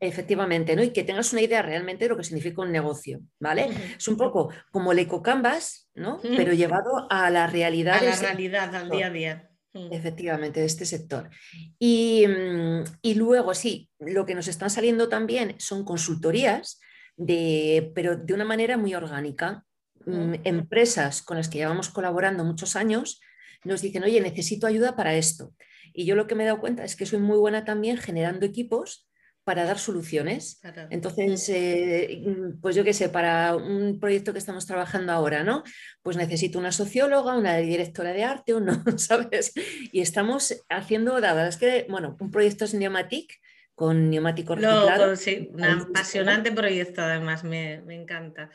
Efectivamente, 0.00 0.74
¿no? 0.76 0.82
Y 0.82 0.90
que 0.90 1.04
tengas 1.04 1.32
una 1.32 1.40
idea 1.40 1.62
realmente 1.62 2.04
de 2.04 2.08
lo 2.10 2.16
que 2.16 2.24
significa 2.24 2.60
un 2.60 2.72
negocio, 2.72 3.20
¿vale? 3.38 3.68
Es 3.96 4.08
un 4.08 4.16
poco 4.16 4.52
como 4.70 4.92
el 4.92 4.98
eco-canvas, 4.98 5.88
¿no? 5.94 6.20
Pero 6.20 6.52
llevado 6.52 7.06
a 7.08 7.30
la 7.30 7.46
realidad. 7.46 7.98
A 7.98 8.02
la 8.02 8.16
realidad, 8.16 8.74
al 8.74 8.90
día 8.90 9.06
a 9.06 9.10
día. 9.10 9.53
Efectivamente, 9.90 10.60
de 10.60 10.66
este 10.66 10.86
sector. 10.86 11.30
Y, 11.78 12.24
mm, 12.28 12.84
y, 13.02 13.14
luego, 13.14 13.54
sí, 13.54 13.90
lo 13.98 14.24
que 14.24 14.36
nos 14.36 14.46
están 14.46 14.70
saliendo 14.70 15.08
también 15.08 15.56
son 15.58 15.84
consultorías, 15.84 16.80
de, 17.16 17.90
pero 17.94 18.16
de 18.16 18.34
una 18.34 18.44
manera 18.44 18.76
muy 18.76 18.94
orgánica. 18.94 19.64
Mm, 20.06 20.34
empresas 20.44 21.22
con 21.22 21.36
las 21.38 21.48
que 21.48 21.58
llevamos 21.58 21.88
colaborando 21.88 22.44
muchos 22.44 22.76
años 22.76 23.20
nos 23.64 23.80
dicen, 23.80 24.04
oye, 24.04 24.20
necesito 24.20 24.66
ayuda 24.66 24.94
para 24.94 25.14
esto. 25.14 25.54
Y 25.92 26.04
yo 26.04 26.14
lo 26.14 26.26
que 26.26 26.34
me 26.34 26.44
he 26.44 26.46
dado 26.46 26.60
cuenta 26.60 26.84
es 26.84 26.94
que 26.94 27.06
soy 27.06 27.18
muy 27.18 27.38
buena 27.38 27.64
también 27.64 27.96
generando 27.96 28.44
equipos 28.44 29.08
para 29.44 29.64
dar 29.64 29.78
soluciones. 29.78 30.60
Entonces, 30.90 31.48
eh, 31.50 32.22
pues 32.62 32.74
yo 32.74 32.82
qué 32.82 32.94
sé, 32.94 33.10
para 33.10 33.54
un 33.54 34.00
proyecto 34.00 34.32
que 34.32 34.38
estamos 34.38 34.66
trabajando 34.66 35.12
ahora, 35.12 35.44
¿no? 35.44 35.62
Pues 36.02 36.16
necesito 36.16 36.58
una 36.58 36.72
socióloga, 36.72 37.36
una 37.36 37.58
directora 37.58 38.12
de 38.12 38.24
arte, 38.24 38.54
uno, 38.54 38.82
¿sabes? 38.96 39.52
Y 39.92 40.00
estamos 40.00 40.64
haciendo, 40.70 41.20
la 41.20 41.34
verdad 41.34 41.48
es 41.48 41.58
que, 41.58 41.86
bueno, 41.90 42.16
un 42.18 42.30
proyecto 42.30 42.64
es 42.64 42.72
Neumatic, 42.72 43.38
con 43.74 44.08
neumáticos 44.08 44.56
reciclados. 44.60 45.18
sí, 45.18 45.50
un 45.52 45.64
apasionante 45.64 46.52
proyecto 46.52 47.02
además, 47.02 47.44
me, 47.44 47.74
encanta. 47.94 48.48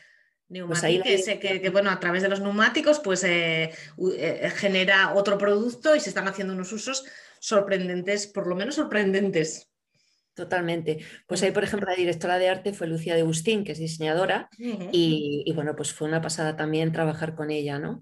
Pues 0.47 0.81
Neumatic, 0.81 1.39
que, 1.39 1.69
bueno, 1.69 1.91
a 1.91 1.99
través 1.99 2.23
de 2.23 2.29
los 2.29 2.39
neumáticos, 2.39 2.99
pues 2.99 3.23
eh, 3.23 3.69
eh, 4.17 4.51
genera 4.55 5.13
otro 5.13 5.37
producto 5.37 5.95
y 5.95 5.99
se 5.99 6.09
están 6.09 6.27
haciendo 6.27 6.55
unos 6.55 6.71
usos 6.71 7.05
sorprendentes, 7.39 8.25
por 8.25 8.47
lo 8.47 8.55
menos 8.55 8.73
sorprendentes. 8.75 9.68
Totalmente. 10.39 10.99
Pues 11.27 11.43
ahí, 11.43 11.51
por 11.51 11.65
ejemplo, 11.65 11.89
la 11.89 11.97
directora 11.97 12.39
de 12.39 12.47
arte 12.47 12.71
fue 12.71 12.87
Lucía 12.87 13.13
de 13.13 13.21
Agustín, 13.23 13.65
que 13.65 13.73
es 13.73 13.77
diseñadora, 13.77 14.47
y, 14.57 15.51
bueno, 15.53 15.75
pues 15.75 15.91
fue 15.91 16.07
una 16.07 16.21
pasada 16.21 16.55
también 16.55 16.93
trabajar 16.93 17.35
con 17.35 17.51
ella, 17.51 17.77
¿no? 17.77 17.99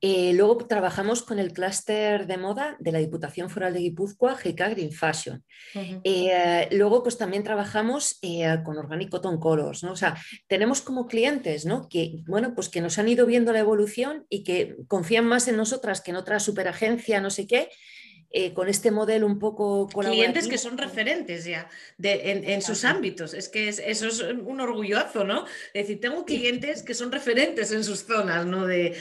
Eh, 0.00 0.32
luego 0.32 0.56
trabajamos 0.66 1.22
con 1.22 1.38
el 1.38 1.52
clúster 1.52 2.26
de 2.26 2.38
moda 2.38 2.78
de 2.80 2.90
la 2.90 3.00
Diputación 3.00 3.50
Foral 3.50 3.74
de 3.74 3.80
Guipúzcoa, 3.80 4.34
GK 4.34 4.70
Green 4.70 4.92
Fashion. 4.92 5.44
Eh, 5.74 6.68
luego, 6.70 7.02
pues 7.02 7.18
también 7.18 7.42
trabajamos 7.42 8.16
eh, 8.22 8.56
con 8.64 8.78
Organic 8.78 9.10
Cotton 9.10 9.38
Colors, 9.38 9.84
¿no? 9.84 9.92
O 9.92 9.96
sea, 9.96 10.16
tenemos 10.46 10.80
como 10.80 11.06
clientes, 11.06 11.66
¿no? 11.66 11.86
Que, 11.90 12.22
bueno, 12.26 12.54
pues 12.54 12.70
que 12.70 12.80
nos 12.80 12.98
han 12.98 13.08
ido 13.08 13.26
viendo 13.26 13.52
la 13.52 13.58
evolución 13.58 14.24
y 14.30 14.42
que 14.42 14.74
confían 14.88 15.26
más 15.26 15.48
en 15.48 15.58
nosotras 15.58 16.00
que 16.00 16.12
en 16.12 16.16
otra 16.16 16.40
superagencia, 16.40 17.20
no 17.20 17.28
sé 17.28 17.46
qué, 17.46 17.68
eh, 18.36 18.52
con 18.52 18.68
este 18.68 18.90
modelo 18.90 19.28
un 19.28 19.38
poco 19.38 19.86
Clientes 19.86 20.48
que 20.48 20.58
son 20.58 20.76
referentes 20.76 21.44
ya 21.44 21.68
en, 22.02 22.62
sus 22.62 22.84
ámbitos. 22.84 23.32
Es 23.32 23.48
que 23.48 23.68
eso 23.68 24.08
es 24.08 24.20
un 24.22 24.60
orgulloso, 24.60 25.22
¿no? 25.22 25.44
Es 25.72 25.86
decir, 25.86 26.00
tengo 26.00 26.24
clientes 26.24 26.82
que 26.82 26.94
son 26.94 27.12
referentes 27.12 27.70
en 27.70 27.84
sus 27.84 28.04
zonas, 28.04 28.44
¿no? 28.44 28.66
De, 28.66 28.96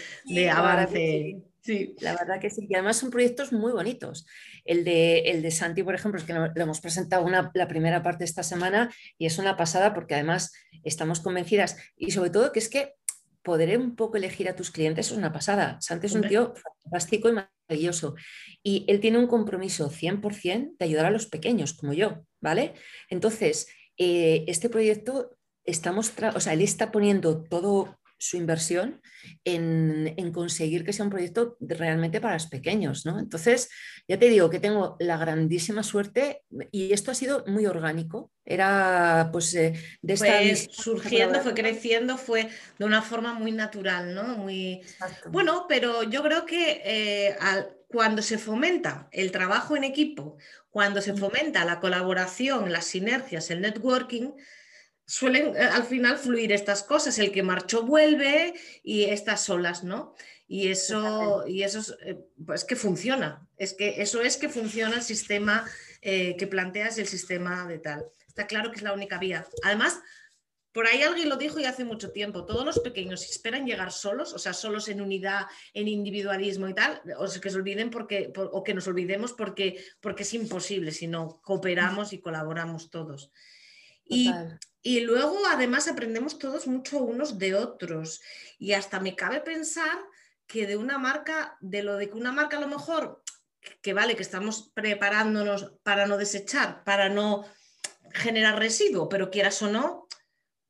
avance. 0.51 1.41
Sí. 1.61 1.95
La 1.99 2.15
verdad 2.15 2.39
que 2.39 2.51
sí. 2.51 2.67
Y 2.69 2.75
además 2.75 2.97
son 2.97 3.09
proyectos 3.09 3.51
muy 3.51 3.71
bonitos. 3.71 4.27
El 4.65 4.83
de, 4.83 5.21
el 5.21 5.41
de 5.41 5.49
Santi, 5.49 5.81
por 5.81 5.95
ejemplo, 5.95 6.19
es 6.19 6.27
que 6.27 6.33
lo, 6.33 6.51
hemos 6.55 6.79
presentado 6.79 7.25
una, 7.25 7.49
la 7.55 7.67
primera 7.67 8.03
parte 8.03 8.25
esta 8.25 8.43
semana 8.43 8.93
y 9.17 9.25
es 9.25 9.39
una 9.39 9.57
pasada 9.57 9.95
porque 9.95 10.13
además 10.13 10.53
estamos 10.83 11.21
convencidas 11.21 11.77
y 11.97 12.11
sobre 12.11 12.29
todo 12.29 12.51
que 12.51 12.59
es 12.59 12.69
que 12.69 12.93
poder 13.41 13.77
un 13.79 13.95
poco 13.95 14.17
elegir 14.17 14.47
a 14.47 14.55
tus 14.55 14.69
clientes 14.69 15.07
es 15.07 15.17
una 15.17 15.33
pasada. 15.33 15.81
Santi 15.81 16.05
es 16.05 16.13
un 16.13 16.27
tío 16.27 16.53
fantástico 16.83 17.29
y 17.29 17.33
maravilloso. 17.67 18.15
Y 18.61 18.85
él 18.87 18.99
tiene 18.99 19.17
un 19.17 19.27
compromiso 19.27 19.89
100% 19.89 20.75
de 20.77 20.85
ayudar 20.85 21.05
a 21.05 21.11
los 21.11 21.25
pequeños, 21.27 21.73
como 21.73 21.93
yo, 21.93 22.25
¿vale? 22.41 22.73
Entonces, 23.09 23.67
eh, 23.97 24.45
este 24.47 24.69
proyecto 24.69 25.37
estamos, 25.63 26.13
o 26.35 26.39
sea, 26.39 26.53
él 26.53 26.61
está 26.61 26.91
poniendo 26.91 27.43
todo 27.43 27.99
su 28.23 28.37
inversión 28.37 29.01
en, 29.43 30.31
conseguir 30.31 30.85
que 30.85 30.93
sea 30.93 31.03
un 31.03 31.11
proyecto 31.11 31.57
realmente 31.59 32.21
para 32.21 32.35
los 32.35 32.47
pequeños, 32.47 33.05
¿no? 33.05 33.19
Entonces, 33.19 33.69
ya 34.07 34.17
te 34.17 34.29
digo 34.29 34.49
que 34.49 34.61
tengo 34.61 34.95
la 34.99 35.17
grandísima 35.17 35.83
suerte 35.83 36.41
y 36.71 36.93
esto 36.93 37.11
ha 37.11 37.15
sido 37.15 37.43
muy 37.47 37.65
orgánico. 37.65 38.31
Era 38.45 39.29
pues 39.31 39.53
eh, 39.55 39.73
de 40.01 40.13
esta 40.13 40.25
fue 40.25 40.55
surgiendo, 40.55 41.41
fue 41.41 41.53
creciendo, 41.53 42.17
fue 42.17 42.47
de 42.79 42.85
una 42.85 43.01
forma 43.01 43.33
muy 43.33 43.51
natural, 43.51 44.15
¿no? 44.15 44.23
Muy 44.37 44.81
bueno, 45.29 45.65
pero 45.67 46.03
yo 46.03 46.23
creo 46.23 46.45
que 46.45 46.81
eh, 46.85 47.35
cuando 47.87 48.21
se 48.21 48.37
fomenta 48.37 49.09
el 49.11 49.31
trabajo 49.31 49.75
en 49.75 49.83
equipo, 49.83 50.37
cuando 50.69 51.01
se 51.01 51.13
fomenta 51.13 51.65
la 51.65 51.81
colaboración, 51.81 52.71
las 52.71 52.85
sinergias, 52.85 53.51
el 53.51 53.59
networking, 53.59 54.31
suelen 55.05 55.55
eh, 55.55 55.59
al 55.59 55.83
final 55.83 56.17
fluir 56.17 56.51
estas 56.51 56.83
cosas. 56.83 57.17
El 57.19 57.31
que 57.31 57.43
marchó 57.43 57.83
vuelve 57.83 58.53
y 58.83 59.05
estas 59.05 59.43
solas, 59.43 59.83
¿no? 59.83 60.15
Y 60.47 60.69
eso, 60.69 61.45
y 61.47 61.63
eso 61.63 61.79
es 61.79 61.95
eh, 62.05 62.17
pues 62.45 62.63
que 62.65 62.75
funciona. 62.75 63.47
Es 63.57 63.73
que 63.73 64.01
eso 64.01 64.21
es 64.21 64.37
que 64.37 64.49
funciona 64.49 64.95
el 64.97 65.01
sistema 65.01 65.65
eh, 66.01 66.35
que 66.37 66.47
planteas, 66.47 66.97
el 66.97 67.07
sistema 67.07 67.67
de 67.67 67.79
tal. 67.79 68.05
Está 68.27 68.47
claro 68.47 68.71
que 68.71 68.77
es 68.77 68.83
la 68.83 68.93
única 68.93 69.17
vía. 69.17 69.47
Además, 69.63 69.99
por 70.73 70.87
ahí 70.87 71.03
alguien 71.03 71.29
lo 71.29 71.37
dijo 71.37 71.59
y 71.59 71.65
hace 71.65 71.85
mucho 71.85 72.11
tiempo, 72.11 72.45
todos 72.45 72.65
los 72.65 72.79
pequeños 72.79 73.29
esperan 73.29 73.65
llegar 73.67 73.91
solos, 73.91 74.33
o 74.33 74.39
sea, 74.39 74.53
solos 74.53 74.87
en 74.87 75.01
unidad, 75.01 75.45
en 75.73 75.87
individualismo 75.87 76.67
y 76.67 76.73
tal, 76.73 76.99
o 77.17 77.27
que 77.39 77.49
se 77.51 77.55
olviden 77.55 77.91
porque, 77.91 78.33
o 78.35 78.63
que 78.63 78.73
nos 78.73 78.87
olvidemos 78.87 79.33
porque, 79.33 79.85
porque 80.01 80.23
es 80.23 80.33
imposible 80.33 80.91
si 80.91 81.05
no 81.05 81.39
cooperamos 81.43 82.11
y 82.11 82.19
colaboramos 82.19 82.89
todos. 82.89 83.31
Y, 84.03 84.31
y 84.83 84.99
luego 84.99 85.39
además 85.49 85.87
aprendemos 85.87 86.37
todos 86.37 86.67
mucho 86.67 86.99
unos 86.99 87.39
de 87.39 87.55
otros. 87.55 88.21
Y 88.59 88.73
hasta 88.73 88.99
me 88.99 89.15
cabe 89.15 89.39
pensar 89.39 89.97
que 90.45 90.67
de 90.67 90.75
una 90.75 90.97
marca, 90.97 91.57
de 91.61 91.83
lo 91.83 91.95
de 91.95 92.09
que 92.09 92.17
una 92.17 92.33
marca 92.33 92.57
a 92.57 92.61
lo 92.61 92.67
mejor, 92.67 93.23
que 93.81 93.93
vale, 93.93 94.17
que 94.17 94.23
estamos 94.23 94.71
preparándonos 94.73 95.73
para 95.83 96.05
no 96.05 96.17
desechar, 96.17 96.83
para 96.83 97.07
no 97.07 97.45
generar 98.11 98.59
residuo, 98.59 99.07
pero 99.07 99.31
quieras 99.31 99.61
o 99.61 99.71
no, 99.71 100.07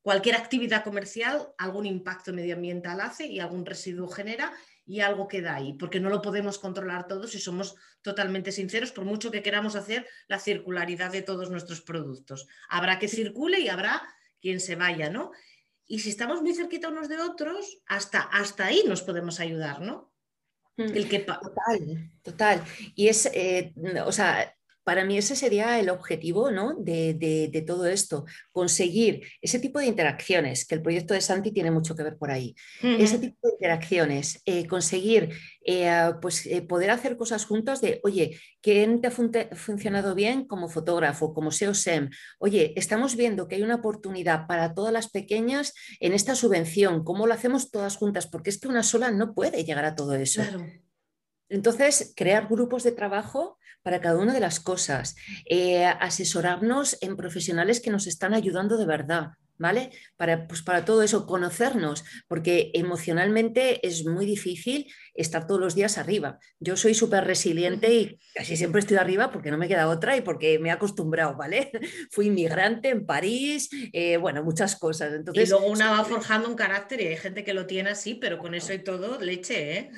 cualquier 0.00 0.36
actividad 0.36 0.84
comercial 0.84 1.48
algún 1.58 1.84
impacto 1.84 2.32
medioambiental 2.32 3.00
hace 3.00 3.26
y 3.26 3.40
algún 3.40 3.66
residuo 3.66 4.06
genera 4.06 4.54
y 4.86 5.00
algo 5.00 5.28
queda 5.28 5.54
ahí, 5.54 5.72
porque 5.74 6.00
no 6.00 6.10
lo 6.10 6.20
podemos 6.20 6.58
controlar 6.58 7.06
todos 7.06 7.30
si 7.30 7.38
somos 7.38 7.76
totalmente 8.02 8.52
sinceros, 8.52 8.92
por 8.92 9.04
mucho 9.04 9.30
que 9.30 9.42
queramos 9.42 9.76
hacer 9.76 10.06
la 10.28 10.38
circularidad 10.38 11.10
de 11.10 11.22
todos 11.22 11.50
nuestros 11.50 11.80
productos. 11.80 12.46
Habrá 12.68 12.98
que 12.98 13.08
circule 13.08 13.60
y 13.60 13.68
habrá 13.68 14.02
quien 14.40 14.60
se 14.60 14.76
vaya, 14.76 15.08
¿no? 15.08 15.32
Y 15.86 16.00
si 16.00 16.10
estamos 16.10 16.42
muy 16.42 16.54
cerquita 16.54 16.88
unos 16.88 17.08
de 17.08 17.18
otros, 17.18 17.80
hasta, 17.86 18.20
hasta 18.20 18.66
ahí 18.66 18.82
nos 18.86 19.02
podemos 19.02 19.40
ayudar, 19.40 19.80
¿no? 19.80 20.12
Mm. 20.76 20.94
El 20.94 21.08
que... 21.08 21.20
Total, 21.20 22.10
total. 22.22 22.64
Y 22.94 23.08
es, 23.08 23.26
eh, 23.26 23.72
o 24.04 24.12
sea, 24.12 24.54
para 24.84 25.04
mí 25.04 25.18
ese 25.18 25.34
sería 25.34 25.80
el 25.80 25.88
objetivo 25.88 26.50
¿no? 26.50 26.74
de, 26.78 27.64
todo 27.66 27.86
esto, 27.86 28.26
conseguir 28.52 29.26
ese 29.40 29.58
tipo 29.58 29.78
de 29.78 29.86
interacciones, 29.86 30.66
que 30.66 30.74
el 30.74 30.82
proyecto 30.82 31.14
de 31.14 31.20
Santi 31.20 31.50
tiene 31.50 31.70
mucho 31.70 31.96
que 31.96 32.02
ver 32.02 32.16
por 32.16 32.30
ahí, 32.30 32.54
ese 32.82 33.18
tipo 33.18 33.48
de 33.48 33.54
interacciones, 33.54 34.42
eh, 34.44 34.66
conseguir 34.66 35.30
eh, 35.64 36.12
pues, 36.20 36.46
eh, 36.46 36.62
poder 36.62 36.90
hacer 36.90 37.16
cosas 37.16 37.46
juntas 37.46 37.80
de, 37.80 38.00
oye, 38.04 38.38
¿quién 38.60 39.00
te 39.00 39.08
ha 39.08 39.10
funcionado 39.10 40.14
bien 40.14 40.46
como 40.46 40.68
fotógrafo, 40.68 41.32
como 41.32 41.50
SEO-SEM? 41.50 42.10
Oye, 42.38 42.74
estamos 42.76 43.16
viendo 43.16 43.48
que 43.48 43.56
hay 43.56 43.62
una 43.62 43.76
oportunidad 43.76 44.46
para 44.46 44.74
todas 44.74 44.92
las 44.92 45.08
pequeñas 45.10 45.72
en 46.00 46.12
esta 46.12 46.34
subvención, 46.34 47.04
¿cómo 47.04 47.26
lo 47.26 47.32
hacemos 47.32 47.70
todas 47.70 47.96
juntas? 47.96 48.26
Porque 48.26 48.50
es 48.50 48.58
que 48.58 48.68
una 48.68 48.82
sola 48.82 49.10
no 49.10 49.34
puede 49.34 49.64
llegar 49.64 49.86
a 49.86 49.94
todo 49.94 50.14
eso. 50.14 50.42
Entonces, 51.48 52.12
crear 52.16 52.48
grupos 52.48 52.82
de 52.82 52.92
trabajo 52.92 53.58
para 53.82 54.00
cada 54.00 54.18
una 54.18 54.32
de 54.32 54.40
las 54.40 54.60
cosas, 54.60 55.14
eh, 55.44 55.84
asesorarnos 55.84 56.96
en 57.02 57.16
profesionales 57.16 57.80
que 57.80 57.90
nos 57.90 58.06
están 58.06 58.32
ayudando 58.32 58.78
de 58.78 58.86
verdad, 58.86 59.32
¿vale? 59.58 59.90
Para, 60.16 60.46
pues 60.46 60.62
para 60.62 60.84
todo 60.84 61.02
eso, 61.02 61.26
conocernos, 61.26 62.04
porque 62.26 62.70
emocionalmente 62.74 63.86
es 63.86 64.06
muy 64.06 64.26
difícil 64.26 64.86
estar 65.14 65.46
todos 65.46 65.60
los 65.60 65.74
días 65.74 65.98
arriba. 65.98 66.38
Yo 66.58 66.76
soy 66.76 66.94
súper 66.94 67.24
resiliente 67.24 67.92
y 67.92 68.18
casi 68.34 68.56
siempre 68.56 68.80
estoy 68.80 68.96
arriba 68.96 69.30
porque 69.30 69.50
no 69.50 69.58
me 69.58 69.68
queda 69.68 69.88
otra 69.88 70.16
y 70.16 70.20
porque 70.20 70.58
me 70.58 70.68
he 70.68 70.72
acostumbrado, 70.72 71.36
¿vale? 71.36 71.70
Fui 72.10 72.26
inmigrante 72.26 72.88
en 72.88 73.06
París, 73.06 73.70
eh, 73.92 74.16
bueno, 74.16 74.42
muchas 74.42 74.76
cosas. 74.76 75.12
Entonces, 75.14 75.48
y 75.48 75.50
luego 75.50 75.66
una 75.66 75.90
va 75.90 76.04
forjando 76.04 76.48
un 76.48 76.56
carácter 76.56 77.00
y 77.00 77.06
hay 77.06 77.16
gente 77.16 77.44
que 77.44 77.54
lo 77.54 77.66
tiene 77.66 77.90
así, 77.90 78.14
pero 78.14 78.38
con 78.38 78.54
eso 78.54 78.72
y 78.72 78.82
todo, 78.82 79.20
leche, 79.20 79.78
¿eh? 79.78 79.90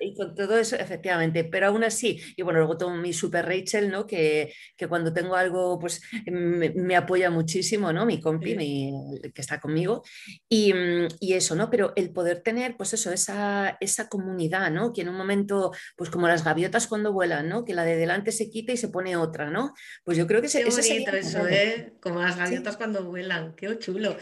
Y 0.00 0.14
con 0.14 0.34
todo 0.34 0.58
eso, 0.58 0.76
efectivamente, 0.76 1.44
pero 1.44 1.68
aún 1.68 1.84
así, 1.84 2.20
y 2.36 2.42
bueno, 2.42 2.60
luego 2.60 2.76
tengo 2.76 2.94
mi 2.94 3.12
super 3.12 3.46
Rachel, 3.46 3.90
¿no? 3.90 4.06
Que, 4.06 4.52
que 4.76 4.86
cuando 4.86 5.12
tengo 5.12 5.34
algo, 5.34 5.78
pues 5.78 6.00
me, 6.26 6.96
apoya 6.96 7.30
muchísimo, 7.30 7.92
¿no? 7.92 8.06
Mi 8.06 8.20
compi, 8.20 8.56
que 8.56 9.40
está 9.40 9.60
conmigo, 9.60 10.02
y, 10.48 10.72
y, 11.20 11.34
eso, 11.34 11.54
¿no? 11.54 11.70
Pero 11.70 11.92
el 11.96 12.10
poder 12.12 12.40
tener, 12.40 12.76
pues 12.76 12.92
eso, 12.92 13.12
esa, 13.12 13.76
esa 13.80 14.08
comunidad 14.08 14.59
que 14.94 15.02
en 15.02 15.08
un 15.08 15.16
momento, 15.16 15.72
pues 15.96 16.10
como 16.10 16.28
las 16.28 16.44
gaviotas 16.44 16.86
cuando 16.86 17.12
vuelan, 17.12 17.48
¿no? 17.48 17.64
Que 17.64 17.74
la 17.74 17.84
de 17.84 17.96
delante 17.96 18.32
se 18.32 18.50
quita 18.50 18.72
y 18.72 18.76
se 18.76 18.88
pone 18.88 19.16
otra, 19.16 19.50
¿no? 19.50 19.74
Pues 20.04 20.18
yo 20.18 20.26
creo 20.26 20.42
que 20.42 20.48
Qué 20.48 20.64
bonito 20.64 21.12
eso, 21.12 21.46
¿eh? 21.46 21.94
Como 22.00 22.20
las 22.20 22.36
gaviotas 22.36 22.76
cuando 22.76 23.04
vuelan, 23.04 23.54
qué 23.54 23.78
chulo. 23.78 24.16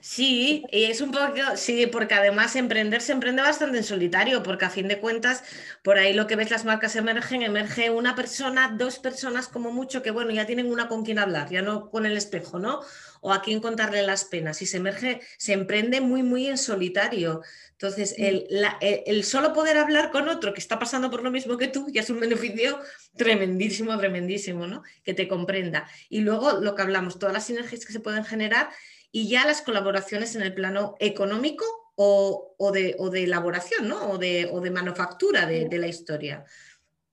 Sí, 0.00 0.64
y 0.72 0.84
es 0.84 1.02
un 1.02 1.10
poco, 1.10 1.26
sí, 1.56 1.86
porque 1.86 2.14
además 2.14 2.56
emprender 2.56 3.02
se 3.02 3.12
emprende 3.12 3.42
bastante 3.42 3.78
en 3.78 3.84
solitario, 3.84 4.42
porque 4.42 4.64
a 4.64 4.70
fin 4.70 4.88
de 4.88 4.98
cuentas, 4.98 5.44
por 5.82 5.98
ahí 5.98 6.14
lo 6.14 6.26
que 6.26 6.36
ves 6.36 6.50
las 6.50 6.64
marcas 6.64 6.96
emergen, 6.96 7.42
emerge 7.42 7.90
una 7.90 8.14
persona, 8.14 8.74
dos 8.78 8.98
personas 8.98 9.48
como 9.48 9.70
mucho, 9.72 10.02
que 10.02 10.10
bueno, 10.10 10.30
ya 10.30 10.46
tienen 10.46 10.72
una 10.72 10.88
con 10.88 11.04
quien 11.04 11.18
hablar, 11.18 11.50
ya 11.50 11.60
no 11.60 11.90
con 11.90 12.06
el 12.06 12.16
espejo, 12.16 12.58
¿no? 12.58 12.80
O 13.20 13.32
a 13.32 13.42
quien 13.42 13.60
contarle 13.60 14.02
las 14.02 14.24
penas. 14.24 14.62
Y 14.62 14.66
se 14.66 14.78
emerge, 14.78 15.20
se 15.36 15.52
emprende 15.52 16.00
muy, 16.00 16.22
muy 16.22 16.46
en 16.46 16.58
solitario. 16.58 17.42
Entonces, 17.72 18.14
el, 18.18 18.46
el, 18.80 19.24
solo 19.24 19.52
poder 19.52 19.78
hablar 19.78 20.10
con 20.10 20.28
otro 20.28 20.52
que 20.52 20.60
está 20.60 20.78
pasando 20.78 21.10
por 21.10 21.22
lo 21.22 21.30
mismo 21.30 21.56
que 21.56 21.68
tú 21.68 21.88
ya 21.90 22.02
es 22.02 22.10
un 22.10 22.20
beneficio 22.20 22.78
tremendísimo, 23.16 23.96
tremendísimo, 23.98 24.66
¿no? 24.66 24.82
Que 25.02 25.14
te 25.14 25.28
comprenda. 25.28 25.88
Y 26.08 26.20
luego 26.20 26.60
lo 26.60 26.74
que 26.74 26.82
hablamos, 26.82 27.18
todas 27.18 27.32
las 27.32 27.46
sinergias 27.46 27.84
que 27.84 27.92
se 27.92 28.00
pueden 28.00 28.24
generar 28.24 28.70
y 29.12 29.28
ya 29.28 29.46
las 29.46 29.62
colaboraciones 29.62 30.34
en 30.36 30.42
el 30.42 30.54
plano 30.54 30.96
económico 30.98 31.64
o, 31.96 32.70
de, 32.72 32.96
de, 33.12 33.24
elaboración, 33.24 33.88
¿no? 33.88 34.10
O 34.10 34.18
de, 34.18 34.48
o 34.50 34.60
de 34.60 34.70
manufactura 34.70 35.44
de, 35.44 35.78
la 35.78 35.86
historia. 35.86 36.44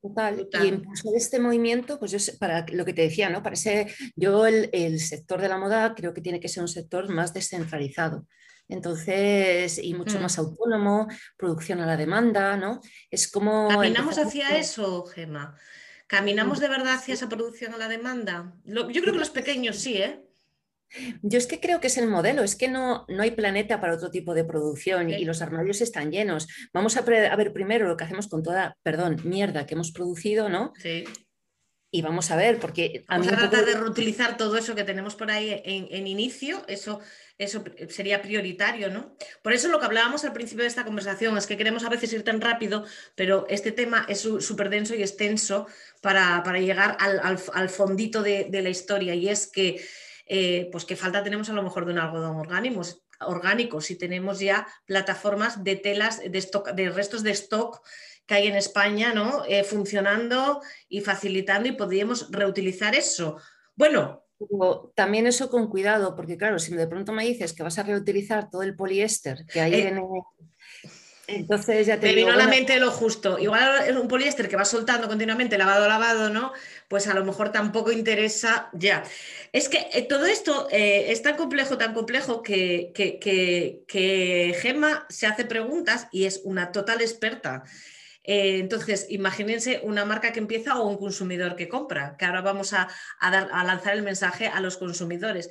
Total. 0.08 0.65
Y 0.65 0.67
impulsar 0.67 1.13
este 1.15 1.39
movimiento, 1.39 2.00
pues 2.00 2.12
yo 2.12 2.20
para 2.39 2.65
lo 2.72 2.86
que 2.86 2.93
te 2.93 3.04
decía, 3.04 3.30
¿no? 3.30 3.43
Parece, 3.43 3.93
yo 4.15 4.46
el, 4.46 4.70
el, 4.74 5.00
sector 5.00 5.41
de 5.41 5.50
la 5.50 5.58
moda 5.58 5.93
creo 5.96 6.13
que 6.13 6.22
tiene 6.22 6.39
que 6.39 6.50
ser 6.50 6.62
un 6.62 6.67
sector 6.67 7.10
más 7.10 7.34
descentralizado. 7.34 8.26
Entonces, 8.70 9.80
y 9.82 9.93
mucho 9.93 10.20
mm. 10.20 10.22
más 10.22 10.38
autónomo, 10.38 11.08
producción 11.38 11.80
a 11.80 11.86
la 11.86 11.98
demanda, 11.98 12.58
¿no? 12.58 12.82
Es 13.10 13.32
como. 13.32 13.70
¿Caminamos 13.70 14.17
hacia 14.17 14.58
eso, 14.58 15.06
Gema? 15.06 15.56
¿Caminamos 16.08 16.60
de 16.60 16.70
verdad 16.70 16.96
hacia 16.96 17.13
esa 17.13 17.28
producción 17.28 17.74
a 17.74 17.78
la 17.78 17.89
demanda? 17.89 18.54
yo 18.65 18.86
creo 18.86 19.13
que 19.13 19.20
los 19.20 19.30
pequeños 19.30 19.78
sí, 19.78 19.98
¿eh? 19.98 20.26
Yo 21.21 21.38
es 21.38 21.47
que 21.47 21.60
creo 21.60 21.80
que 21.80 21.88
es 21.88 21.97
el 21.97 22.08
modelo, 22.08 22.43
es 22.43 22.56
que 22.56 22.67
no, 22.67 23.06
no 23.10 23.23
hay 23.23 23.32
planeta 23.32 23.82
para 23.82 23.93
otro 23.93 24.10
tipo 24.10 24.34
de 24.34 24.45
producción 24.45 25.10
y 25.10 25.26
los 25.26 25.41
armarios 25.41 25.82
están 25.82 26.12
llenos. 26.12 26.47
Vamos 26.73 26.97
a, 26.97 27.02
ver 27.02 27.54
primero 27.54 27.88
lo 27.88 27.97
que 27.97 28.06
hacemos 28.06 28.28
con 28.28 28.43
toda, 28.43 28.78
perdón, 28.84 29.17
mierda 29.23 29.65
que 29.65 29.73
hemos 29.73 29.91
producido, 29.91 30.50
¿no? 30.50 30.73
Sí. 30.82 31.04
y 31.89 32.02
vamos 32.02 32.32
a 32.32 32.36
ver, 32.36 32.60
porque 32.60 33.06
a 33.08 33.17
vamos 33.17 33.32
a 33.32 33.38
tratar 33.38 33.65
de 33.65 33.76
reutilizar 33.76 34.38
todo 34.38 34.58
eso 34.58 34.76
que 34.76 34.84
tenemos 34.84 35.15
por 35.15 35.32
ahí 35.32 35.62
en, 35.63 36.08
inicio, 36.08 36.63
eso, 36.67 37.00
eso 37.38 37.63
sería 37.89 38.21
prioritario, 38.21 38.89
¿no? 38.89 39.15
Por 39.41 39.54
eso 39.54 39.67
lo 39.69 39.80
que 39.80 39.86
hablábamos 39.86 40.23
al 40.26 40.34
principio 40.34 40.63
de 40.63 40.69
esta 40.69 40.86
conversación 40.86 41.38
es 41.38 41.47
que 41.47 41.58
queremos 41.58 41.84
a 41.84 41.89
veces 41.89 42.12
ir 42.13 42.23
tan 42.23 42.41
rápido, 42.41 42.86
pero 43.15 43.45
este 43.50 43.71
tema 43.71 44.06
es 44.10 44.19
súper 44.19 44.69
denso 44.69 44.95
y 44.95 45.02
extenso 45.02 45.67
para, 46.02 46.43
llegar 46.60 46.97
al, 47.00 47.69
fondito 47.69 48.21
de, 48.21 48.50
la 48.52 48.69
historia 48.69 49.15
y 49.15 49.30
es 49.30 49.47
que, 49.47 49.82
eh, 50.29 50.69
pues 50.71 50.85
qué 50.85 50.95
falta 50.95 51.23
tenemos 51.23 51.49
a 51.49 51.53
lo 51.53 51.63
mejor 51.63 51.85
de 51.85 51.93
un 51.93 51.99
algodón 51.99 52.37
orgánico, 52.37 52.81
orgánico 53.21 53.81
si 53.81 53.97
tenemos 53.97 54.39
ya 54.39 54.67
plataformas 54.85 55.63
de 55.63 55.75
telas 55.75 56.19
de, 56.19 56.37
stock, 56.37 56.71
de 56.71 56.89
restos 56.89 57.23
de 57.23 57.31
stock 57.31 57.81
que 58.25 58.35
hay 58.35 58.47
en 58.47 58.55
España, 58.55 59.13
¿no? 59.13 59.43
Eh, 59.47 59.63
funcionando 59.63 60.61
y 60.89 61.01
facilitando 61.01 61.69
y 61.69 61.71
podríamos 61.73 62.29
reutilizar 62.31 62.93
eso. 62.93 63.37
Bueno. 63.75 64.23
también 64.93 65.25
eso 65.25 65.49
con 65.49 65.67
cuidado, 65.67 66.15
porque 66.15 66.37
claro, 66.37 66.59
si 66.59 66.75
de 66.75 66.87
pronto 66.87 67.11
me 67.11 67.25
dices 67.25 67.53
que 67.53 67.63
vas 67.63 67.79
a 67.79 67.83
reutilizar 67.83 68.49
todo 68.51 68.61
el 68.61 68.75
poliéster 68.75 69.45
que 69.47 69.61
hay 69.61 69.73
eh, 69.73 69.87
en, 69.87 70.03
entonces 71.27 71.85
ya 71.85 71.99
te 71.99 72.13
vino 72.13 72.31
a 72.31 72.35
la 72.35 72.47
mente 72.47 72.79
lo 72.79 72.89
justo. 72.91 73.37
Igual 73.37 73.85
es 73.87 73.95
un 73.95 74.07
poliéster 74.07 74.47
que 74.47 74.55
va 74.55 74.65
soltando 74.65 75.07
continuamente, 75.07 75.57
lavado, 75.57 75.87
lavado, 75.87 76.29
¿no? 76.29 76.53
Pues 76.87 77.07
a 77.07 77.13
lo 77.13 77.23
mejor 77.23 77.51
tampoco 77.51 77.91
interesa 77.91 78.69
ya. 78.73 79.03
Es 79.51 79.69
que 79.69 79.87
eh, 79.93 80.03
todo 80.03 80.25
esto 80.25 80.67
es 80.71 81.21
tan 81.21 81.35
complejo, 81.35 81.77
tan 81.77 81.93
complejo 81.93 82.41
que, 82.41 82.91
que, 82.95 83.19
que, 83.19 83.83
que 83.87 84.55
Gemma 84.61 85.05
se 85.09 85.27
hace 85.27 85.45
preguntas 85.45 86.07
y 86.11 86.25
es 86.25 86.41
una 86.43 86.71
total 86.71 87.01
experta. 87.01 87.63
Eh, 88.27 88.59
entonces, 88.59 89.07
imagínense 89.09 89.79
una 89.83 90.03
marca 90.03 90.33
que 90.33 90.39
empieza 90.39 90.77
o 90.77 90.87
un 90.87 90.97
consumidor 90.97 91.55
que 91.55 91.69
compra, 91.69 92.17
que 92.17 92.25
ahora 92.25 92.41
vamos 92.41 92.73
a, 92.73 92.89
lanzar 93.21 93.93
el 93.95 94.03
mensaje 94.03 94.47
a 94.47 94.59
los 94.59 94.75
consumidores. 94.77 95.49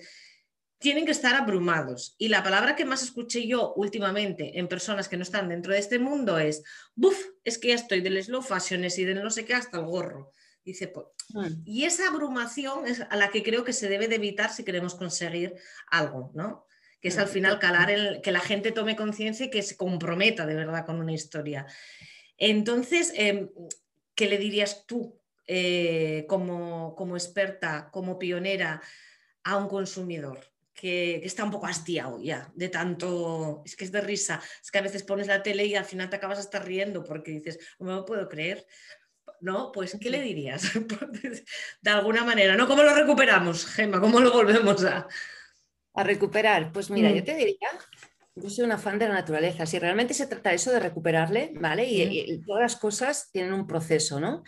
Tienen 0.87 1.05
que 1.05 1.11
estar 1.11 1.35
abrumados. 1.35 2.15
Y 2.17 2.29
la 2.29 2.45
palabra 2.45 2.77
que 2.77 2.85
más 2.85 3.03
escuché 3.03 3.45
yo 3.45 3.75
últimamente 3.75 4.57
en 4.57 4.69
personas 4.69 5.09
que 5.09 5.17
no 5.17 5.25
están 5.25 5.49
dentro 5.49 5.73
de 5.73 5.81
este 5.81 5.99
mundo 5.99 6.39
es, 6.39 6.63
buf, 6.95 7.19
es 7.43 7.59
que 7.59 7.71
ya 7.71 7.75
estoy 7.75 8.03
del 8.03 8.23
slow 8.23 8.41
fashion 8.41 8.85
y 8.85 9.05
del 9.05 9.21
no 9.21 9.31
sé 9.31 9.45
qué 9.45 9.55
hasta 9.55 9.79
el 9.79 9.85
gorro. 9.85 10.31
Dice, 10.65 10.87
pues, 10.87 11.07
mm. 11.31 11.63
y 11.65 11.87
esa 11.87 12.07
abrumación 12.07 12.87
es 12.87 13.01
a 13.01 13.17
la 13.17 13.33
que 13.33 13.43
creo 13.43 13.65
que 13.65 13.73
se 13.73 13.89
debe 13.89 14.07
de 14.07 14.15
evitar 14.15 14.53
si 14.53 14.63
queremos 14.63 14.95
conseguir 14.95 15.57
algo, 15.91 16.31
¿no? 16.35 16.69
Que 17.01 17.09
es 17.09 17.19
al 17.19 17.27
final 17.27 17.59
calar, 17.59 17.91
el, 17.91 18.21
que 18.23 18.31
la 18.31 18.39
gente 18.39 18.71
tome 18.71 18.95
conciencia 18.95 19.47
y 19.47 19.51
que 19.51 19.63
se 19.63 19.77
comprometa 19.77 20.47
de 20.47 20.55
verdad 20.55 20.87
con 20.87 21.01
una 21.01 21.13
historia. 21.13 21.67
Entonces, 22.39 23.13
em, 23.17 23.51
¿qué 24.15 24.29
le 24.29 24.39
dirías 24.39 24.87
tú 24.87 25.19
eh, 25.49 26.27
como, 26.29 26.95
experta, 27.17 27.91
como 27.91 28.21
pionera 28.21 28.81
a 29.43 29.57
un 29.57 29.67
consumidor? 29.67 30.39
Que, 30.79 31.25
está 31.25 31.43
un 31.43 31.51
poco 31.51 31.67
hastiado 31.67 32.21
ya 32.23 32.53
de 32.55 32.69
tanto, 32.69 33.63
es 33.65 33.75
que 33.77 33.85
es 33.87 33.93
de 33.93 34.03
risa, 34.03 34.43
es 34.63 34.71
que 34.71 34.77
a 34.77 34.83
veces 34.83 35.05
pones 35.05 35.27
la 35.27 35.43
tele 35.43 35.65
y 35.65 35.75
al 35.75 35.87
final 35.87 36.11
te 36.11 36.17
acabas 36.17 36.39
hasta 36.39 36.59
riendo 36.59 37.03
porque 37.03 37.31
dices, 37.31 37.59
no 37.79 37.87
me 37.87 37.93
lo 37.93 38.05
puedo 38.05 38.29
creer, 38.29 38.67
¿no? 39.41 39.73
Pues, 39.73 39.97
¿qué 39.99 40.11
le 40.11 40.21
dirías? 40.21 40.71
de 41.81 41.91
alguna 41.91 42.25
manera, 42.25 42.57
¿no? 42.57 42.69
¿Cómo 42.69 42.83
lo 42.83 42.95
recuperamos, 42.95 43.65
Gemma? 43.65 44.01
¿Cómo 44.01 44.21
lo 44.21 44.33
volvemos 44.33 44.85
a... 44.85 45.09
A 45.95 46.05
recuperar, 46.05 46.73
pues 46.73 46.91
mira, 46.91 47.11
yo 47.11 47.23
mm. 47.23 47.25
te 47.25 47.35
diría 47.37 47.71
yo 48.37 48.51
soy 48.51 48.65
una 48.65 48.79
fan 48.79 48.99
de 48.99 49.09
la 49.09 49.15
naturaleza. 49.15 49.65
Si 49.65 49.79
realmente 49.79 50.13
se 50.13 50.27
trata 50.27 50.53
eso 50.53 50.71
de 50.71 50.79
recuperarle, 50.79 51.53
¿vale? 51.59 51.87
Y, 51.87 52.39
todas 52.43 52.63
las 52.63 52.77
cosas 52.77 53.31
tienen 53.33 53.55
un 53.55 53.67
proceso, 53.67 54.21
¿no? 54.21 54.45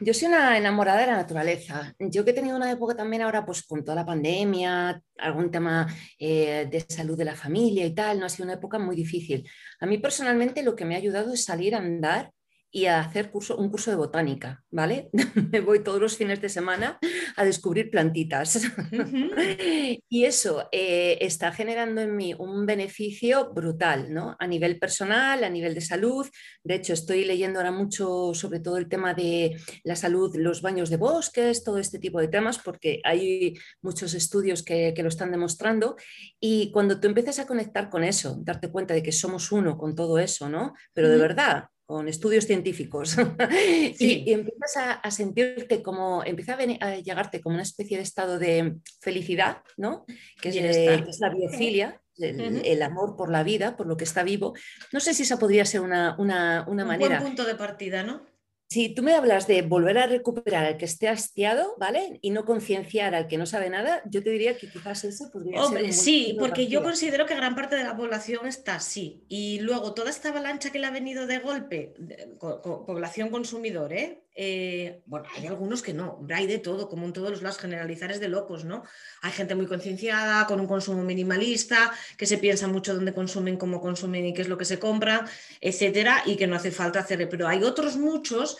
Yo 0.00 0.14
soy 0.14 0.28
una 0.28 0.56
enamorada 0.56 1.00
de 1.00 1.06
la 1.08 1.16
naturaleza. 1.16 1.94
Yo 1.98 2.24
que 2.24 2.30
he 2.30 2.34
tenido 2.34 2.56
una 2.56 2.70
época 2.70 2.94
también 2.94 3.22
ahora, 3.22 3.44
pues 3.44 3.64
con 3.64 3.84
toda 3.84 3.96
la 3.96 4.06
pandemia, 4.06 5.02
algún 5.18 5.50
tema 5.50 5.88
eh, 6.18 6.68
de 6.70 6.80
salud 6.88 7.18
de 7.18 7.24
la 7.24 7.34
familia 7.34 7.84
y 7.84 7.94
tal, 7.94 8.20
no 8.20 8.26
ha 8.26 8.28
sido 8.28 8.44
una 8.44 8.54
época 8.54 8.78
muy 8.78 8.94
difícil. 8.94 9.48
A 9.80 9.86
mí 9.86 9.98
personalmente 9.98 10.62
lo 10.62 10.76
que 10.76 10.84
me 10.84 10.94
ha 10.94 10.98
ayudado 10.98 11.32
es 11.34 11.44
salir 11.44 11.74
a 11.74 11.78
andar 11.78 12.32
y 12.70 12.86
a 12.86 13.00
hacer 13.00 13.30
curso, 13.30 13.56
un 13.56 13.70
curso 13.70 13.90
de 13.90 13.96
botánica, 13.96 14.62
¿vale? 14.70 15.08
Me 15.52 15.60
voy 15.60 15.82
todos 15.82 16.00
los 16.00 16.16
fines 16.16 16.40
de 16.40 16.48
semana 16.48 16.98
a 17.36 17.44
descubrir 17.44 17.90
plantitas. 17.90 18.60
y 20.08 20.24
eso 20.24 20.68
eh, 20.70 21.18
está 21.20 21.50
generando 21.52 22.02
en 22.02 22.14
mí 22.14 22.34
un 22.38 22.66
beneficio 22.66 23.52
brutal, 23.54 24.12
¿no? 24.12 24.36
A 24.38 24.46
nivel 24.46 24.78
personal, 24.78 25.44
a 25.44 25.48
nivel 25.48 25.74
de 25.74 25.80
salud. 25.80 26.28
De 26.62 26.74
hecho, 26.74 26.92
estoy 26.92 27.24
leyendo 27.24 27.58
ahora 27.58 27.72
mucho 27.72 28.34
sobre 28.34 28.60
todo 28.60 28.76
el 28.76 28.88
tema 28.88 29.14
de 29.14 29.56
la 29.84 29.96
salud, 29.96 30.36
los 30.36 30.60
baños 30.60 30.90
de 30.90 30.98
bosques, 30.98 31.64
todo 31.64 31.78
este 31.78 31.98
tipo 31.98 32.20
de 32.20 32.28
temas, 32.28 32.58
porque 32.58 33.00
hay 33.04 33.54
muchos 33.80 34.12
estudios 34.12 34.62
que, 34.62 34.92
que 34.94 35.02
lo 35.02 35.08
están 35.08 35.30
demostrando. 35.30 35.96
Y 36.38 36.70
cuando 36.70 37.00
tú 37.00 37.08
empiezas 37.08 37.38
a 37.38 37.46
conectar 37.46 37.88
con 37.88 38.04
eso, 38.04 38.38
darte 38.42 38.70
cuenta 38.70 38.92
de 38.92 39.02
que 39.02 39.12
somos 39.12 39.52
uno 39.52 39.78
con 39.78 39.94
todo 39.94 40.18
eso, 40.18 40.50
¿no? 40.50 40.74
Pero 40.92 41.08
de 41.08 41.16
verdad, 41.16 41.68
con 41.88 42.06
estudios 42.06 42.44
científicos 42.44 43.16
y, 43.98 44.30
empiezas 44.30 44.98
a, 45.02 45.10
sentirte 45.10 45.82
como, 45.82 46.22
empieza 46.22 46.58
a, 46.80 46.96
llegarte 46.96 47.40
como 47.40 47.54
una 47.54 47.62
especie 47.62 47.96
de 47.96 48.02
estado 48.02 48.38
de 48.38 48.76
felicidad, 49.00 49.62
¿no? 49.78 50.04
Que 50.38 50.50
es, 50.50 51.18
la 51.18 51.30
biofilia, 51.30 51.98
el, 52.18 52.82
amor 52.82 53.16
por 53.16 53.30
la 53.30 53.42
vida, 53.42 53.74
por 53.74 53.86
lo 53.86 53.96
que 53.96 54.04
está 54.04 54.22
vivo. 54.22 54.52
No 54.92 55.00
sé 55.00 55.14
si 55.14 55.22
esa 55.22 55.38
podría 55.38 55.64
ser 55.64 55.80
una, 55.80 56.14
una, 56.18 56.66
una 56.68 56.82
Un 56.82 56.88
manera. 56.88 57.20
Buen 57.20 57.28
punto 57.28 57.46
de 57.46 57.54
partida, 57.54 58.02
¿no? 58.02 58.20
Si 58.68 58.90
tú 58.90 59.02
me 59.02 59.14
hablas 59.14 59.46
de 59.46 59.62
volver 59.62 59.96
a 59.96 60.06
recuperar 60.06 60.66
al 60.66 60.76
que 60.76 60.84
esté 60.84 61.08
hastiado, 61.08 61.74
¿vale? 61.78 62.18
Y 62.20 62.30
no 62.30 62.44
concienciar 62.44 63.14
al 63.14 63.26
que 63.26 63.38
no 63.38 63.46
sabe 63.46 63.70
nada, 63.70 64.02
yo 64.04 64.22
te 64.22 64.28
diría 64.28 64.58
que 64.58 64.70
quizás 64.70 65.04
eso 65.04 65.30
podría 65.32 65.62
ser. 65.64 65.92
sí, 65.94 66.36
porque 66.38 66.66
yo 66.66 66.82
considero 66.82 67.24
que 67.24 67.34
gran 67.34 67.54
parte 67.54 67.76
de 67.76 67.84
la 67.84 67.96
población 67.96 68.46
está 68.46 68.74
así. 68.74 69.24
Y 69.26 69.60
luego 69.60 69.94
toda 69.94 70.10
esta 70.10 70.28
avalancha 70.28 70.70
que 70.70 70.78
le 70.78 70.86
ha 70.86 70.90
venido 70.90 71.26
de 71.26 71.38
golpe, 71.38 71.94
población 72.38 73.30
consumidor, 73.30 73.94
¿eh? 73.94 74.22
¿Eh? 74.40 75.02
bueno, 75.06 75.26
hay 75.36 75.48
algunos 75.48 75.82
que 75.82 75.92
no, 75.92 76.24
hay 76.32 76.46
de 76.46 76.58
todo, 76.58 76.88
como 76.88 77.04
en 77.04 77.12
todos 77.12 77.30
los 77.30 77.42
lados, 77.42 77.58
generalizar 77.58 78.12
es 78.12 78.20
de 78.20 78.28
locos, 78.28 78.64
¿no? 78.64 78.84
Hay 79.20 79.32
gente 79.32 79.56
muy 79.56 79.66
concienciada, 79.66 80.46
con 80.46 80.60
un 80.60 80.68
consumo 80.68 81.02
minimalista, 81.02 81.92
que 82.16 82.24
se 82.24 82.38
piensa 82.38 82.68
mucho 82.68 82.94
dónde 82.94 83.12
consumen, 83.12 83.56
cómo 83.56 83.80
consumen 83.80 84.24
y 84.26 84.34
qué 84.34 84.42
es 84.42 84.48
lo 84.48 84.56
que 84.56 84.64
se 84.64 84.78
compra, 84.78 85.26
etcétera, 85.60 86.22
y 86.24 86.36
que 86.36 86.46
no 86.46 86.54
hace 86.54 86.70
falta 86.70 87.00
hacer. 87.00 87.28
Pero 87.28 87.48
hay 87.48 87.64
otros 87.64 87.96
muchos 87.96 88.58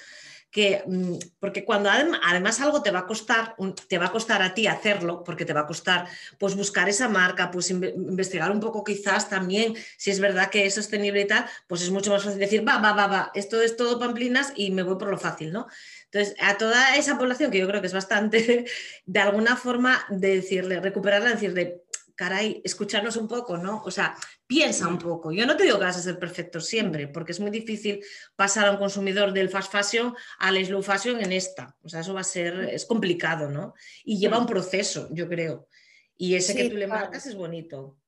que, 0.51 0.83
mm, 0.87 1.15
porque 1.41 1.65
cuando 1.65 1.91
además 1.91 2.61
algo 2.61 2.83
te 2.83 2.91
va 2.91 3.01
a 3.01 3.07
costar, 3.07 3.55
te 3.89 3.99
va 3.99 4.07
a 4.07 4.13
costar 4.13 4.43
a 4.43 4.55
ti 4.55 4.67
hacerlo, 4.67 5.23
porque 5.25 5.45
te 5.45 5.53
va 5.53 5.61
a 5.61 5.67
costar 5.67 6.07
pues 6.39 6.55
buscar 6.55 6.89
esa 6.89 7.09
marca, 7.09 7.51
pues 7.51 7.71
investigar 7.71 8.51
un 8.51 8.61
poco 8.61 8.83
quizás 8.83 9.29
también 9.29 9.75
si 9.97 10.11
es 10.11 10.21
verdad 10.21 10.51
que 10.51 10.67
es 10.67 10.75
sostenible 10.75 11.21
y 11.21 11.27
tal, 11.27 11.45
pues 11.67 11.83
es 11.83 11.91
mucho 11.91 12.11
más 12.11 12.25
fácil 12.25 12.39
decir, 12.39 12.67
va, 12.67 12.79
va, 12.79 12.93
va, 12.93 13.07
va, 13.07 13.31
esto 13.35 13.61
es 13.61 13.77
todo 13.77 13.99
pamplinas 13.99 14.53
y 14.57 14.71
me 14.71 14.83
voy 14.83 14.97
por 14.97 15.09
lo 15.09 15.19
fácil, 15.19 15.53
¿no? 15.53 15.67
Entonces, 16.11 16.35
a 16.41 16.57
toda 16.57 16.97
esa 16.97 17.19
población, 17.19 17.51
que 17.51 17.59
yo 17.59 17.69
creo 17.69 17.83
que 17.83 17.87
es 17.87 17.93
bastante, 17.93 18.65
de 19.07 19.21
alguna 19.21 19.57
forma, 19.57 20.07
de 20.09 20.37
decirle, 20.37 20.81
recuperarla, 20.81 21.31
decirle, 21.31 21.83
caray, 22.15 22.63
escucharnos 22.65 23.17
un 23.17 23.29
poco, 23.29 23.59
¿no? 23.59 23.83
O 23.85 23.91
sea, 23.91 24.17
piensa 24.49 24.89
un 24.89 24.99
poco. 24.99 25.31
Yo 25.31 25.47
no 25.47 25.57
te 25.57 25.65
digo 25.65 25.79
que 25.79 25.85
vas 25.85 25.99
a 25.99 26.03
ser 26.03 26.19
perfecto 26.19 26.61
siempre, 26.61 27.07
porque 27.07 27.33
es 27.33 27.39
muy 27.39 27.51
difícil 27.51 28.03
pasar 28.35 28.67
a 28.67 28.73
un 28.73 28.79
consumidor 28.79 29.33
del 29.33 29.51
fast 29.51 29.71
fashion 29.71 30.15
al 30.39 30.65
slow 30.65 30.83
fashion 30.83 31.21
en 31.21 31.33
esta. 31.33 31.77
O 31.83 31.89
sea, 31.89 32.01
eso 32.01 32.15
va 32.15 32.23
a 32.23 32.25
ser, 32.25 32.71
es 32.73 32.87
complicado, 32.87 33.51
¿no? 33.51 33.75
Y 34.05 34.19
lleva 34.19 34.39
un 34.39 34.47
proceso, 34.47 35.09
yo 35.13 35.29
creo. 35.29 35.69
Y 36.17 36.35
ese 36.35 36.57
que 36.57 36.71
tú 36.71 36.77
le 36.77 36.89
marcas 36.89 37.27
es 37.27 37.37
bonito. 37.37 37.99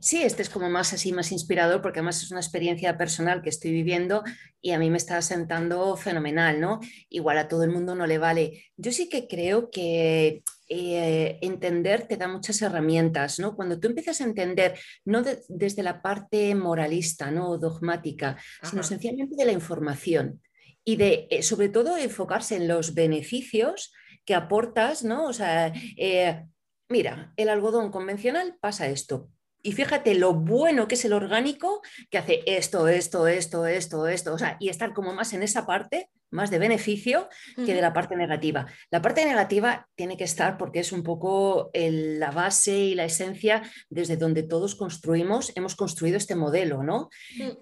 Sí, 0.00 0.22
este 0.22 0.42
es 0.42 0.50
como 0.50 0.68
más 0.68 0.92
así, 0.92 1.12
más 1.12 1.30
inspirador, 1.30 1.80
porque 1.80 2.00
además 2.00 2.22
es 2.22 2.30
una 2.32 2.40
experiencia 2.40 2.98
personal 2.98 3.40
que 3.40 3.50
estoy 3.50 3.70
viviendo 3.70 4.24
y 4.60 4.72
a 4.72 4.78
mí 4.78 4.90
me 4.90 4.96
está 4.96 5.22
sentando 5.22 5.96
fenomenal, 5.96 6.60
¿no? 6.60 6.80
Igual 7.08 7.38
a 7.38 7.48
todo 7.48 7.62
el 7.62 7.70
mundo 7.70 7.94
no 7.94 8.06
le 8.06 8.18
vale. 8.18 8.64
Yo 8.76 8.90
sí 8.90 9.08
que 9.08 9.28
creo 9.28 9.70
que 9.70 10.42
eh, 10.68 11.38
entender 11.40 12.06
te 12.06 12.16
da 12.16 12.28
muchas 12.28 12.60
herramientas, 12.60 13.38
¿no? 13.38 13.56
Cuando 13.56 13.80
tú 13.80 13.88
empiezas 13.88 14.20
a 14.20 14.24
entender, 14.24 14.78
no 15.04 15.22
desde 15.48 15.82
la 15.82 16.02
parte 16.02 16.54
moralista, 16.54 17.30
¿no? 17.30 17.56
dogmática, 17.58 18.36
sino 18.62 18.82
sencillamente 18.82 19.36
de 19.36 19.46
la 19.46 19.52
información 19.52 20.42
y 20.84 20.96
de, 20.96 21.26
eh, 21.30 21.42
sobre 21.42 21.68
todo, 21.68 21.96
enfocarse 21.96 22.56
en 22.56 22.68
los 22.68 22.94
beneficios 22.94 23.92
que 24.24 24.34
aportas, 24.34 25.04
¿no? 25.04 25.24
O 25.26 25.32
sea, 25.32 25.72
eh, 25.96 26.44
mira, 26.88 27.32
el 27.36 27.48
algodón 27.48 27.90
convencional 27.90 28.56
pasa 28.60 28.88
esto, 28.88 29.30
y 29.62 29.72
fíjate 29.72 30.14
lo 30.14 30.34
bueno 30.34 30.88
que 30.88 30.94
es 30.94 31.04
el 31.04 31.12
orgánico, 31.12 31.82
que 32.10 32.18
hace 32.18 32.42
esto, 32.46 32.88
esto, 32.88 33.26
esto, 33.26 33.66
esto, 33.66 34.06
esto, 34.06 34.34
o 34.34 34.38
sea, 34.38 34.56
y 34.60 34.68
estar 34.68 34.92
como 34.92 35.12
más 35.12 35.32
en 35.32 35.42
esa 35.42 35.66
parte, 35.66 36.10
más 36.30 36.50
de 36.50 36.58
beneficio 36.58 37.28
que 37.56 37.74
de 37.74 37.80
la 37.80 37.92
parte 37.92 38.14
negativa. 38.14 38.66
La 38.90 39.00
parte 39.00 39.24
negativa 39.24 39.88
tiene 39.94 40.16
que 40.16 40.24
estar 40.24 40.58
porque 40.58 40.80
es 40.80 40.92
un 40.92 41.02
poco 41.02 41.70
la 41.72 42.30
base 42.30 42.76
y 42.76 42.94
la 42.94 43.04
esencia 43.04 43.62
desde 43.88 44.16
donde 44.16 44.42
todos 44.42 44.74
construimos, 44.74 45.52
hemos 45.56 45.74
construido 45.74 46.16
este 46.16 46.34
modelo, 46.34 46.82
¿no? 46.82 47.08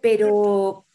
Pero 0.03 0.87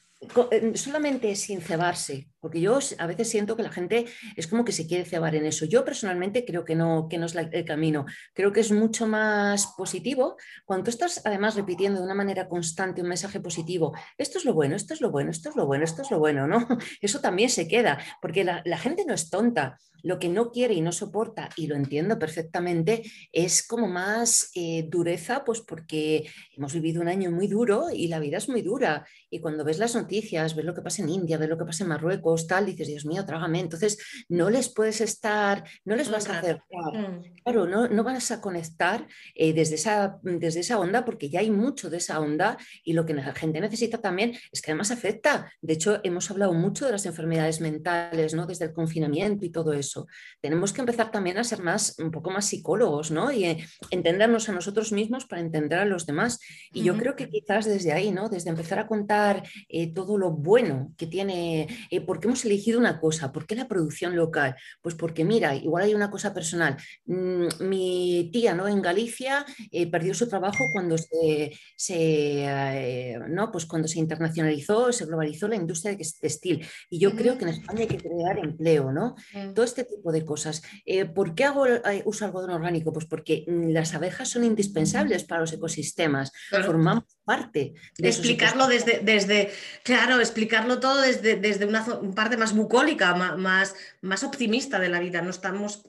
eh, 0.52 0.74
solamente 0.76 1.36
sin 1.36 1.62
cebarse, 1.62 2.28
porque 2.42 2.60
yo 2.60 2.80
a 2.98 3.08
veces 3.08 3.30
siento 3.30 3.56
que 3.56 3.64
la 3.64 3.72
gente 3.72 4.08
es 4.36 4.48
como 4.48 4.66
que 4.66 4.72
se 4.72 4.88
quiere 4.88 5.06
cebar 5.06 5.36
en 5.36 5.46
eso. 5.46 5.66
Yo 5.66 5.86
personalmente 5.86 6.44
creo 6.44 6.66
que 6.66 6.76
no, 6.76 7.08
que 7.08 7.18
no 7.18 7.28
es 7.28 7.36
el 7.36 7.66
camino. 7.66 8.06
Creo 8.34 8.52
que 8.52 8.60
es 8.60 8.72
mucho 8.72 9.08
más 9.08 9.68
positivo 9.78 10.36
cuando 10.66 10.90
estás 10.90 11.22
además 11.24 11.56
repitiendo 11.56 12.00
de 12.00 12.06
una 12.06 12.16
manera 12.16 12.50
constante 12.50 13.02
un 13.02 13.08
mensaje 13.08 13.40
positivo. 13.40 13.94
Esto 14.18 14.40
es 14.40 14.46
lo 14.46 14.54
bueno, 14.54 14.76
esto 14.76 14.94
es 14.94 15.02
lo 15.02 15.12
bueno, 15.12 15.32
esto 15.32 15.50
es 15.50 15.56
lo 15.56 15.66
bueno, 15.68 15.84
esto 15.84 16.02
es 16.02 16.12
lo 16.12 16.20
bueno, 16.20 16.48
¿no? 16.48 16.68
Eso 17.02 17.20
también 17.20 17.50
se 17.50 17.68
queda, 17.68 18.00
porque 18.22 18.44
la, 18.44 18.62
la 18.66 18.78
gente 18.78 19.06
no 19.06 19.14
es 19.14 19.30
tonta. 19.30 19.78
Lo 20.04 20.18
que 20.18 20.30
no 20.30 20.52
quiere 20.52 20.74
y 20.74 20.82
no 20.82 20.92
soporta, 20.92 21.50
y 21.56 21.68
lo 21.68 21.76
entiendo 21.76 22.18
perfectamente, 22.18 23.04
es 23.32 23.66
como 23.66 23.88
más 23.88 24.50
eh, 24.56 24.88
dureza, 24.90 25.44
pues 25.46 25.62
porque 25.62 26.26
hemos 26.56 26.74
vivido 26.74 27.02
un 27.02 27.08
año 27.08 27.30
muy 27.32 27.48
duro 27.48 27.90
y 27.94 28.08
la 28.08 28.20
vida 28.20 28.38
es 28.38 28.50
muy 28.50 28.62
dura. 28.62 29.06
Y 29.30 29.40
cuando 29.40 29.64
ves 29.64 29.78
las 29.78 29.96
noticias, 29.96 30.56
ves 30.56 30.66
lo 30.66 30.74
que 30.74 30.82
pasa 30.82 31.04
en 31.04 31.10
India, 31.10 31.38
ves 31.38 31.50
lo 31.50 31.58
que 31.58 31.66
pasa 31.66 31.84
en 31.84 31.90
Marruecos, 31.90 32.31
tal, 32.48 32.66
dices, 32.66 32.88
Dios 32.88 33.06
mío, 33.06 33.26
trágame. 33.26 33.60
Entonces, 33.60 33.98
no 34.30 34.50
les 34.50 34.70
puedes 34.70 35.02
estar, 35.02 35.64
no 35.86 35.96
les 35.96 36.10
vas 36.10 36.30
a 36.30 36.40
hacer, 36.40 36.62
mm. 36.72 37.42
claro, 37.44 37.68
no, 37.68 37.88
no 37.88 38.04
vas 38.04 38.32
a 38.32 38.42
conectar 38.42 39.08
eh, 39.36 39.54
desde, 39.54 39.76
esa, 39.76 40.20
desde 40.22 40.62
esa 40.62 40.80
onda, 40.80 41.06
porque 41.06 41.30
ya 41.30 41.40
hay 41.40 41.52
mucho 41.52 41.90
de 41.90 41.98
esa 41.98 42.20
onda 42.20 42.58
y 42.84 42.94
lo 42.94 43.06
que 43.06 43.14
la 43.14 43.34
gente 43.34 43.60
necesita 43.60 44.00
también 44.00 44.34
es 44.52 44.62
que 44.62 44.72
además 44.72 44.92
afecta. 44.92 45.52
De 45.62 45.74
hecho, 45.74 46.00
hemos 46.04 46.30
hablado 46.32 46.54
mucho 46.54 46.86
de 46.86 46.92
las 46.92 47.06
enfermedades 47.06 47.62
mentales, 47.62 48.34
¿no? 48.34 48.46
Desde 48.46 48.66
el 48.66 48.74
confinamiento 48.74 49.46
y 49.46 49.50
todo 49.50 49.74
eso. 49.74 50.08
Tenemos 50.42 50.74
que 50.74 50.82
empezar 50.82 51.12
también 51.12 51.38
a 51.38 51.44
ser 51.44 51.62
más, 51.62 51.98
un 52.00 52.12
poco 52.12 52.32
más 52.32 52.46
psicólogos, 52.46 53.12
¿no? 53.12 53.32
Y 53.32 53.46
eh, 53.46 53.66
entendernos 53.90 54.50
a 54.50 54.54
nosotros 54.54 54.92
mismos 54.92 55.26
para 55.26 55.42
entender 55.42 55.80
a 55.80 55.86
los 55.86 56.06
demás. 56.06 56.40
Y 56.74 56.84
yo 56.84 56.98
creo 56.98 57.16
que 57.16 57.30
quizás 57.30 57.66
desde 57.66 57.94
ahí, 57.94 58.12
¿no? 58.12 58.30
Desde 58.30 58.50
empezar 58.50 58.80
a 58.80 58.88
contar 58.88 59.44
eh, 59.70 59.94
todo 59.94 60.18
lo 60.18 60.32
bueno 60.32 60.94
que 60.98 61.08
tiene, 61.08 61.68
eh, 61.90 62.02
¿por 62.02 62.20
qué 62.22 62.28
hemos 62.28 62.46
elegido 62.46 62.80
una 62.80 63.00
cosa? 63.00 63.34
¿Por 63.34 63.46
qué 63.46 63.56
la 63.56 63.68
producción 63.68 64.16
local? 64.16 64.56
Pues 64.82 64.96
porque, 64.96 65.26
mira, 65.26 65.56
igual 65.56 65.84
hay 65.84 65.94
una 65.94 66.10
cosa 66.10 66.34
personal. 66.34 66.78
Mm, 67.06 67.48
mi 67.60 68.30
tía, 68.32 68.54
¿no? 68.54 68.68
En 68.68 68.82
Galicia 68.82 69.46
perdió 69.92 70.14
su 70.14 70.30
trabajo 70.30 70.64
cuando 70.72 70.98
se, 70.98 71.52
se 71.76 73.18
¿no? 73.28 73.52
Pues 73.52 73.66
cuando 73.66 73.88
se 73.88 74.00
internacionalizó, 74.00 74.92
se 74.94 75.06
globalizó 75.06 75.48
la 75.48 75.56
industria 75.56 75.98
textil. 75.98 76.66
Y 76.90 77.00
yo 77.00 77.16
creo 77.16 77.38
que 77.38 77.44
en 77.44 77.50
España 77.50 77.82
hay 77.82 77.88
que 77.88 77.98
crear 77.98 78.40
empleo, 78.40 78.92
¿no? 78.92 79.16
Todo 79.54 79.66
este 79.66 79.84
tipo 79.84 80.12
de 80.12 80.26
cosas. 80.26 80.62
Eh, 80.86 81.06
¿Por 81.06 81.36
qué 81.36 81.46
hago 81.46 81.68
eh, 81.68 82.04
uso 82.06 82.26
algodón 82.26 82.52
orgánico? 82.52 82.94
Pues 82.94 83.06
porque 83.06 83.46
mm, 83.48 83.70
las 83.70 83.94
abejas 83.94 84.30
son 84.30 84.44
indispensables 84.44 85.24
para 85.24 85.42
los 85.42 85.54
ecosistemas, 85.54 86.32
formamos 86.66 87.04
parte 87.32 87.74
de 87.98 88.08
Explicarlo 88.10 88.68
desde, 88.68 89.00
desde, 89.00 89.52
claro, 89.84 90.20
explicarlo 90.20 90.80
todo 90.80 91.02
desde, 91.02 91.38
desde 91.38 91.66
una 91.66 91.86
parte 92.14 92.36
más 92.36 92.54
bucólica, 92.54 93.16
más, 93.16 93.74
más 94.02 94.24
optimista 94.24 94.80
de 94.80 94.90
la 94.90 95.00
vida. 95.00 95.22
No 95.22 95.30
estamos, 95.30 95.84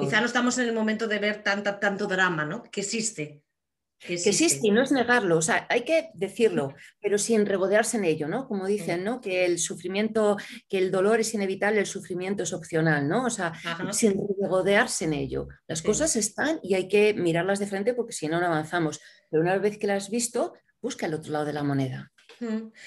quizá 0.00 0.20
no 0.20 0.26
estamos 0.26 0.58
en 0.58 0.68
el 0.68 0.74
momento 0.74 1.08
de 1.08 1.18
ver 1.18 1.42
tanta, 1.42 1.80
tanto 1.80 2.06
drama, 2.06 2.44
¿no? 2.44 2.62
Que 2.62 2.82
existe. 2.82 3.42
Que 4.06 4.14
existe. 4.14 4.66
y 4.66 4.72
no 4.72 4.82
es 4.82 4.90
negarlo, 4.90 5.38
o 5.38 5.42
sea, 5.42 5.64
hay 5.70 5.82
que 5.82 6.10
decirlo, 6.14 6.74
pero 7.00 7.18
sin 7.18 7.46
regodearse 7.46 7.96
en 7.98 8.04
ello, 8.04 8.26
¿no? 8.26 8.48
Como 8.48 8.66
dicen, 8.66 9.04
¿no? 9.04 9.20
Que 9.20 9.44
el 9.44 9.60
sufrimiento, 9.60 10.36
que 10.68 10.78
el 10.78 10.90
dolor 10.90 11.20
es 11.20 11.32
inevitable, 11.34 11.78
el 11.78 11.86
sufrimiento 11.86 12.42
es 12.42 12.52
opcional, 12.52 13.08
¿no? 13.08 13.26
O 13.26 13.30
sea, 13.30 13.52
sin 13.92 14.14
regodearse 14.40 15.04
en 15.04 15.12
ello. 15.12 15.46
Las 15.68 15.82
cosas 15.82 16.16
están 16.16 16.58
y 16.64 16.74
hay 16.74 16.88
que 16.88 17.14
mirarlas 17.14 17.60
de 17.60 17.68
frente 17.68 17.94
porque 17.94 18.12
si 18.12 18.26
no, 18.26 18.40
no 18.40 18.46
avanzamos. 18.46 19.00
Pero 19.30 19.42
una 19.42 19.56
vez 19.58 19.78
que 19.78 19.86
las 19.86 20.04
has 20.04 20.10
visto, 20.10 20.54
busca 20.82 21.06
el 21.06 21.14
otro 21.14 21.32
lado 21.32 21.46
de 21.46 21.54
la 21.54 21.62
moneda. 21.62 22.12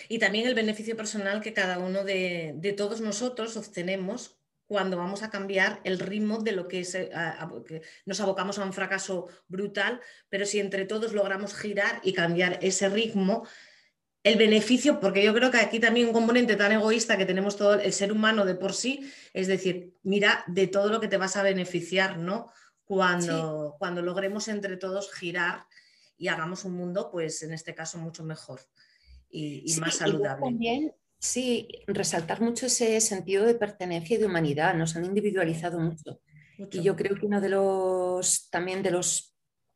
Y 0.10 0.19
también 0.19 0.47
el 0.47 0.53
beneficio 0.53 0.97
personal 0.97 1.41
que 1.41 1.53
cada 1.53 1.79
uno 1.79 2.03
de, 2.03 2.53
de 2.58 2.73
todos 2.73 2.99
nosotros 2.99 3.55
obtenemos 3.55 4.38
cuando 4.67 4.97
vamos 4.97 5.23
a 5.23 5.29
cambiar 5.29 5.79
el 5.84 5.99
ritmo 5.99 6.39
de 6.39 6.51
lo 6.51 6.67
que, 6.67 6.81
es, 6.81 6.97
nos 8.05 8.19
abocamos 8.19 8.58
a 8.58 8.63
un 8.63 8.73
fracaso 8.73 9.27
brutal, 9.47 10.01
pero 10.29 10.45
si 10.45 10.60
entre 10.60 10.86
todos 10.86 11.13
logramos 11.13 11.55
girar 11.55 12.01
y 12.03 12.13
cambiar 12.13 12.60
ese 12.62 12.89
ritmo, 12.89 13.47
el 14.23 14.38
beneficio, 14.38 14.99
porque 14.99 15.23
yo 15.23 15.36
creo 15.36 15.51
que 15.51 15.60
aquí 15.60 15.79
también 15.79 16.08
un 16.08 16.13
componente 16.13 16.55
tan 16.55 16.71
egoísta 16.71 17.15
que 17.15 17.27
tenemos 17.27 17.58
todo 17.58 17.75
el 17.75 17.93
ser 17.93 18.12
humano 18.12 18.43
de 18.43 18.55
por 18.55 18.73
sí, 18.73 19.12
es 19.34 19.45
decir, 19.45 19.93
mira 20.01 20.43
de 20.47 20.65
todo 20.65 20.89
lo 20.89 20.99
que 20.99 21.08
te 21.08 21.17
vas 21.17 21.36
a 21.36 21.43
beneficiar, 21.43 22.17
¿no? 22.17 22.51
Cuando, 22.86 23.75
cuando 23.77 24.01
logremos 24.01 24.47
entre 24.47 24.77
todos 24.77 25.13
girar 25.13 25.65
y 26.17 26.28
hagamos 26.28 26.65
un 26.65 26.73
mundo, 26.73 27.10
pues 27.12 27.43
en 27.43 27.54
este 27.54 27.75
caso, 27.75 27.97
mucho 27.97 28.23
mejor 28.23 28.62
y, 29.30 29.75
más 29.80 29.95
saludable. 29.95 30.95
Sí, 31.19 31.67
resaltar 31.88 32.41
mucho 32.41 32.67
ese 32.67 32.99
sentido 33.01 33.45
de 33.45 33.56
pertenencia 33.56 34.15
y 34.15 34.19
de 34.19 34.25
humanidad. 34.25 34.75
Nos 34.75 34.95
han 34.95 35.06
individualizado 35.06 35.80
mucho. 35.80 36.19
Y 36.71 36.82
yo 36.82 36.95
creo 36.95 37.15
que 37.15 37.25
uno 37.25 37.41
de 37.41 37.49
los 37.49 38.49
también 38.49 38.84
de 38.84 38.91
los 38.91 39.35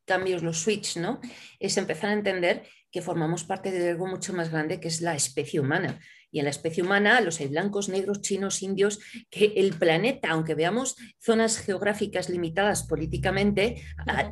cambios, 0.09 0.43
los 0.43 0.59
switch, 0.59 0.97
¿no? 0.97 1.21
Es 1.59 1.77
empezar 1.77 2.09
a 2.09 2.13
entender 2.13 2.63
que 2.91 3.01
formamos 3.01 3.43
parte 3.43 3.71
de 3.71 3.91
algo 3.91 4.07
mucho 4.07 4.33
más 4.33 4.51
grande 4.51 4.79
que 4.79 4.87
es 4.87 5.01
la 5.01 5.15
especie 5.15 5.59
humana. 5.59 5.99
Y 6.31 6.39
en 6.39 6.45
la 6.45 6.51
especie 6.51 6.83
humana 6.83 7.21
los 7.21 7.39
hay 7.39 7.47
blancos, 7.47 7.89
negros, 7.89 8.21
chinos, 8.21 8.61
indios, 8.61 8.99
que 9.31 9.53
el 9.55 9.73
planeta, 9.73 10.29
aunque 10.29 10.53
veamos 10.53 10.95
zonas 11.19 11.57
geográficas 11.57 12.29
limitadas 12.29 12.83
políticamente, 12.83 13.83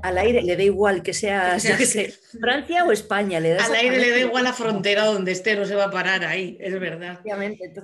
al 0.03 0.17
aire 0.19 0.43
le 0.43 0.55
da 0.55 0.63
igual 0.63 1.01
que 1.01 1.13
sea 1.13 1.57
Francia 2.39 2.85
o 2.85 2.91
España. 2.91 3.39
Le 3.39 3.57
al 3.57 3.73
aire 3.73 3.97
le 3.97 4.11
da 4.11 4.19
igual 4.19 4.43
la 4.43 4.53
frontera 4.53 5.05
donde 5.05 5.31
esté, 5.31 5.55
no 5.55 5.65
se 5.65 5.75
va 5.75 5.85
a 5.85 5.91
parar 5.91 6.23
ahí, 6.23 6.57
es 6.59 6.79
verdad. 6.79 7.19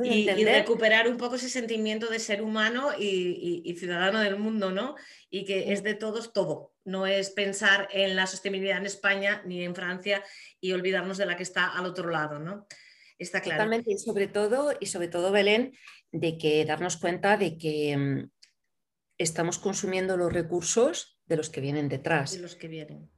y, 0.03 0.45
recuperar 0.45 1.07
un 1.07 1.17
poco 1.17 1.35
ese 1.35 1.49
sentimiento 1.49 2.07
de 2.07 2.19
ser 2.19 2.43
humano 2.43 2.89
y, 2.97 3.75
ciudadano 3.79 4.19
del 4.19 4.37
mundo, 4.37 4.71
¿no? 4.71 4.95
Y 5.31 5.45
que 5.45 5.73
es 5.73 5.81
de 5.81 5.95
todos 5.95 6.33
todo. 6.33 6.72
No 6.85 7.07
es 7.07 7.29
pensar 7.29 7.87
en 7.91 8.15
la 8.15 8.27
sostenibilidad 8.27 8.77
en 8.77 8.85
España 8.85 9.41
ni 9.45 9.63
en 9.63 9.75
Francia 9.75 10.23
y 10.59 10.73
olvidarnos 10.73 11.17
de 11.17 11.25
la 11.25 11.37
que 11.37 11.43
está 11.43 11.67
al 11.77 11.85
otro 11.85 12.09
lado, 12.09 12.39
¿no? 12.39 12.67
Está 13.17 13.41
claro. 13.41 13.59
Totalmente, 13.59 13.91
y 13.91 13.97
sobre 13.97 14.27
todo, 14.27 14.73
y 14.79 14.87
sobre 14.87 15.07
todo, 15.07 15.31
Belén, 15.31 15.73
de 16.11 16.37
que 16.37 16.65
darnos 16.65 16.97
cuenta 16.97 17.37
de 17.37 17.57
que 17.57 17.95
mm, 17.95 18.31
estamos 19.17 19.59
consumiendo 19.59 20.17
los 20.17 20.33
recursos 20.33 21.19
de 21.25 21.37
los 21.37 21.49
que 21.49 21.61
vienen 21.61 21.89
detrás. 21.89 22.33
De 22.33 22.39
los 22.39 22.55
que 22.55 22.67
vienen. 22.67 23.09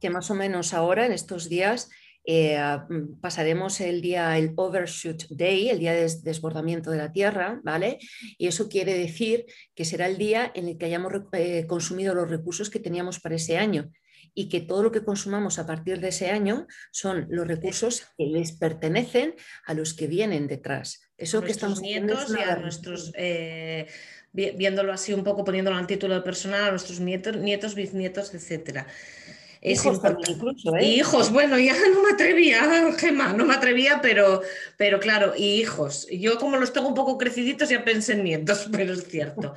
Que 0.00 0.10
más 0.10 0.30
o 0.30 0.34
menos 0.34 0.72
ahora, 0.72 1.04
en 1.04 1.12
estos 1.12 1.48
días, 1.48 1.90
eh, 2.24 2.58
mm, 2.88 3.20
pasaremos 3.20 3.80
el 3.80 4.00
día, 4.00 4.36
el 4.36 4.52
Overshoot 4.56 5.28
Day, 5.30 5.70
el 5.70 5.78
día 5.78 5.92
de 5.92 6.08
desbordamiento 6.22 6.90
de 6.90 6.98
la 6.98 7.12
Tierra, 7.12 7.60
¿vale? 7.64 7.98
Y 8.38 8.46
eso 8.46 8.68
quiere 8.68 8.94
decir 8.94 9.46
que 9.74 9.84
será 9.84 10.06
el 10.06 10.18
día 10.18 10.50
en 10.54 10.68
el 10.68 10.78
que 10.78 10.86
hayamos 10.86 11.12
eh, 11.32 11.66
consumido 11.66 12.14
los 12.14 12.28
recursos 12.28 12.70
que 12.70 12.80
teníamos 12.80 13.20
para 13.20 13.36
ese 13.36 13.58
año 13.58 13.90
y 14.34 14.48
que 14.48 14.60
todo 14.60 14.82
lo 14.82 14.92
que 14.92 15.04
consumamos 15.04 15.58
a 15.58 15.66
partir 15.66 16.00
de 16.00 16.08
ese 16.08 16.30
año 16.30 16.66
son 16.92 17.26
los 17.30 17.46
recursos 17.46 18.06
que 18.16 18.26
les 18.26 18.52
pertenecen 18.52 19.34
a 19.66 19.74
los 19.74 19.94
que 19.94 20.06
vienen 20.06 20.46
detrás. 20.46 21.00
Eso 21.16 21.42
que 21.42 21.50
estamos 21.50 21.80
nietos 21.80 22.32
y 22.36 22.40
a 22.40 22.56
nuestros, 22.56 23.12
eh, 23.16 23.86
viéndolo 24.32 24.92
así 24.92 25.12
un 25.12 25.24
poco, 25.24 25.44
poniéndolo 25.44 25.76
al 25.76 25.86
título 25.86 26.14
de 26.14 26.22
personal, 26.22 26.64
a 26.64 26.70
nuestros 26.70 27.00
nietos, 27.00 27.36
nietos 27.36 27.74
bisnietos, 27.74 28.32
etcétera. 28.34 28.86
Hijos 29.62 30.00
incluso, 30.28 30.76
¿eh? 30.76 30.84
hijos, 30.84 31.30
bueno, 31.30 31.58
ya 31.58 31.74
no 31.94 32.02
me 32.02 32.10
atrevía, 32.12 32.92
Gemma, 32.98 33.32
no 33.32 33.44
me 33.44 33.54
atrevía, 33.54 34.00
pero, 34.00 34.42
pero 34.76 35.00
claro, 35.00 35.34
y 35.36 35.60
hijos. 35.60 36.06
Yo 36.10 36.38
como 36.38 36.56
los 36.56 36.72
tengo 36.72 36.88
un 36.88 36.94
poco 36.94 37.18
creciditos 37.18 37.68
ya 37.68 37.84
pensé 37.84 38.14
en 38.14 38.24
nietos, 38.24 38.68
pero 38.72 38.94
es 38.94 39.06
cierto. 39.06 39.54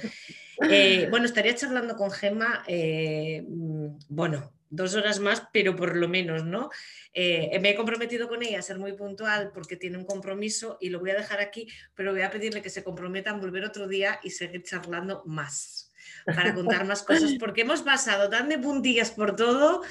Eh, 0.69 1.07
bueno, 1.09 1.25
estaría 1.25 1.55
charlando 1.55 1.95
con 1.95 2.11
Gemma, 2.11 2.63
mm, 2.67 3.97
bueno, 4.09 4.51
dos 4.69 4.95
horas 4.95 5.19
más, 5.19 5.43
pero 5.53 5.75
por 5.75 5.95
lo 5.95 6.07
menos, 6.07 6.45
¿no? 6.45 6.69
Eh, 7.13 7.59
me 7.61 7.71
he 7.71 7.75
comprometido 7.75 8.27
con 8.27 8.41
ella 8.41 8.59
a 8.59 8.63
ser 8.63 8.79
muy 8.79 8.93
puntual 8.93 9.51
porque 9.53 9.75
tiene 9.75 9.97
un 9.97 10.05
compromiso 10.05 10.77
y 10.81 10.89
lo 10.89 10.99
voy 10.99 11.11
a 11.11 11.15
dejar 11.15 11.39
aquí, 11.41 11.67
pero 11.93 12.11
voy 12.11 12.23
a 12.23 12.31
pedirle 12.31 12.61
que 12.61 12.71
se 12.71 12.83
comprometa 12.83 13.29
a 13.29 13.37
volver 13.37 13.65
otro 13.65 13.87
día 13.87 14.19
y 14.23 14.31
seguir 14.31 14.63
charlando 14.63 15.23
más 15.25 15.82
para 16.25 16.53
contar 16.53 16.85
más 16.85 17.03
cosas, 17.03 17.33
porque 17.39 17.61
hemos 17.61 17.81
pasado 17.81 18.29
tan 18.29 18.49
de 18.49 18.59
puntillas 18.59 19.11
por 19.11 19.35
todo 19.35 19.81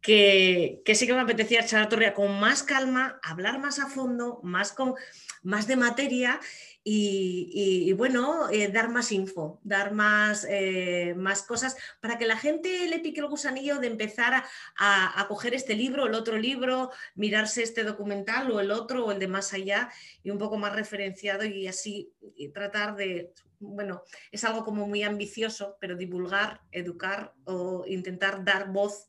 que, 0.00 0.82
que 0.84 0.94
sí 0.94 1.06
que 1.06 1.14
me 1.14 1.20
apetecía 1.20 1.64
charlar 1.64 1.86
otro 1.86 1.98
día 1.98 2.14
con 2.14 2.38
más 2.38 2.62
calma, 2.62 3.18
hablar 3.22 3.58
más 3.58 3.78
a 3.78 3.86
fondo, 3.86 4.40
más, 4.42 4.72
con, 4.72 4.94
más 5.42 5.66
de 5.66 5.76
materia 5.76 6.40
y, 6.86 7.92
bueno, 7.94 8.50
eh, 8.50 8.68
dar 8.68 8.90
más 8.90 9.10
info, 9.10 9.58
dar 9.64 9.92
más, 9.92 10.46
eh, 10.48 11.14
más 11.16 11.42
cosas 11.42 11.76
para 12.00 12.18
que 12.18 12.26
la 12.26 12.36
gente 12.36 12.86
le 12.88 12.98
pique 13.00 13.20
el 13.20 13.28
gusanillo 13.28 13.78
de 13.78 13.86
empezar 13.86 14.44
a, 14.76 15.26
coger 15.28 15.54
este 15.54 15.74
libro, 15.74 16.06
el 16.06 16.14
otro 16.14 16.36
libro, 16.36 16.90
mirarse 17.14 17.62
este 17.62 17.84
documental 17.84 18.50
o 18.50 18.60
el 18.60 18.70
otro 18.70 19.06
o 19.06 19.12
el 19.12 19.18
de 19.18 19.28
más 19.28 19.54
allá 19.54 19.90
y 20.22 20.30
un 20.30 20.38
poco 20.38 20.58
más 20.58 20.74
referenciado 20.74 21.46
y 21.46 21.66
así 21.66 22.12
tratar 22.52 22.96
de, 22.96 23.32
bueno, 23.58 24.02
es 24.30 24.44
algo 24.44 24.64
como 24.64 24.86
muy 24.86 25.02
ambicioso, 25.02 25.78
pero 25.80 25.96
divulgar, 25.96 26.60
educar 26.70 27.32
o 27.44 27.84
intentar 27.86 28.44
dar 28.44 28.70
voz, 28.70 29.08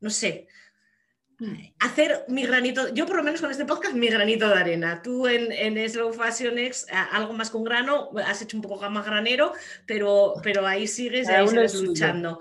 no 0.00 0.10
sé, 0.10 0.46
hacer 1.80 2.24
mi 2.28 2.44
granito, 2.44 2.92
yo 2.94 3.06
por 3.06 3.16
lo 3.16 3.22
menos 3.22 3.40
con 3.40 3.50
este 3.50 3.64
podcast, 3.64 3.94
mi 3.94 4.08
granito 4.08 4.48
de 4.48 4.54
arena. 4.54 5.02
Tú 5.02 5.26
en, 5.26 5.52
en 5.52 5.88
Slow 5.88 6.12
Fashion 6.12 6.58
X, 6.58 6.86
algo 7.12 7.32
más 7.32 7.50
con 7.50 7.64
grano, 7.64 8.10
has 8.24 8.42
hecho 8.42 8.56
un 8.56 8.62
poco 8.62 8.88
más 8.90 9.04
granero, 9.04 9.52
pero, 9.86 10.34
pero 10.42 10.66
ahí 10.66 10.86
sigues, 10.86 11.28
ahí 11.28 11.46
sigues 11.48 11.80
luchando. 11.80 12.40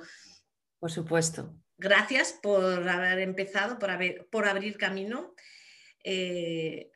Por 0.79 0.91
supuesto. 0.91 1.55
Gracias 1.77 2.39
por 2.41 2.87
haber 2.87 3.19
empezado, 3.19 3.79
por, 3.79 3.89
haber, 3.89 4.27
por 4.29 4.47
abrir 4.47 4.77
camino. 4.77 5.33
Eh, 6.03 6.91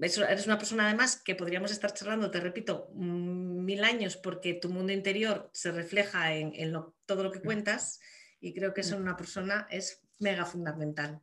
eres 0.00 0.46
una 0.46 0.58
persona 0.58 0.86
además 0.86 1.20
que 1.22 1.34
podríamos 1.34 1.70
estar 1.70 1.92
charlando, 1.92 2.30
te 2.30 2.40
repito, 2.40 2.90
mm, 2.94 3.64
mil 3.64 3.84
años 3.84 4.16
porque 4.16 4.54
tu 4.54 4.70
mundo 4.70 4.92
interior 4.92 5.50
se 5.52 5.72
refleja 5.72 6.34
en, 6.34 6.72
todo 7.06 7.22
lo 7.22 7.30
que 7.30 7.40
cuentas 7.40 8.00
y 8.40 8.54
creo 8.54 8.72
que 8.72 8.80
eso 8.80 8.96
en 8.96 9.02
una 9.02 9.16
persona 9.16 9.66
es 9.70 10.01
mega 10.22 10.44
fundamental. 10.46 11.20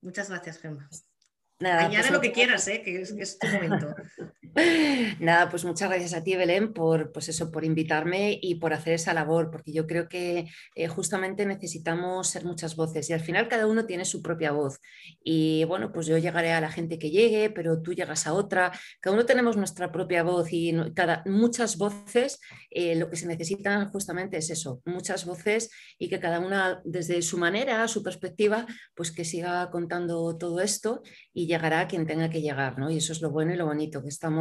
Muchas 0.00 0.30
gracias, 0.30 0.58
Gemma. 0.58 0.88
Nada, 1.58 1.86
Añade 1.86 2.04
pues 2.04 2.12
lo 2.12 2.20
que 2.20 2.32
quieras, 2.32 2.66
¿eh? 2.68 2.82
que, 2.82 3.02
es, 3.02 3.38
tu 3.38 3.46
momento. 3.48 3.94
Nada, 5.20 5.48
pues 5.48 5.64
muchas 5.64 5.88
gracias 5.88 6.12
a 6.12 6.24
ti, 6.24 6.34
Belén, 6.34 6.72
por, 6.72 7.12
pues 7.12 7.28
eso, 7.28 7.50
por 7.52 7.64
invitarme 7.64 8.38
y 8.42 8.56
por 8.56 8.72
hacer 8.72 8.94
esa 8.94 9.14
labor, 9.14 9.50
porque 9.50 9.72
yo 9.72 9.86
creo 9.86 10.08
que 10.08 10.48
eh, 10.74 10.88
justamente 10.88 11.46
necesitamos 11.46 12.28
ser 12.28 12.44
muchas 12.44 12.74
voces 12.74 13.08
y 13.08 13.12
al 13.12 13.20
final 13.20 13.46
cada 13.48 13.66
uno 13.66 13.86
tiene 13.86 14.04
su 14.04 14.22
propia 14.22 14.50
voz. 14.50 14.80
Y 15.22 15.64
bueno, 15.64 15.92
pues 15.92 16.06
yo 16.06 16.18
llegaré 16.18 16.52
a 16.52 16.60
la 16.60 16.70
gente 16.70 16.98
que 16.98 17.10
llegue, 17.10 17.50
pero 17.50 17.80
tú 17.80 17.94
llegas 17.94 18.26
a 18.26 18.32
otra. 18.32 18.72
Cada 19.00 19.14
uno 19.14 19.24
tenemos 19.24 19.56
nuestra 19.56 19.92
propia 19.92 20.24
voz 20.24 20.48
y 20.52 20.74
cada, 20.94 21.22
muchas 21.26 21.76
voces, 21.76 22.40
eh, 22.70 22.96
lo 22.96 23.08
que 23.08 23.16
se 23.16 23.26
necesitan 23.26 23.88
justamente 23.90 24.36
es 24.36 24.50
eso, 24.50 24.82
muchas 24.84 25.26
voces 25.26 25.70
y 25.96 26.08
que 26.08 26.18
cada 26.18 26.40
una 26.40 26.80
desde 26.84 27.22
su 27.22 27.38
manera, 27.38 27.86
su 27.86 28.02
perspectiva, 28.02 28.66
pues 28.96 29.12
que 29.12 29.24
siga 29.24 29.70
contando 29.70 30.36
todo 30.36 30.60
esto 30.60 31.02
y 31.32 31.46
llegará 31.46 31.80
a 31.80 31.88
quien 31.88 32.06
tenga 32.06 32.30
que 32.30 32.42
llegar, 32.42 32.78
¿no? 32.78 32.90
Y 32.90 32.96
eso 32.96 33.12
es 33.12 33.22
lo 33.22 33.30
bueno 33.30 33.54
y 33.54 33.56
lo 33.56 33.66
bonito, 33.66 34.02
que 34.02 34.08
estamos 34.08 34.39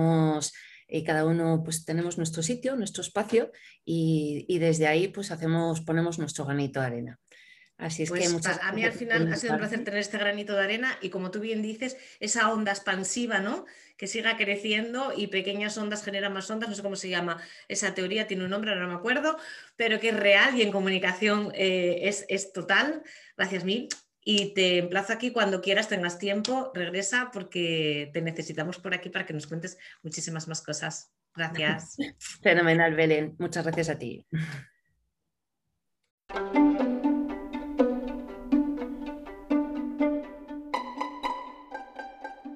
y 0.87 0.97
eh, 0.97 1.03
cada 1.03 1.25
uno 1.25 1.61
pues 1.63 1.85
tenemos 1.85 2.17
nuestro 2.17 2.41
sitio, 2.41 2.75
nuestro 2.75 3.01
espacio 3.01 3.51
y, 3.85 4.57
desde 4.59 4.87
ahí 4.87 5.07
pues 5.07 5.31
hacemos, 5.31 5.81
ponemos 5.81 6.19
nuestro 6.19 6.45
granito 6.45 6.79
de 6.79 6.85
arena. 6.85 7.19
Así 7.77 8.03
es 8.03 8.11
que 8.11 8.29
pues, 8.29 8.45
a 8.45 8.73
mí 8.73 8.83
al 8.83 8.91
final 8.91 9.31
ha 9.31 9.37
sido 9.37 9.53
un 9.53 9.59
placer 9.59 9.85
tener 9.85 10.01
este 10.01 10.17
granito 10.17 10.53
de 10.53 10.63
arena 10.63 10.97
y 11.01 11.09
como 11.09 11.31
tú 11.31 11.39
bien 11.39 11.61
dices, 11.61 11.95
esa 12.19 12.51
onda 12.51 12.73
expansiva, 12.73 13.39
¿no? 13.39 13.65
Que 13.95 14.05
siga 14.05 14.35
creciendo 14.35 15.13
y 15.15 15.27
pequeñas 15.27 15.77
ondas 15.77 16.03
generan 16.03 16.33
más 16.33 16.49
ondas, 16.49 16.67
no 16.67 16.75
sé 16.75 16.81
cómo 16.81 16.97
se 16.97 17.07
llama 17.07 17.41
esa 17.69 17.93
teoría, 17.93 18.27
tiene 18.27 18.43
un 18.43 18.49
nombre, 18.49 18.71
ahora 18.71 18.83
no 18.83 18.89
me 18.89 18.97
acuerdo, 18.97 19.37
pero 19.77 20.01
que 20.01 20.09
es 20.09 20.15
real 20.15 20.57
y 20.57 20.61
en 20.61 20.73
comunicación 20.73 21.53
eh, 21.55 21.99
es, 22.03 22.25
es 22.27 22.51
total. 22.51 23.01
Gracias 23.37 23.63
mil 23.63 23.87
y 24.23 24.53
te 24.53 24.77
emplazo 24.77 25.13
aquí 25.13 25.31
cuando 25.31 25.61
quieras, 25.61 25.87
tengas 25.87 26.19
tiempo, 26.19 26.71
regresa 26.73 27.29
porque 27.31 28.09
te 28.13 28.21
necesitamos 28.21 28.77
por 28.77 28.93
aquí 28.93 29.09
para 29.09 29.25
que 29.25 29.33
nos 29.33 29.47
cuentes 29.47 29.77
muchísimas 30.03 30.47
más 30.47 30.61
cosas. 30.61 31.11
Gracias. 31.35 31.95
Fenomenal, 32.41 32.93
Belén. 32.95 33.35
Muchas 33.39 33.65
gracias 33.65 33.89
a 33.89 33.97
ti. 33.97 34.25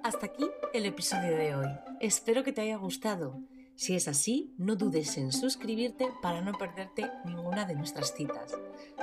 Hasta 0.04 0.26
aquí 0.26 0.46
el 0.74 0.86
episodio 0.86 1.38
de 1.38 1.56
hoy. 1.56 1.68
Espero 2.02 2.44
que 2.44 2.52
te 2.52 2.62
haya 2.62 2.78
gustado. 2.78 3.42
Si 3.76 3.96
es 3.96 4.08
así, 4.08 4.54
no 4.58 4.76
dudes 4.76 5.18
en 5.18 5.32
suscribirte 5.32 6.08
para 6.22 6.42
no 6.42 6.54
perderte 6.54 7.10
ninguna 7.26 7.66
de 7.66 7.76
nuestras 7.76 8.14
citas. 8.14 8.56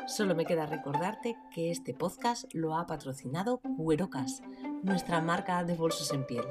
Solo 0.07 0.35
me 0.35 0.47
queda 0.47 0.67
recordarte 0.67 1.37
que 1.53 1.71
este 1.71 1.93
podcast 1.93 2.45
lo 2.53 2.77
ha 2.77 2.87
patrocinado 2.87 3.61
Cuerocas, 3.77 4.43
nuestra 4.83 5.21
marca 5.21 5.63
de 5.65 5.75
bolsos 5.75 6.13
en 6.13 6.25
piel. 6.25 6.45